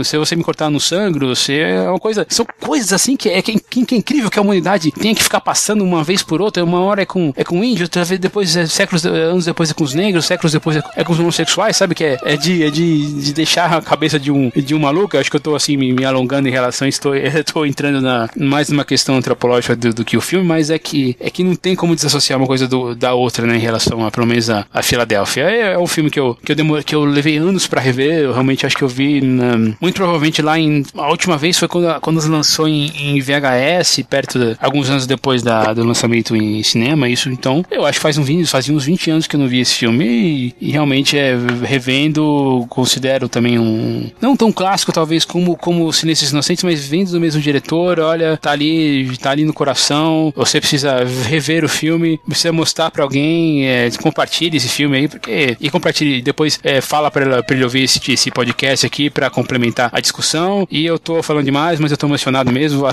[0.03, 3.41] se você me cortar no sangro, se é uma coisa, são coisas assim que é,
[3.41, 6.63] que, que é incrível que a humanidade tenha que ficar passando uma vez por outra,
[6.63, 9.73] uma hora é com, é com índio, outra vez depois, é, séculos, anos depois é
[9.73, 11.93] com os negros, séculos depois é, com os homossexuais, sabe?
[11.93, 15.15] Que é, é, de, é de, de deixar a cabeça de um, de um maluco,
[15.15, 18.29] eu acho que eu estou assim me, me, alongando em relação, estou, estou entrando na,
[18.35, 21.55] mais numa questão antropológica do, do, que o filme, mas é que, é que não
[21.55, 24.65] tem como desassociar uma coisa do, da outra, né, em relação a, pelo menos a,
[24.73, 25.43] a Filadélfia.
[25.43, 28.19] É, é um filme que eu, que eu, demor, que eu levei anos para rever,
[28.19, 31.67] eu realmente acho que eu vi, na, muito provavelmente lá em, a última vez foi
[31.67, 36.63] quando, quando lançou em, em VHS, perto de, alguns anos depois da, do lançamento em
[36.63, 39.47] cinema, isso, então, eu acho que faz um, fazia uns 20 anos que eu não
[39.47, 45.55] vi esse filme e, realmente é, revendo, considero também um, não tão clássico talvez como,
[45.57, 50.33] como Silêncios Inocentes, mas vindo do mesmo diretor, olha, tá ali, tá ali no coração,
[50.35, 55.57] você precisa rever o filme, precisa mostrar para alguém, é, compartilhe esse filme aí, porque,
[55.59, 59.99] e compartilhe, depois é, fala para ele ouvir esse, esse podcast aqui para complementar a
[59.99, 62.83] discussão, e eu tô falando demais, mas eu tô emocionado mesmo,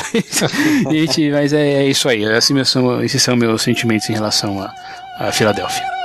[0.90, 4.74] gente, mas é, é, isso aí, assim, são, esses são meus sentimentos em relação a,
[5.18, 5.99] a Filadélfia.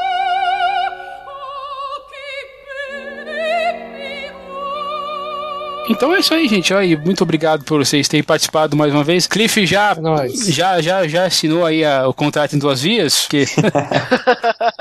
[5.90, 6.74] Então é isso aí, gente.
[6.74, 9.28] Aí, muito obrigado por vocês terem participado mais uma vez.
[9.28, 9.96] Cliff já,
[10.50, 13.46] já, já, já assinou aí a, o contrato em duas vias, que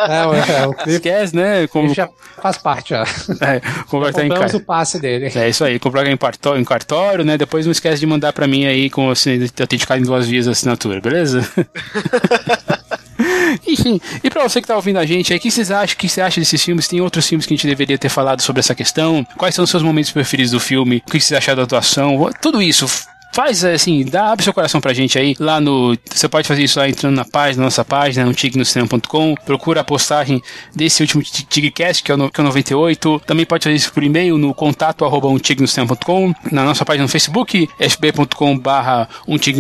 [0.09, 1.67] Não, é, é, o Cliff esquece, né?
[1.67, 1.89] Como...
[1.89, 2.09] Ele já
[2.41, 3.05] faz parte, já.
[3.41, 4.55] É, comprar em car...
[4.55, 5.31] o passe dele.
[5.35, 7.37] É isso aí, comprar em cartório, em cartório, né?
[7.37, 10.53] Depois não esquece de mandar para mim aí com assim, autenticar em duas vias a
[10.53, 11.47] assinatura, beleza?
[13.67, 15.95] Enfim, e pra você que tá ouvindo a gente aí, o que vocês acham?
[15.95, 16.89] O que você acha desses filmes?
[16.89, 19.27] Tem outros filmes que a gente deveria ter falado sobre essa questão?
[19.37, 21.03] Quais são os seus momentos preferidos do filme?
[21.07, 22.31] O que vocês acharam da atuação?
[22.41, 22.87] Tudo isso
[23.35, 26.79] faz assim, dá, abre seu coração pra gente aí, lá no, você pode fazer isso
[26.79, 30.41] lá entrando na página, nossa página, antignocinema.com, procura a postagem
[30.73, 34.05] desse último Tigcast, que é o, que é o 98, também pode fazer isso por
[34.05, 39.09] e-mail no contato arroba antignocinema.com, na nossa página no Facebook, fb.com barra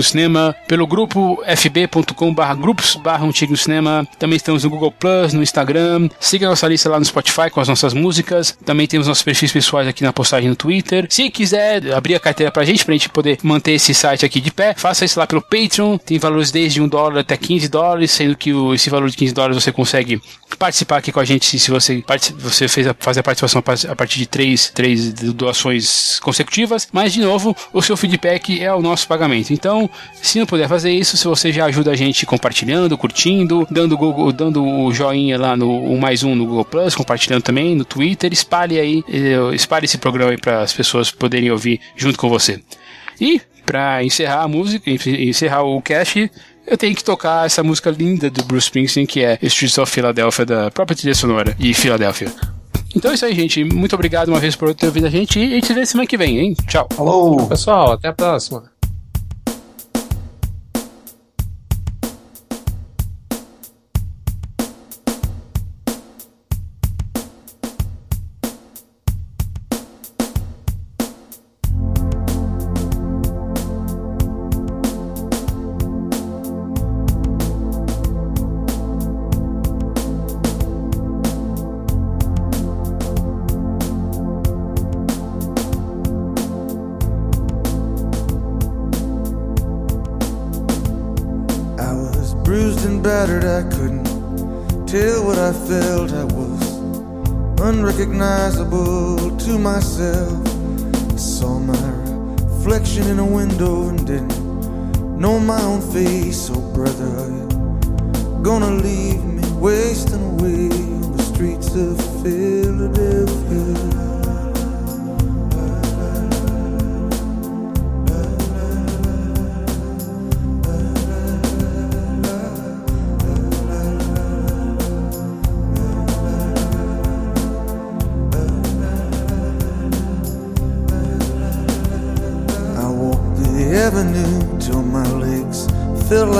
[0.05, 3.27] cinema, pelo grupo fb.com barra grupos barra
[3.57, 7.51] cinema, também estamos no Google Plus, no Instagram, siga a nossa lista lá no Spotify
[7.51, 11.29] com as nossas músicas, também temos nossos perfis pessoais aqui na postagem no Twitter, se
[11.29, 14.51] quiser abrir a carteira pra gente, pra gente poder manter manter esse site aqui de
[14.51, 15.97] pé, faça isso lá pelo Patreon.
[15.97, 19.62] Tem valores desde 1 dólar até 15 dólares, sendo que esse valor de 15 dólares
[19.62, 20.20] você consegue
[20.59, 22.05] participar aqui com a gente se você,
[22.39, 26.86] você fez a, fazer a participação a partir de três, três doações consecutivas.
[26.93, 29.53] Mas, de novo, o seu feedback é o nosso pagamento.
[29.53, 33.97] Então, se não puder fazer isso, se você já ajuda a gente compartilhando, curtindo, dando,
[33.97, 37.85] Google, dando o joinha lá no o mais um no Google Plus, compartilhando também no
[37.85, 42.28] Twitter, espalhe aí, eh, espalhe esse programa aí para as pessoas poderem ouvir junto com
[42.28, 42.61] você.
[43.20, 46.31] E para encerrar a música, encerrar o cast,
[46.66, 50.47] eu tenho que tocar essa música linda do Bruce Springsteen, que é Streets of Philadelphia,
[50.47, 52.32] da própria trilha sonora de Filadélfia.
[52.97, 53.65] Então é isso aí, gente.
[53.65, 56.07] Muito obrigado uma vez por ter ouvido a gente e a gente se vê semana
[56.07, 56.55] que vem, hein?
[56.69, 56.89] Tchau.
[56.95, 57.47] Falou!
[57.49, 58.74] Pessoal, até a próxima.